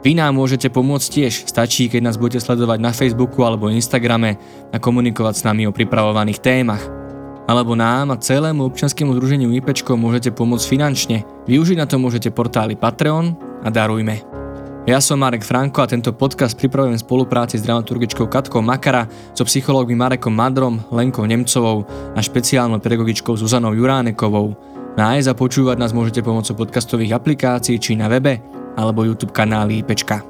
Vy 0.08 0.16
nám 0.16 0.40
môžete 0.40 0.72
pomôcť 0.72 1.08
tiež, 1.20 1.52
stačí, 1.52 1.92
keď 1.92 2.00
nás 2.08 2.16
budete 2.16 2.40
sledovať 2.40 2.80
na 2.80 2.96
Facebooku 2.96 3.44
alebo 3.44 3.68
Instagrame 3.68 4.40
a 4.72 4.80
komunikovať 4.80 5.36
s 5.36 5.44
nami 5.44 5.68
o 5.68 5.76
pripravovaných 5.76 6.40
témach. 6.40 6.80
Alebo 7.44 7.76
nám 7.76 8.16
a 8.16 8.22
celému 8.24 8.72
občianskému 8.72 9.12
združeniu 9.12 9.52
IPčko 9.60 10.00
môžete 10.00 10.32
pomôcť 10.32 10.64
finančne. 10.64 11.28
Využiť 11.52 11.76
na 11.76 11.84
to 11.84 12.00
môžete 12.00 12.32
portály 12.32 12.80
Patreon 12.80 13.36
a 13.60 13.68
Darujme. 13.68 14.24
Ja 14.88 15.04
som 15.04 15.20
Marek 15.20 15.44
Franko 15.44 15.84
a 15.84 15.92
tento 15.92 16.16
podcast 16.16 16.56
pripravujem 16.56 16.96
v 16.96 17.04
spolupráci 17.04 17.60
s 17.60 17.68
dramaturgičkou 17.68 18.32
Katkou 18.32 18.64
Makara, 18.64 19.12
so 19.36 19.44
psychológmi 19.44 20.00
Marekom 20.00 20.32
Madrom, 20.32 20.88
Lenkou 20.88 21.28
Nemcovou 21.28 21.84
a 22.16 22.20
špeciálnou 22.24 22.80
pedagogičkou 22.80 23.36
Zuzanou 23.36 23.76
Juránekovou. 23.76 24.56
Nájsť 24.96 25.28
a 25.28 25.36
počúvať 25.36 25.76
nás 25.76 25.92
môžete 25.92 26.24
pomocou 26.24 26.56
podcastových 26.56 27.12
aplikácií 27.20 27.76
či 27.76 28.00
na 28.00 28.08
webe 28.08 28.40
alebo 28.78 29.02
YouTube 29.04 29.34
kanály 29.34 29.82
IPčka. 29.82 30.22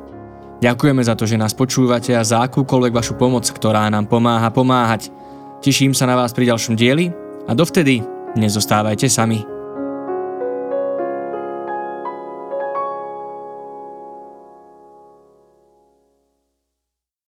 Ďakujeme 0.57 1.03
za 1.05 1.13
to, 1.13 1.29
že 1.29 1.37
nás 1.37 1.53
počúvate 1.53 2.17
a 2.17 2.25
za 2.25 2.41
akúkoľvek 2.47 2.95
vašu 2.95 3.13
pomoc, 3.13 3.45
ktorá 3.45 3.85
nám 3.93 4.09
pomáha 4.09 4.49
pomáhať. 4.49 5.13
Teším 5.61 5.93
sa 5.93 6.09
na 6.09 6.17
vás 6.17 6.33
pri 6.33 6.49
ďalšom 6.49 6.73
dieli 6.73 7.13
a 7.45 7.51
dovtedy 7.53 8.01
nezostávajte 8.33 9.05
sami. 9.05 9.56